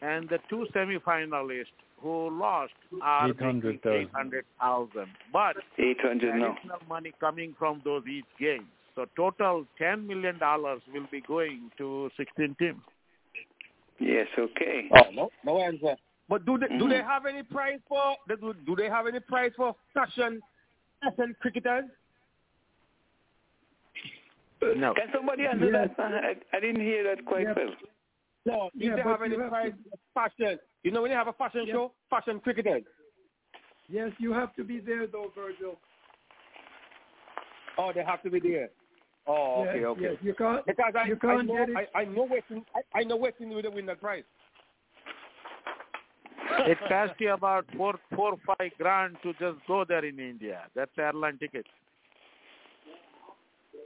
[0.01, 4.01] and the two semi-finalists who lost are making 800,000.
[4.01, 5.11] eight hundred thousand.
[5.33, 6.53] But 800 now.
[6.53, 8.69] additional money coming from those each game.
[8.95, 12.83] So total ten million dollars will be going to sixteen teams.
[13.99, 14.89] Yes, okay.
[14.91, 15.97] Oh, no, no answer.
[16.29, 16.91] But do they do Mhm.
[16.91, 20.43] they have any prize for do, do they have any prize for fashion
[21.01, 21.85] fashion cricketers?
[24.77, 24.95] No.
[24.95, 25.95] Can somebody answer that?
[25.99, 27.57] I, I didn't hear that quite Yep.
[27.57, 27.75] well.
[28.45, 29.73] No, do Yeah, they have any you have prize
[30.15, 30.59] fashion?
[30.83, 31.75] You know when you have a fashion Yeah.
[31.75, 32.83] show, fashion cricketers.
[33.89, 35.79] Yes, you have to be there though, Virgil.
[37.79, 38.71] Oh, they have to be there.
[39.27, 40.03] Oh, okay, yes, okay.
[40.03, 40.67] Yes, you can't.
[40.67, 41.89] Because I, you can't know get it.
[41.95, 44.25] I, I know Western I, I know Western will win that prize.
[46.67, 50.65] It costs you about four, four, five grand to just go there in India.
[50.75, 51.67] That's airline ticket.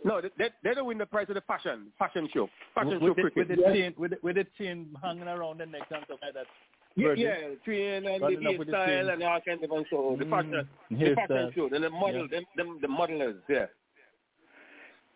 [0.07, 2.49] No, they, they, they don't win the prize of the fashion fashion show.
[2.75, 3.49] Fashion show with, the, cricket.
[3.49, 6.33] with the chain, with the, with the chain hanging around the neck and stuff like
[6.35, 6.47] that.
[6.95, 7.25] Yeah, Virgil.
[7.25, 10.17] yeah, train and Running the up with the hairstyle and all kinds of fun show.
[10.19, 11.55] The Mm, fashion, the fashion hairstyle.
[11.55, 11.69] show.
[11.69, 13.67] Then the model, them, them, the modelers, yeah.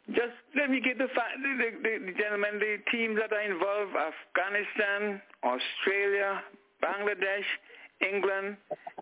[0.08, 3.40] Just let me get the, fa- the, the, the, the gentlemen, the teams that are
[3.42, 6.42] involved, Afghanistan, Australia,
[6.82, 7.46] Bangladesh,
[8.02, 8.56] England,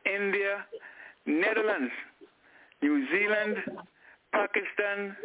[0.05, 0.67] India,
[1.25, 1.93] Netherlands,
[2.83, 3.57] New Zealand,
[4.33, 5.17] Pakistan,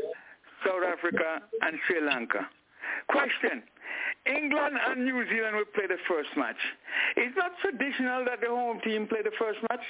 [0.66, 2.48] South Africa, and Sri Lanka.
[3.10, 3.64] Question.
[4.26, 6.60] England and New Zealand will play the first match.
[7.18, 9.84] It's not traditional that the home team play the first match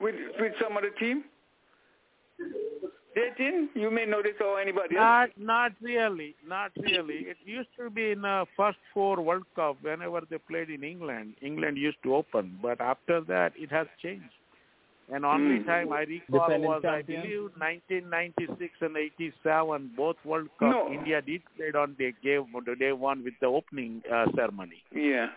[0.00, 1.24] with, with some other team?
[3.14, 3.68] Dating?
[3.74, 5.30] You may know this or anybody else.
[5.38, 7.26] Not, not really, not really.
[7.28, 9.76] It used to be in the first four World Cup.
[9.82, 12.58] Whenever they played in England, England used to open.
[12.60, 14.30] But after that, it has changed.
[15.12, 15.66] And only Hmm.
[15.66, 19.90] time I recall Defending was, I believe, 1996 and 87.
[19.96, 20.92] Both World Cup, No.
[20.92, 22.46] India did play on day game,
[22.78, 24.82] day one with the opening uh, ceremony.
[24.92, 25.28] Yeah.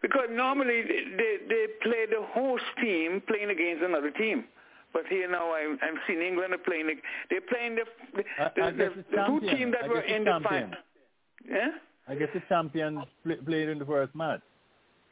[0.00, 4.44] Because normally they, they they play the host team playing against another team.
[4.94, 6.86] But here now I'm I'm seeing England are playing
[7.28, 7.84] they're playing the
[8.16, 9.56] the, I- the, the, the two champion.
[9.56, 10.70] teams that I were guess it's in the final.
[11.46, 11.68] Yeah?
[12.08, 14.40] I guess the champions pl- played in the first match.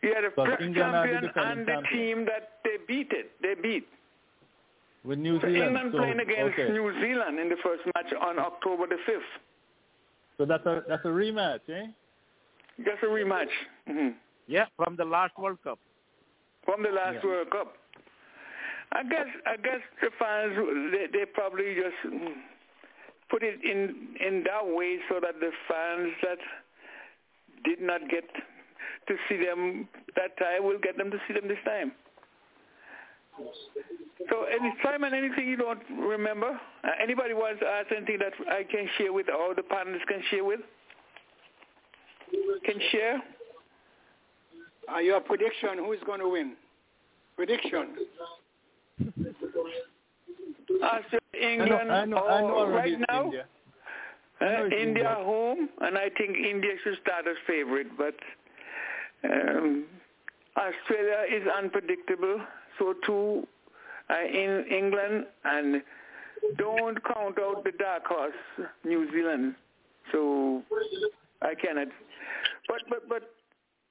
[0.03, 1.93] Yeah, the Because pre- England are the champion and the champion.
[1.93, 3.33] team that they beat it.
[3.43, 3.87] They beat.
[5.05, 5.65] With New So Zealand.
[5.77, 6.73] England so, playing against okay.
[6.73, 9.33] New Zealand in the first match on October the fifth.
[10.37, 11.87] So that's a that's a rematch, eh?
[12.79, 13.51] Just a rematch.
[13.87, 14.09] hmm
[14.47, 15.79] Yeah, from the last World Cup.
[16.65, 17.31] From the last Yeah.
[17.31, 17.75] World Cup.
[18.93, 20.55] I guess I guess the fans
[20.93, 22.35] they, they probably just mm,
[23.31, 26.39] put it in in that way so that the fans that
[27.65, 28.25] did not get
[29.09, 31.93] to see them that time we'll get them to see them this time.
[34.29, 36.59] So, any Simon, anything you don't remember?
[36.85, 40.21] Uh, anybody wants to ask anything that I can share with, or the panelists can
[40.31, 40.61] share with?
[42.65, 43.23] Can share?
[44.93, 46.55] Uh, your prediction, who's going to win?
[47.37, 47.95] Prediction.
[50.83, 53.45] Australia, England, I know, I know or already right now, India.
[54.41, 55.15] uh, India India.
[55.19, 58.15] home, and I think India should start as favorite, but
[59.25, 59.85] um,
[60.57, 62.41] Australia is unpredictable,
[62.79, 63.47] so too
[64.11, 65.83] uh, in England, and
[66.57, 69.55] don't count out the dark horse, New Zealand.
[70.13, 70.63] So
[71.43, 71.89] I cannot.
[72.69, 73.31] But but but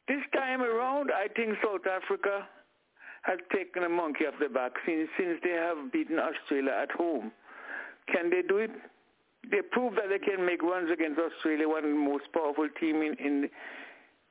[0.08, 2.48] this time around, I think South Africa
[3.24, 7.32] has taken a monkey off the back since since they have beaten Australia at home.
[8.12, 8.72] Can they do it?
[9.52, 13.02] They proved that they can make runs against Australia, one of the most powerful team
[13.02, 13.50] in in,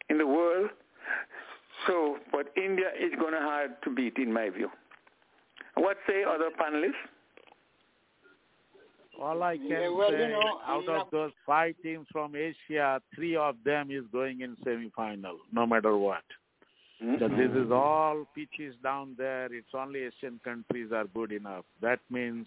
[0.08, 0.70] in the world.
[1.86, 4.70] So, but India is going to hard to beat, in my view.
[5.74, 6.92] What say other panelists?
[9.20, 12.06] All I can Yeah, well, you say, know, out you know- of those five teams
[12.12, 16.22] from Asia, three of them is going in semi-final, no matter what.
[17.02, 17.16] Mm-hmm.
[17.18, 19.52] So this is all pitches down there.
[19.52, 21.64] It's only Asian countries are good enough.
[21.82, 22.46] That means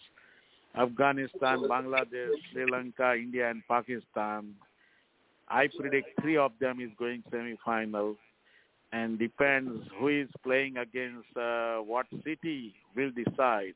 [0.75, 4.55] Afghanistan, Bangladesh, Sri Lanka, India, and Pakistan.
[5.47, 8.15] I predict three of them is going semi-final,
[8.91, 13.75] and depends who is playing against uh, what city will decide.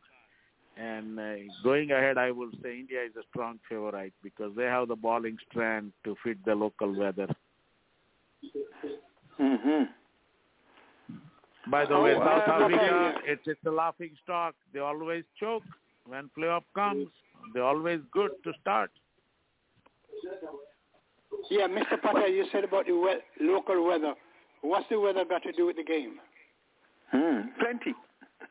[0.76, 1.34] And uh,
[1.64, 5.38] going ahead, I will say India is a strong favorite because they have the bowling
[5.50, 7.28] strength to fit the local weather.
[9.40, 9.84] Mm-hmm.
[11.70, 12.64] By the way, Oh, South uh.
[12.64, 14.56] Africa, it's, it's a laughing stock.
[14.74, 15.64] They always choke.
[16.08, 17.08] When playoff comes,
[17.54, 18.92] they're always good to start.
[21.50, 22.02] Yeah, Mr.
[22.02, 24.16] Patel, you said about the we- local weather.
[24.64, 26.16] What's the weather got to do with the game?
[27.12, 27.42] Hmm.
[27.60, 27.94] Plenty.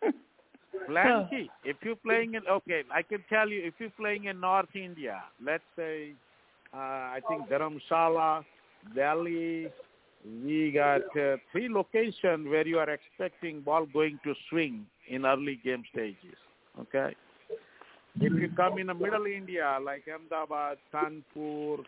[0.86, 1.50] Plenty.
[1.65, 5.23] If you're playing in, okay, I can tell you, if you're playing in North India,
[5.44, 6.12] let's say,
[6.74, 8.44] uh, I think Dharamshala,
[8.94, 9.68] Delhi,
[10.44, 15.60] we got uh, three locations where you are expecting ball going to swing in early
[15.65, 16.36] game stages.
[16.78, 17.15] Okay.
[18.20, 21.78] If you come in the middle India, like Ahmedabad, Kanpur,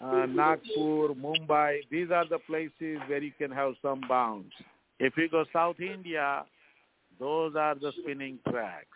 [0.00, 4.52] uh, Nagpur, Mumbai, these are the places where you can have some bounce.
[4.98, 6.44] If you go South India,
[7.18, 8.86] those are the spinning tracks.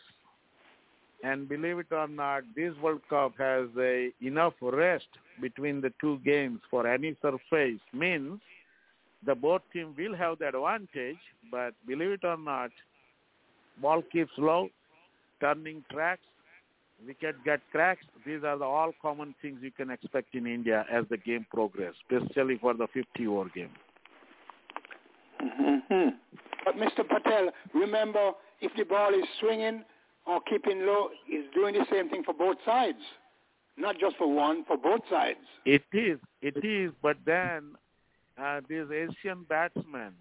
[1.23, 5.09] And believe it or not, this World Cup has a, enough rest
[5.41, 7.81] between the two games for any surface.
[7.93, 8.41] Means
[9.25, 11.19] the both team will have the advantage,
[11.51, 12.71] but believe it or not,
[13.81, 14.69] ball keeps low,
[15.41, 16.27] turning tracks,
[17.07, 18.05] wicket get cracks.
[18.27, 21.97] These are the all common things you can expect in India as the game progresses,
[22.11, 23.71] especially for the 50-over game.
[25.43, 26.09] Mm-hmm.
[26.65, 27.07] But Mr.
[27.09, 29.85] Patel, remember, if the ball is swinging
[30.27, 32.99] or keeping low, it's doing the same thing for both sides.
[33.77, 35.39] Not just for one, for both sides.
[35.67, 37.73] It is, it is, but then
[38.41, 40.13] uh, these Asian batsmen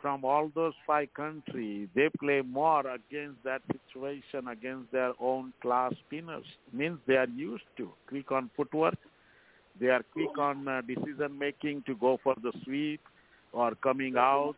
[0.00, 5.92] from all those five countries, they play more against that situation, against their own class
[6.06, 6.44] spinners.
[6.72, 8.98] Means they are used to quick on footwork,
[9.80, 13.00] they are quick on uh, decision making to go for the sweep
[13.52, 14.56] or coming out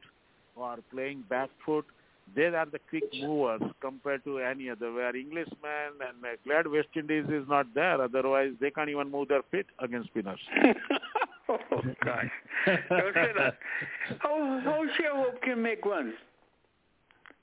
[0.56, 1.84] or playing back foot.
[2.36, 4.92] They are the quick movers compared to any other.
[4.92, 9.28] Where Englishmen and uh, glad West Indies is not there, otherwise they can't even move
[9.28, 10.40] their feet against spinners.
[11.48, 11.58] oh,
[12.04, 12.30] gosh.
[12.66, 13.58] Don't say that.
[14.20, 16.14] How, how Sherwood can make runs?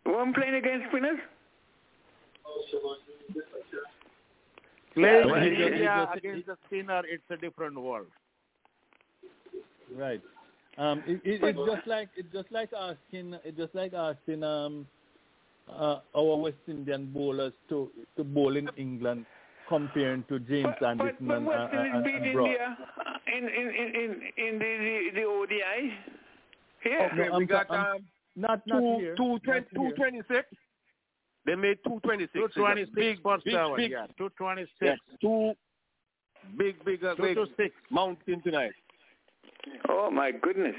[0.04, 1.20] One playing against spinners?
[4.94, 8.08] Playing Yeah, in it just- it India just- against the spinner, it's a different world.
[9.96, 10.22] Right.
[10.78, 14.86] Um, it, it, it's just like it's just like asking it's just like asking um,
[15.72, 19.26] uh, our West Indian bowlers to to bowl in England,
[19.68, 22.46] comparing to James But, Anderson but and, West and, Indies and, and Broad.
[22.48, 22.78] India
[23.28, 25.94] in in in in, in the, the the ODI.
[26.84, 29.16] Here, No, Okay, I'm we got I'm- um, Not not two, here.
[29.16, 29.90] two, not twenty, here.
[29.90, 30.48] two twenty-six.
[31.46, 32.34] They made two twenty-six.
[32.34, 34.08] Two twenty six Big, per big, seven, big, yeah.
[34.18, 35.54] Two twenty yeah, two
[36.58, 37.74] big, big, uh, big to six.
[37.90, 38.72] mountain tonight.
[39.90, 40.76] Oh my goodness.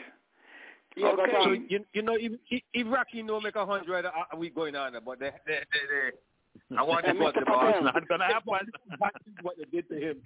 [0.97, 1.33] Yeah, okay.
[1.45, 4.75] So you, you know, if, if, if Rocky no make a hundred, uh, we going
[4.77, 6.11] on, but they, they, they, they
[6.77, 7.41] I want to put Mr.
[7.41, 7.61] the ball.
[7.61, 7.87] Patel.
[7.87, 8.53] It's not gonna happen.
[9.01, 10.17] That's what they did to him.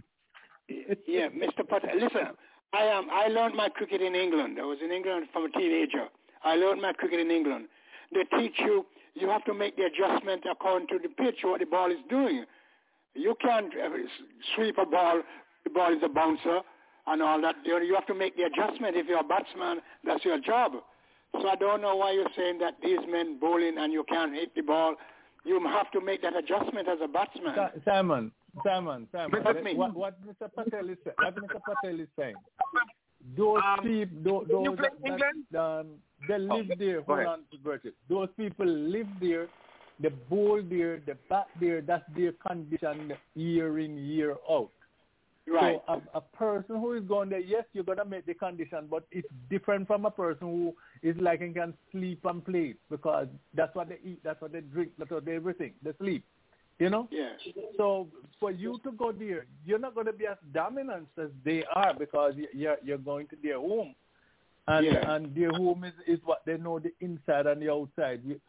[1.07, 1.67] yeah, Mr.
[1.69, 1.99] Patel.
[1.99, 2.35] Listen,
[2.73, 4.59] I um, I learned my cricket in England.
[4.61, 6.07] I was in England from a teenager.
[6.45, 7.67] I learned my cricket in England.
[8.13, 11.67] They teach you you have to make the adjustment according to the pitch, what the
[11.67, 12.45] ball is doing.
[13.15, 13.89] You can't uh,
[14.55, 15.23] sweep a ball.
[15.65, 16.61] The ball is a bouncer
[17.07, 17.57] and all that.
[17.65, 18.97] You you have to make the adjustment.
[18.97, 20.73] If you're a batsman, that's your job.
[21.33, 24.55] So I don't know why you're saying that these men bowling and you can't hit
[24.55, 24.97] the ball.
[25.45, 27.55] You have to make that adjustment as a batsman.
[27.55, 29.77] Si- Simon, Simon, Simon.
[29.77, 30.53] What, what Mr.
[30.55, 31.61] Patel is saying, what Mr.
[31.65, 32.35] Patel is saying,
[33.37, 35.45] those people, those, you those play that, England?
[35.53, 35.87] that, um,
[36.29, 37.03] they live there.
[37.03, 37.93] Hold on to Bertie.
[38.09, 39.49] Those people live there.
[40.01, 41.01] They bowl there.
[41.07, 41.81] They bat there.
[41.83, 44.71] That's their condition year in year out.
[45.51, 45.81] Right.
[45.87, 49.05] So a, a person who is going there, yes, you're gonna make the condition, but
[49.11, 53.75] it's different from a person who is like and can sleep and play because that's
[53.75, 55.73] what they eat, that's what they drink, that's what they everything.
[55.83, 56.25] They sleep.
[56.79, 57.09] You know?
[57.11, 57.31] Yeah.
[57.77, 61.65] So for you to go there, you're not going to be as dominant as they
[61.75, 63.95] are because you're you're going to their home,
[64.69, 65.15] and Yeah.
[65.15, 68.23] and their home is is what they know the inside and the outside.
[68.25, 68.41] You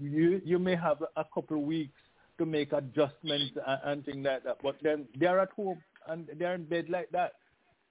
[0.00, 2.00] you, you may have a couple of weeks
[2.38, 5.78] to make adjustments and, and things like that, but then they're at home
[6.08, 7.32] and they're in bed like that.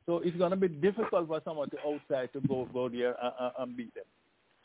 [0.05, 3.33] So it's going to be difficult for someone to outside to go go there and,
[3.39, 4.03] and- and beat them.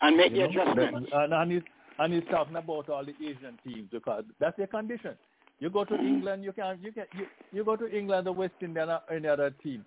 [0.03, 0.63] And make You the know?
[0.63, 1.11] adjustments.
[1.15, 1.63] And, and, he's,
[1.99, 5.15] and he's talking about all the Asian teams because that's their condition.
[5.59, 8.55] You go to England, you can you can you, you go to England, or West
[8.63, 9.85] Indian or any other team.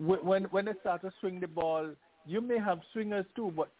[0.00, 1.90] When when they start to swing the ball,
[2.26, 3.70] you may have swingers too, but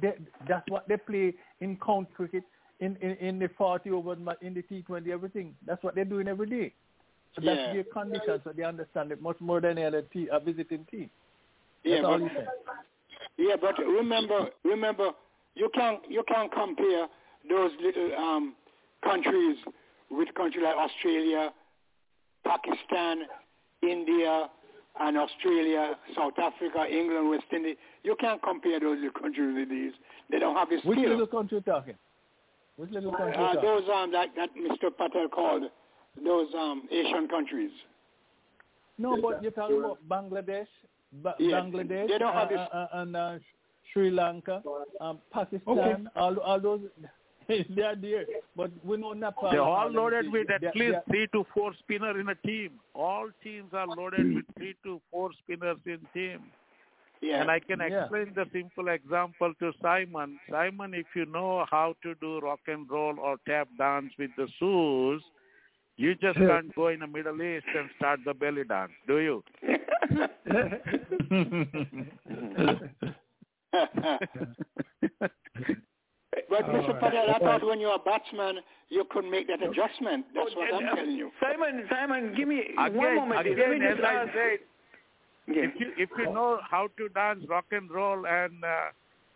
[0.00, 0.14] they,
[0.48, 2.42] that's what they play in count cricket,
[2.80, 5.54] in, in, in the 40 over, in the T20, everything.
[5.66, 6.72] That's what they're doing every day.
[7.34, 7.72] So that's Yeah.
[7.72, 11.10] their condition, so they understand it much more than any other a visiting team.
[11.82, 12.48] Yeah, all but-.
[13.36, 15.10] Yeah, but remember, remember,
[15.54, 17.08] you can't you can't compare
[17.48, 18.54] those little um,
[19.02, 19.56] countries
[20.10, 21.52] with countries like Australia,
[22.44, 23.22] Pakistan,
[23.82, 24.48] India,
[25.00, 27.76] and Australia, South Africa, England, West Indies.
[28.04, 29.92] You can't compare those little countries with these.
[30.30, 31.10] They don't have the Which skill.
[31.10, 31.94] little country you talking?
[32.76, 33.62] Which little country you Uh, talking?
[33.68, 34.96] those um like that Mr.
[34.96, 35.64] Patel called
[36.22, 37.70] those um Asian countries.
[38.98, 40.68] No, but you're talking about Bangladesh,
[41.22, 43.38] ba- Yeah, Bangladesh, they don't have uh, this- uh, uh, and uh,
[43.92, 44.62] Sri Lanka,
[45.00, 46.80] um, Pakistan, all, all those,
[47.48, 48.24] they are there.
[48.56, 49.50] But we know Nepal.
[49.50, 52.70] They're all loaded with at they- least they- three to four spinners in a team.
[52.94, 56.40] All teams are loaded with three to four spinners in team.
[57.20, 57.40] Yeah.
[57.40, 58.02] And I can Yeah.
[58.02, 60.38] explain the simple example to Simon.
[60.50, 64.46] Simon, if you know how to do rock and roll or tap dance with the
[64.58, 65.22] shoes,
[65.96, 69.44] you just can't go in the Middle East and start the belly dance, do you?
[76.48, 76.88] But Mr.
[76.88, 77.00] right.
[77.00, 78.56] Patel, I thought when you're a batsman,
[78.88, 80.26] you could make that adjustment.
[80.34, 81.30] That's what I'm uh, telling you.
[81.40, 83.46] Simon, Simon, give me one moment.
[83.46, 83.56] here.
[83.58, 84.58] Let me again, as I ask- said,
[85.46, 88.68] if you if you know how to dance rock and roll and uh,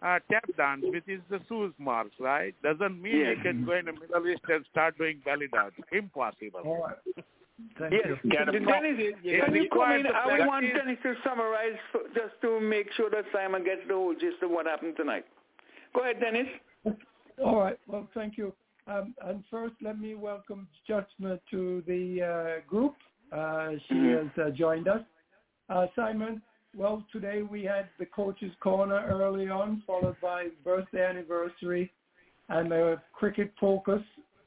[0.03, 2.55] uh, tap dance, which is the shoes marks, right?
[2.63, 3.37] Doesn't mean Yes.
[3.39, 5.75] you can go in the Middle East and start doing belly dance.
[5.93, 6.61] Impossible.
[6.65, 7.25] All right.
[7.79, 8.31] Thank yes, you.
[8.31, 10.07] Dennis, It can you come in?
[10.07, 10.79] I want practice.
[10.79, 14.51] Dennis to summarize for, just to make sure that Simon gets the whole gist of
[14.51, 15.25] what happened tonight.
[15.95, 16.47] Go ahead, Dennis.
[17.45, 17.79] All right.
[17.89, 18.53] Well, thank you.
[18.87, 22.95] Um, and first, let me welcome Judgment to the uh, group.
[23.33, 24.23] Uh, she Mhm.
[24.37, 25.03] has uh, joined us.
[25.69, 26.41] Uh, Simon,
[26.77, 31.91] well, today we had the coach's corner early on, followed by birthday anniversary
[32.49, 34.03] and a cricket focus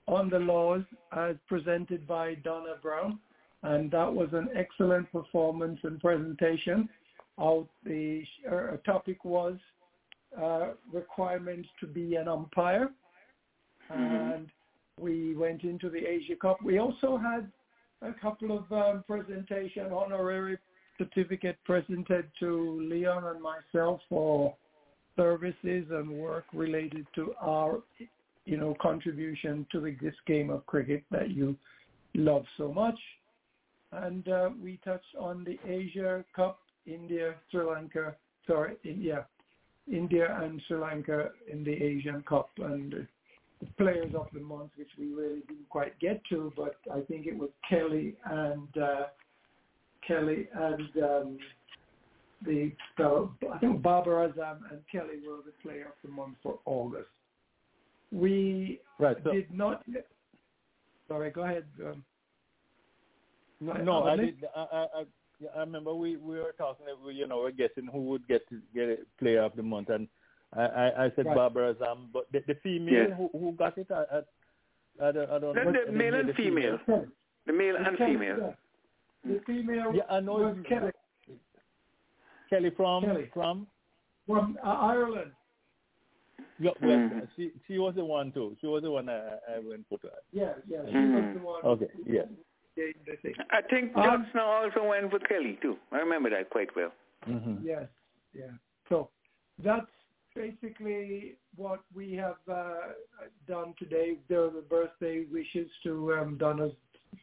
[0.08, 0.84] on the laws
[1.16, 3.20] as presented by Donna Brown.
[3.64, 6.90] And that was an excellent performance and presentation.
[7.40, 9.58] Out the uh, topic was
[10.40, 12.90] uh, requirements to be an umpire.
[13.90, 14.48] And
[14.98, 16.58] we went into the Asia Cup.
[16.64, 17.52] We also had
[18.02, 20.58] a couple of um, presentation honorary
[21.02, 24.56] certificate presented to Leon and myself for
[25.16, 27.82] services and work related to our
[28.46, 31.56] you know, contribution to the, this game of cricket that you
[32.16, 32.98] love so much.
[33.92, 38.16] And uh, we touched on the Asia Cup, India, Sri Lanka,
[38.48, 39.26] sorry, India,
[39.92, 43.08] India and Sri Lanka in the Asian Cup and
[43.60, 47.28] the players of the month, which we really didn't quite get to, but I think
[47.28, 49.04] it was Kelly and uh,
[50.08, 51.38] Kelly and um,
[52.46, 56.60] the uh, I think Babar Azam and Kelly were the player of the month for
[56.66, 57.10] August.
[58.12, 59.84] We Right, so- did not.
[61.08, 61.66] Sorry, go ahead.
[61.86, 62.04] Um,
[63.60, 64.44] No, I- no, I I did.
[64.56, 65.06] I, I, I,
[65.56, 66.86] I remember we, we were talking.
[66.88, 69.64] that we, You know, we're guessing who would get to get a player of the
[69.64, 70.08] month, and
[70.54, 71.36] I, I, I said Right.
[71.36, 73.12] Babar Azam, but the, the female Yes.
[73.18, 74.04] who, who got it, I,
[75.04, 75.86] I, I don't, I don't Then know.
[75.86, 76.80] the male and the female.
[77.48, 78.56] The male and Kelly, female.
[79.26, 79.34] Yeah.
[79.36, 80.92] The female Yeah, I know was it's- Kelly
[82.50, 83.30] Kelly from Kelly.
[83.34, 83.68] from.
[84.28, 85.32] from uh, Ireland.
[86.60, 87.28] Yeah, well, Mhm.
[87.36, 88.56] she she was the one too.
[88.62, 89.98] She was the one I, I went for.
[90.32, 91.16] Yeah, yeah, she Mhm.
[91.16, 91.62] was the one.
[91.64, 92.26] Okay, yeah.
[92.26, 92.36] who
[92.76, 93.36] gave the thing.
[93.50, 95.78] I think Um, Johnson also went for Kelly too.
[95.92, 96.92] I remember that quite well.
[97.28, 97.66] Mm-hmm.
[97.66, 97.88] Yes,
[98.34, 98.52] yeah.
[98.90, 99.10] So
[99.60, 99.90] that's
[100.36, 102.94] basically what we have uh,
[103.48, 104.20] done today.
[104.28, 106.74] There were the birthday wishes to um, Donna's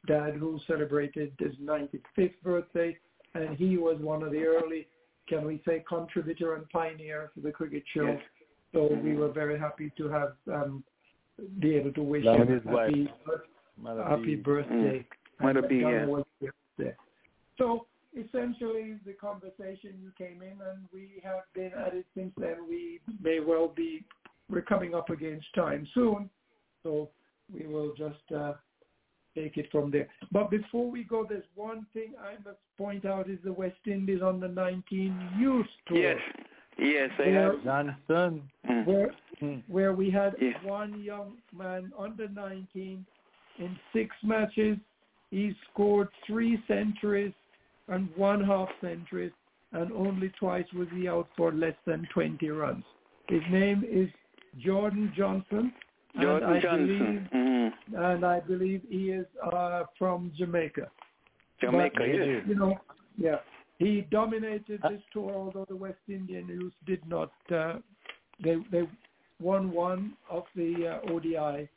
[0.07, 2.97] dad, who celebrated his 95th birthday,
[3.34, 4.86] and he was one of the early,
[5.28, 8.07] can we say, contributor and pioneer for the cricket show.
[8.07, 8.23] Yes.
[8.73, 10.84] So we were very happy to have um,
[11.58, 13.08] be able to wish Along him with his wife, happy,
[13.81, 15.07] Mother happy birthday.
[15.41, 16.05] Mother And B, yeah.
[16.07, 16.25] was.
[17.57, 17.86] So
[18.17, 22.68] essentially, the conversation you came in, and we have been at it since then.
[22.68, 24.05] We may well be,
[24.49, 26.31] we're coming up against time soon,
[26.83, 27.10] so
[27.52, 28.52] we will just uh,
[29.42, 30.08] take it from there.
[30.33, 34.23] But before we go, there's one thing I must point out is the West Indies
[34.23, 35.99] on the 19 youth tour.
[35.99, 36.18] Yes.
[36.78, 37.65] Yes, I Where- have.
[37.65, 38.42] Johnson.
[38.68, 38.84] Mm.
[38.86, 39.10] where
[39.41, 39.58] Hmm.
[39.68, 40.58] where we had Yeah.
[40.65, 43.05] one young man under 19
[43.58, 44.76] in six matches.
[45.31, 47.33] He scored three centuries
[47.89, 49.33] and one half centuries,
[49.73, 52.84] and only twice was he out for less than 20 runs.
[53.28, 54.08] His name is
[54.58, 55.73] Jordan Johnson,
[56.20, 56.86] Jordan and I Johnson.
[56.86, 57.72] believe Mhm.
[57.96, 60.90] and I believe he is uh, from Jamaica.
[61.60, 62.44] Jamaica, But, yes.
[62.46, 62.80] You know,
[63.16, 63.36] yeah.
[63.78, 67.32] He dominated this tour, although the West Indian youth did not.
[67.50, 67.78] Uh,
[68.42, 68.88] they they
[69.40, 71.68] won one of the uh, ODI,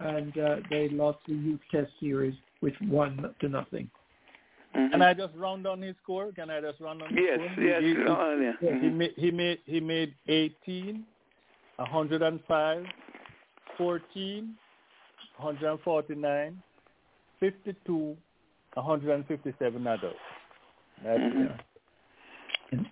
[0.00, 3.88] and uh, they lost the youth test series, which one to nothing.
[4.74, 6.32] Can I just round on his score?
[6.32, 7.64] Can I just round on his Yes, score?
[7.64, 8.52] yes, He, he, oh, yeah.
[8.60, 8.92] he Mhm.
[8.94, 11.06] made he made he made 18,
[11.76, 12.86] 105,
[13.78, 14.54] 14,
[15.38, 16.62] 149,
[17.40, 18.16] 52,
[18.74, 20.16] 157 adults.
[21.04, 21.42] That's mm-hmm.
[21.42, 21.50] it.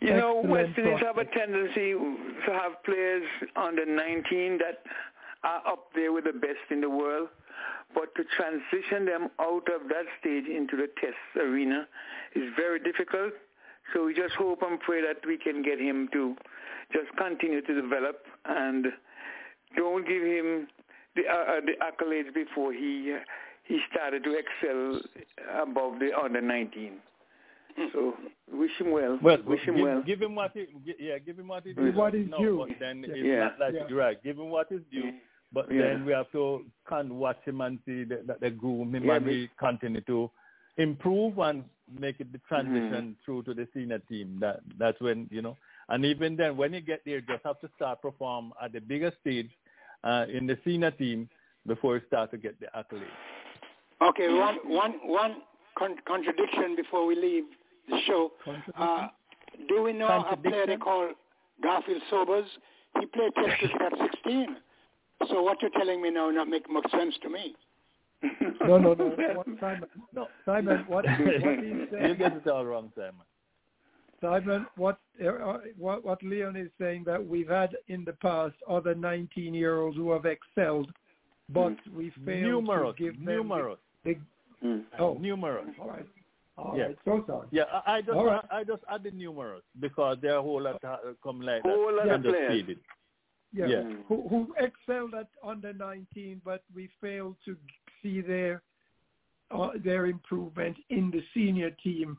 [0.00, 3.24] You know, West Indies have a tendency to have players
[3.56, 4.82] under 19 that
[5.42, 7.28] are up there with the best in the world,
[7.92, 11.88] but to transition them out of that stage into the test arena
[12.36, 13.32] is very difficult.
[13.92, 16.36] So we just hope and pray that we can get him to
[16.92, 18.86] just continue to develop and
[19.76, 20.66] don't give him
[21.16, 23.20] the, uh, uh, the accolades before he uh,
[23.66, 25.00] he started to excel
[25.62, 26.92] above the under 19.
[27.92, 28.14] So
[28.52, 29.18] wish him well.
[29.22, 30.02] Well, wish him give, well.
[30.02, 30.66] give him what he,
[30.98, 32.66] yeah, give him what he Give what is no, due.
[32.68, 33.44] But then it's Yeah.
[33.44, 33.96] not like Yeah.
[33.96, 34.22] right.
[34.22, 35.14] Give him what is due.
[35.52, 35.82] But Yeah.
[35.82, 39.04] then we have to kind of watch him and see that, that they groom him
[39.04, 40.30] Yeah, and but- continue to
[40.76, 41.64] improve and
[41.98, 44.38] make it the transition through to the senior team.
[44.40, 45.56] That that's when you know.
[45.88, 48.80] And even then, when you get there, you just have to start perform at the
[48.80, 49.50] bigger stage
[50.04, 51.28] uh, in the senior team
[51.66, 53.04] before you start to get the accolades.
[54.02, 55.36] Okay, one one one
[55.78, 57.44] con- contradiction before we leave
[57.88, 58.32] the show.
[58.76, 59.08] Uh,
[59.68, 61.10] do we know a player they call
[61.62, 62.46] Garfield Sobers?
[63.00, 64.56] He played Test cricket at 16.
[65.28, 67.54] So what you're telling me now not make much sense to me.
[68.66, 69.14] No, no, no.
[69.34, 73.24] What, Simon, no, Simon, what, what he's you saying, get it all wrong, Simon.
[74.24, 78.94] Simon, what, uh, what, what Leon is saying that we've had in the past other
[78.94, 80.90] 19-year-olds who have excelled,
[81.50, 84.16] but we failed Numerous, to give them numerous, the,
[84.98, 85.66] oh, numerous.
[85.78, 86.06] all right,
[86.56, 86.84] all Yeah.
[86.84, 87.48] right, so sorry.
[87.50, 88.44] Yeah, I, I just All right.
[88.50, 91.62] I, I just add the numerous because there are a whole lot uh, come like
[91.62, 92.08] Whole lot that.
[92.08, 92.64] of and just players.
[92.66, 92.78] feed
[93.52, 93.82] yeah, Yeah.
[94.08, 97.56] Who, who excelled at under 19, but we failed to
[98.02, 98.62] see their
[99.50, 102.16] uh, their improvement in the senior team.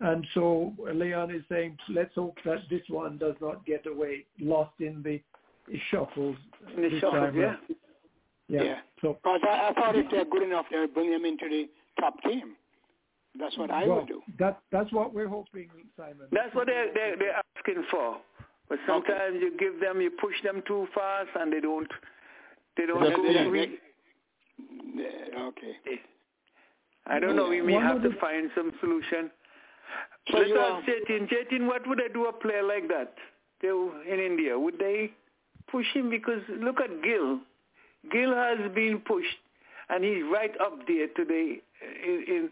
[0.00, 4.72] And so Leon is saying, let's hope that this one does not get away, lost
[4.80, 5.20] in the
[5.90, 6.36] shuffles.
[6.76, 7.56] In the shuffles, yeah.
[8.48, 8.62] Yeah.
[8.62, 8.78] Yeah.
[9.02, 11.68] So Because I, I thought if they're good enough, they would bring them into the
[12.00, 12.54] top team.
[13.38, 14.22] That's what I well, would do.
[14.38, 16.26] That that's what we're hoping, Simon.
[16.32, 18.16] That's what they're, they're, they're asking for.
[18.68, 21.88] But sometimes you give them, you push them too fast and they don't
[22.76, 23.22] They don't That's go.
[23.24, 23.50] it.
[23.50, 23.78] We,
[24.94, 26.00] Yeah, okay.
[27.06, 27.48] I don't know.
[27.48, 29.30] We may One have to the- find some solution.
[30.30, 31.28] So Let us are- Jatin.
[31.28, 33.14] Jatin, what would I do a player like that?
[33.60, 35.12] They, in India, would they
[35.70, 36.10] push him?
[36.10, 37.40] Because look at Gill.
[38.12, 39.38] Gill has been pushed,
[39.88, 41.60] and he's right up there today
[42.06, 42.50] in, in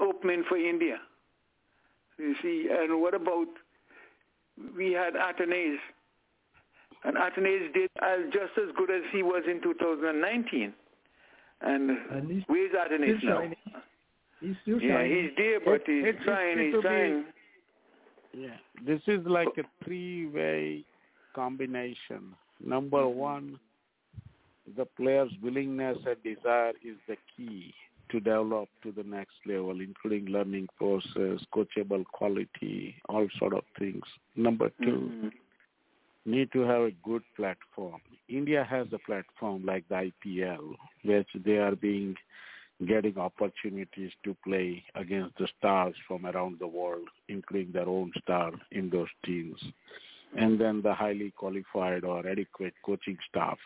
[0.00, 0.98] opening for India.
[2.18, 3.48] You see, and what about
[4.76, 5.76] we had Athanaze,
[7.04, 10.72] and Athanaze did as just as good as he was in 2019.
[11.60, 13.38] And, And he's where's Athanaze now?
[13.40, 13.56] shining.
[14.40, 15.24] He's still Yeah, shining.
[15.24, 16.58] he's there, but he's it- trying.
[16.58, 17.24] He's be- trying.
[18.32, 20.84] Yeah, this is like a three-way
[21.34, 22.34] combination.
[22.60, 23.58] Number one,
[24.76, 27.72] the player's willingness and desire is the key
[28.10, 34.04] to develop to the next level, including learning process, coachable quality, all sort of things.
[34.36, 35.30] Number 2
[36.24, 38.00] need to have a good platform.
[38.28, 40.74] India has a platform like the IPL,
[41.04, 42.16] which they are being
[42.84, 48.52] getting opportunities to play against the stars from around the world, including their own star
[48.72, 49.58] in those teams.
[50.36, 53.58] And then the highly qualified or adequate coaching staff,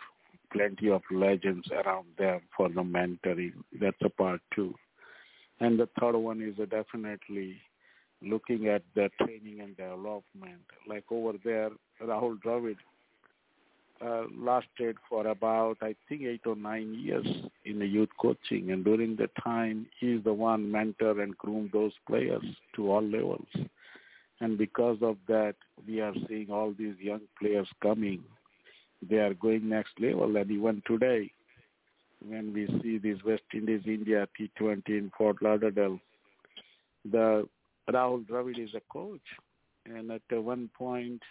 [0.52, 3.54] plenty of legends around them for the mentoring.
[3.80, 4.74] That's a part two.
[5.58, 7.56] And the third one is definitely
[8.22, 10.62] looking at the training and development.
[10.86, 11.70] Like over there,
[12.02, 12.76] Rahul Dravid
[14.04, 17.26] uh, lasted for about, I think, eight or nine years
[17.64, 18.70] in the youth coaching.
[18.70, 22.44] And during the time, he's the one mentor and groom those players
[22.76, 23.48] to all levels.
[24.40, 25.56] And because of that,
[25.86, 28.24] we are seeing all these young players coming.
[29.06, 30.34] They are going next level.
[30.36, 31.30] And even today,
[32.26, 35.98] when we see this West Indies India T20 in Fort Lauderdale,
[37.04, 37.46] the
[37.90, 39.20] Rahul Dravid is a coach.
[39.86, 41.22] And at one point,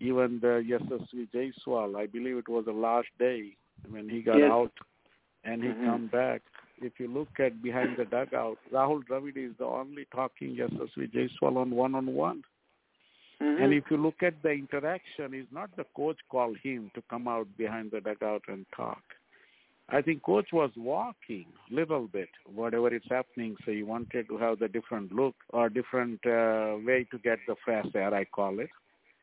[0.00, 3.56] even the Yashasvi Jaiswal, I believe it was the last day
[3.88, 4.50] when he got Yes.
[4.50, 4.72] out
[5.44, 5.84] and he Mhm.
[5.84, 6.42] come back.
[6.78, 11.56] If you look at behind the dugout, Rahul Dravid is the only talking Yashasvi Jaiswal
[11.56, 12.42] on one-on-one.
[13.56, 17.28] And if you look at the interaction, it's not the coach called him to come
[17.28, 19.02] out behind the dugout and talk.
[19.90, 23.56] I think coach was walking little bit, whatever is happening.
[23.64, 27.54] So he wanted to have the different look or different uh, way to get the
[27.64, 28.70] fresh air, I call it.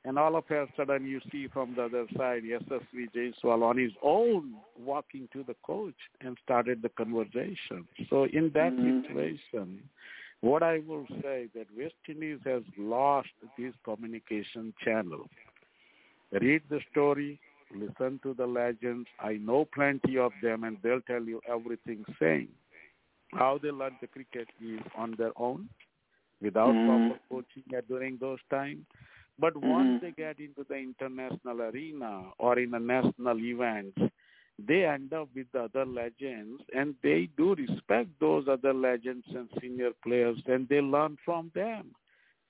[0.04, 3.92] And all of a sudden you see from the other side, Yashasvi Jaiswal on his
[4.02, 7.88] own walking to the coach and started the conversation.
[8.10, 9.04] So in that Mhm.
[9.04, 9.90] situation,
[10.42, 15.30] what I will say that West Indies has lost this communication channel.
[16.32, 17.40] Read the story,
[17.72, 19.08] listen to the legends.
[19.20, 22.50] I know plenty of them and they'll tell you everything same.
[23.34, 25.70] How they learn the cricket is on their own
[26.42, 26.86] without Mhm.
[26.86, 28.86] proper coaching during those times.
[29.40, 33.98] But once they get into the international arena or in a national event,
[34.60, 39.50] they end up with the other legends and they do respect those other legends and
[39.60, 41.96] senior players and they learn from them.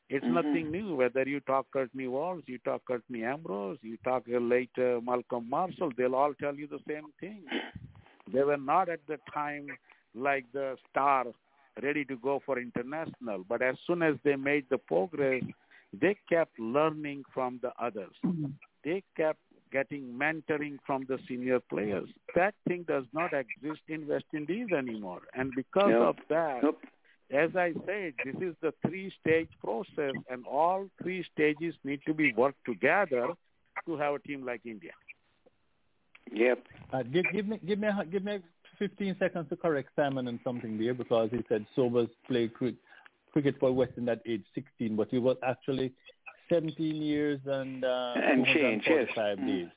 [0.09, 0.33] It's Mhm.
[0.33, 0.95] nothing new.
[0.95, 6.15] Whether you talk Courtney Walsh, you talk Curtly Ambrose, you talk later Malcolm Marshall, they'll
[6.15, 7.43] all tell you the same thing.
[8.27, 9.67] They were not at the time
[10.13, 11.27] like the star
[11.81, 15.43] ready to go for international, but as soon as they made the progress,
[15.93, 18.15] they kept learning from the others.
[18.83, 19.39] They kept
[19.71, 22.09] getting mentoring from the senior players.
[22.35, 25.21] That thing does not exist in West Indies anymore.
[25.33, 26.01] And because Yep.
[26.01, 26.63] of that,
[27.31, 32.33] as I said, this is the three-stage process, and all three stages need to be
[32.33, 33.27] worked together
[33.85, 34.91] to have a team like India.
[36.33, 36.67] Yep.
[36.93, 38.39] Uh, give, give me give me give me
[38.79, 42.77] 15 seconds to correct Simon on something there because he said Sobers played cri-
[43.31, 45.93] cricket for West Indies at age 16, but he was actually
[46.49, 49.07] 17 years and uh, And change, yes.
[49.15, 49.47] 245 Mm.
[49.47, 49.67] days.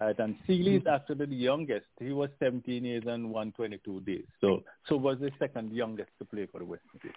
[0.00, 1.86] Right, and Sealy is actually the youngest.
[2.00, 4.24] He was 17 years and 122 days.
[4.40, 7.16] So so was the second youngest to play for the West Indies.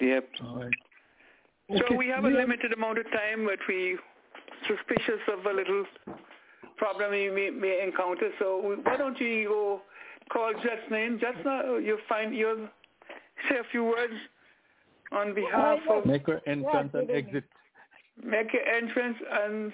[0.00, 0.28] Yep.
[0.46, 0.72] All right.
[1.76, 3.98] So Okay, we have a we limited amount of time, but we
[4.68, 5.84] suspicious of a little
[6.76, 8.30] problem we may, may encounter.
[8.38, 9.80] So we, why don't you go
[10.32, 10.90] call Justin?
[10.92, 12.68] Name Justin, you find you
[13.50, 14.14] say a few words
[15.12, 17.44] on behalf of Make her entrance and exit.
[18.22, 19.72] make your entrance and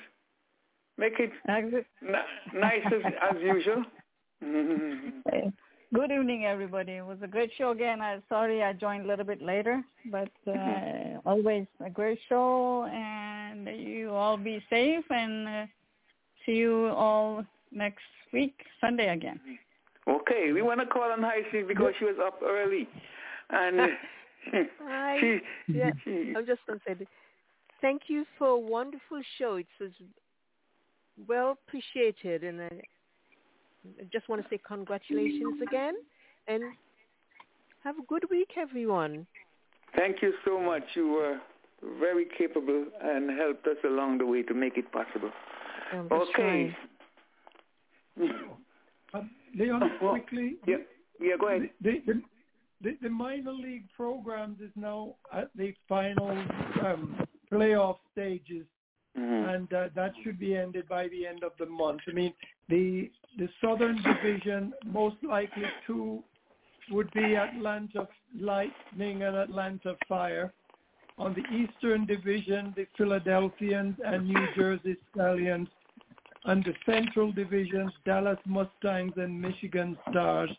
[0.99, 2.15] make it n-
[2.55, 3.85] nice as, as usual.
[5.31, 5.51] Hey,
[5.95, 6.93] Good evening, everybody.
[6.97, 8.01] It was a great show again.
[8.03, 13.67] I'm sorry I joined a little bit later, but uh, always a great show, and
[13.81, 15.67] you all be safe, and uh,
[16.45, 19.39] see you all next week, Sunday again.
[20.09, 22.89] Okay, we want to call on High Street because she was up early,
[23.51, 23.77] and
[24.87, 25.41] I, she,
[25.73, 27.09] yeah, she I'm just going to say this.
[27.81, 29.57] Thank you for a wonderful show.
[29.57, 29.91] It was
[31.29, 32.71] well appreciated, and I,
[34.01, 35.95] I just want to say congratulations again
[36.49, 36.63] and
[37.83, 39.27] have a good week, everyone.
[39.97, 40.83] Thank you so much.
[40.95, 41.39] You were
[42.01, 45.31] very capable and helped us along the way to make it possible.
[45.93, 46.75] I'm Okay.
[49.13, 49.21] Uh,
[49.57, 50.57] Leon, quickly.
[50.67, 50.77] Yeah,
[51.21, 51.71] yeah, go ahead.
[51.83, 52.23] The, the,
[52.83, 56.31] the, the minor league programs is now at the final
[56.85, 58.67] um, playoff stages,
[59.15, 62.01] and uh, that should be ended by the end of the month.
[62.09, 62.35] I mean,
[62.69, 66.23] the the Southern Division most likely two
[66.91, 70.53] would be Atlanta Lightning and Atlanta Fire.
[71.17, 75.69] On the Eastern Division, the Philadelphians and New Jersey Stallions.
[76.47, 80.51] And the Central Division, Dallas Mustangs and Michigan Stars.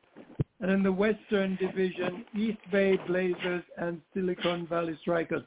[0.66, 5.44] And in the Western Division, East Bay Blazers and Silicon Valley Strikers.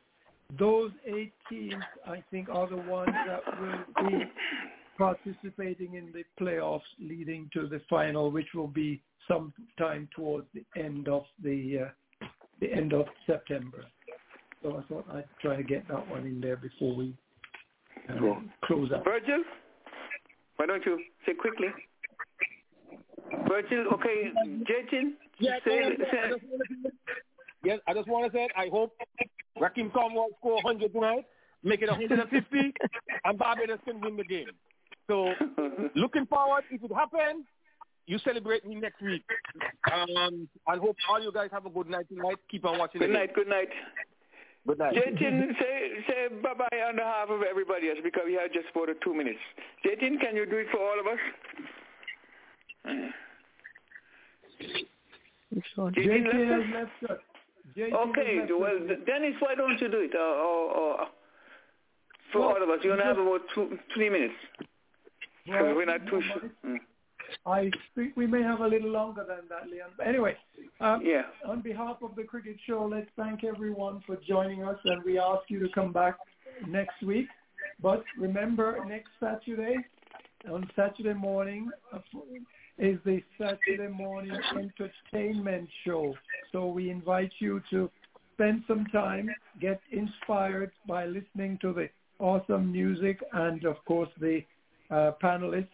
[0.57, 4.25] Those eight teams, I think, are the ones that will be
[4.97, 11.09] participating in the playoffs leading to the final, which will be sometime towards the end
[11.09, 11.89] of the
[12.23, 12.27] uh,
[12.61, 13.87] the end of September.
[14.63, 17.13] So I thought I'd try to get that one in there before we
[18.09, 19.03] uh, close up.
[19.03, 19.43] Virgil,
[20.59, 21.67] why don't you say quickly?
[23.49, 24.33] Virgil, okay,
[24.69, 26.91] Jatin, Yeah, say, say, I just wanna say-
[27.65, 28.95] Yes, I just want to say I hope
[29.59, 31.25] Rahkeem Cornwall score 100 tonight,
[31.65, 32.73] make it 150,
[33.25, 34.47] and Barbados can win the game.
[35.09, 35.33] So,
[35.97, 37.45] looking forward, if it happens,
[38.07, 39.25] you celebrate me next week.
[39.93, 42.37] Um, I hope all you guys have a good night tonight.
[42.51, 43.01] Keep on watching.
[43.01, 43.69] Good night, good night.
[44.67, 44.95] Good night.
[44.95, 48.89] Jatin, say say bye bye on behalf of everybody else because we have just about
[49.03, 49.41] two minutes.
[49.85, 51.19] Jatin, can you do it for all of us?
[55.55, 56.89] Jatin JT left has us?
[57.01, 57.19] left us.
[57.77, 58.79] JT Okay, well.
[59.07, 60.15] Dennis, why don't you do it?
[60.15, 61.07] Or, or, or
[62.33, 64.35] for Well, all of us, you only have about two, three minutes.
[65.49, 66.51] Well, we're not too sure.
[66.67, 66.77] Mm.
[67.47, 69.91] I think we may have a little longer than that, Leon.
[69.97, 70.37] But anyway,
[70.81, 71.23] um, Yeah.
[71.47, 75.43] on behalf of the Cricket Show, let's thank everyone for joining us, and we ask
[75.51, 76.17] you to come back
[76.67, 77.29] next week.
[77.81, 79.77] But remember, next Saturday,
[80.51, 81.99] on Saturday morning, uh,
[82.79, 86.15] is the Saturday morning entertainment show.
[86.53, 87.91] So we invite you to
[88.35, 89.29] spend some time,
[89.61, 91.89] get inspired by listening to the
[92.21, 94.43] awesome music and, of course, the
[94.91, 95.67] uh, panelists.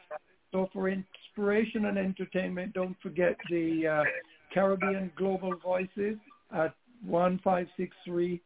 [0.53, 4.05] So for inspiration and entertainment, don't forget the uh,
[4.53, 6.17] Caribbean Global Voices
[6.53, 6.75] at
[7.07, 8.41] 1563-999-3693.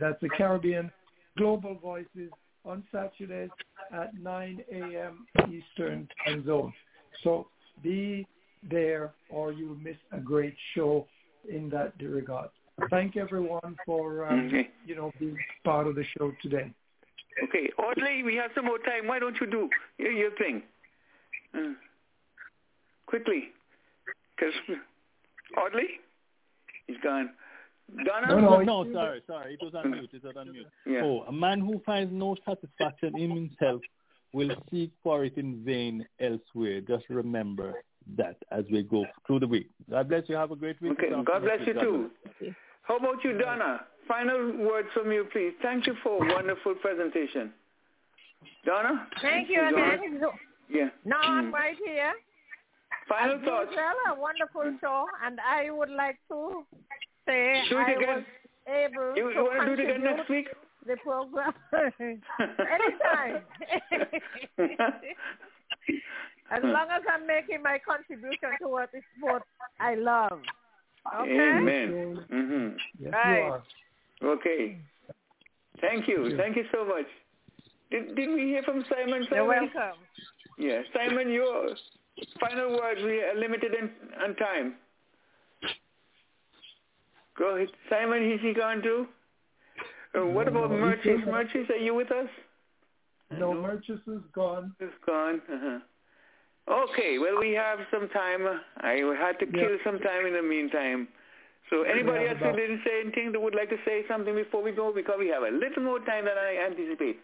[0.00, 0.90] That's the Caribbean
[1.38, 2.30] Global Voices
[2.66, 3.50] on Saturdays
[3.92, 5.26] at 9 a.m.
[5.48, 6.72] Eastern Time Zone.
[7.22, 7.46] So
[7.82, 8.26] be
[8.68, 11.06] there or you'll miss a great show
[11.48, 12.50] in that regard.
[12.90, 14.68] Thank everyone for um, Okay.
[14.84, 16.70] you know being part of the show today.
[17.44, 19.06] Okay, Audley, we have some more time.
[19.06, 20.62] Why don't you do your, your thing?
[21.54, 21.72] Uh,
[23.06, 23.44] quickly.
[24.36, 24.54] Because
[25.56, 26.00] Audley?
[26.86, 27.30] He's gone.
[28.04, 28.40] Donna?
[28.40, 29.54] No, no, sorry, sorry.
[29.54, 30.10] It was on mute.
[30.12, 30.66] It was on mute.
[30.86, 31.02] Yeah.
[31.04, 33.80] Oh, a man who finds no satisfaction in himself
[34.32, 36.80] will seek for it in vain elsewhere.
[36.80, 37.74] Just remember
[38.16, 39.70] that as we go through the week.
[39.90, 40.34] God bless you.
[40.36, 40.92] Have a great week.
[40.92, 42.10] Okay, God bless you too.
[42.82, 43.80] How about you, Donna?
[44.06, 45.52] Final words from you, please.
[45.62, 47.52] Thank you for a wonderful presentation.
[48.64, 49.08] Donna?
[49.22, 49.98] Thank you Go ahead.
[50.00, 50.20] again.
[50.68, 50.88] Yeah.
[51.04, 52.12] No, I'm right here.
[53.08, 53.70] Final As thoughts.
[53.70, 56.64] usual, a wonderful show, and I would like to
[57.26, 58.08] say Do it I again.
[58.16, 58.24] was
[58.66, 60.48] able You- you wanna do it again next week?
[60.86, 63.42] The program anytime.
[66.50, 69.42] as long as I'm making my contribution towards the sport
[69.80, 70.40] I love.
[71.22, 71.38] Okay.
[71.58, 72.24] Amen.
[72.32, 72.76] Mm-hmm.
[72.98, 73.38] Yes, Right.
[73.38, 73.62] you are.
[74.34, 74.78] Okay.
[75.80, 76.26] Thank you.
[76.26, 76.36] you.
[76.36, 77.06] Thank you so much.
[77.90, 79.26] Did, did we hear from Simon?
[79.30, 79.70] You're Simon?
[79.74, 79.98] welcome.
[80.58, 80.82] Yeah.
[80.94, 81.68] Simon, your
[82.40, 83.00] final words.
[83.04, 83.90] We are limited in,
[84.22, 84.74] on time.
[87.38, 87.68] Go ahead.
[87.90, 89.06] Simon, is he gone too?
[90.16, 91.24] Uh, what about no, he's Murchis?
[91.26, 92.28] Murchis, are you with us?
[93.30, 94.74] No, Murchis is gone.
[94.78, 95.40] He's gone.
[95.52, 95.78] Uh-huh.
[96.68, 98.40] Okay, well, we have some time.
[98.78, 101.08] I had to kill some time in the meantime.
[101.70, 104.62] So anybody Yeah, else who didn't say anything that would like to say something before
[104.62, 104.92] we go?
[104.92, 107.20] Because we have a little more time than I anticipate.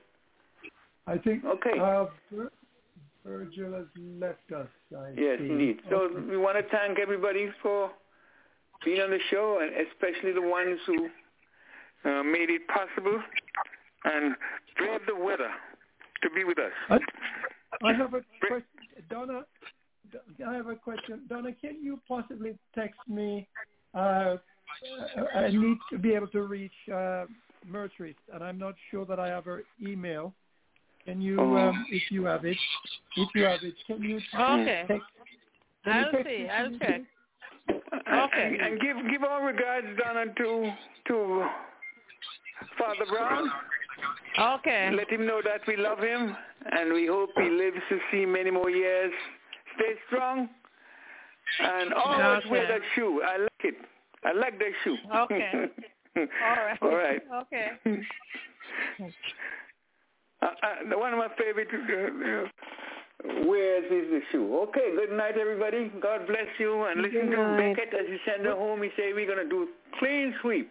[1.07, 1.79] I think Okay.
[1.79, 2.53] uh, Vir-
[3.25, 4.69] Virgil has left us.
[4.97, 5.49] I Yes, see.
[5.49, 5.81] indeed.
[5.89, 6.21] So Okay.
[6.21, 7.91] we want to thank everybody for
[8.85, 11.09] being on the show, and especially the ones who
[12.05, 13.21] uh, made it possible
[14.05, 14.35] and
[14.77, 15.51] brave the weather
[16.23, 16.73] to be with us.
[16.91, 16.99] I,
[17.89, 18.65] I have a question,
[19.11, 19.43] Donna.
[20.47, 21.51] I have a question, Donna.
[21.61, 23.49] Can you possibly text me?
[23.95, 24.37] Uh, uh,
[25.35, 27.25] I need to be able to reach uh,
[27.67, 30.35] Mercury, and I'm not sure that I have her email.
[31.05, 31.57] Can you, oh.
[31.57, 32.57] um, if you have it,
[33.17, 34.85] if you have it, can you okay.
[34.87, 35.03] text?
[35.85, 36.49] Can I'll you text see.
[36.49, 37.03] I'll check.
[37.69, 38.47] Okay.
[38.47, 40.73] And, and give give all regards, Donna, to
[41.09, 41.47] to
[42.79, 43.51] Father Brown.
[44.39, 44.91] Okay.
[44.95, 46.37] Let him know that we love him
[46.71, 49.13] and we hope he lives to see many more years.
[49.77, 50.49] Stay strong
[51.61, 52.51] and always okay.
[52.51, 53.23] wear that shoe.
[53.25, 53.75] I like it.
[54.25, 54.97] I like that shoe.
[55.17, 55.51] Okay.
[56.17, 56.27] all
[56.57, 56.79] right.
[56.83, 57.23] All right.
[57.43, 57.69] Okay.
[60.43, 60.47] Uh,
[60.93, 62.49] uh, one of my favorite uh, uh
[63.25, 64.59] where is the shoe?
[64.69, 65.93] Okay, good night, everybody.
[66.01, 66.85] God bless you.
[66.85, 68.83] And listen to Beckett as you send her home.
[68.83, 69.69] He say we're going to do
[69.99, 70.71] clean sweep.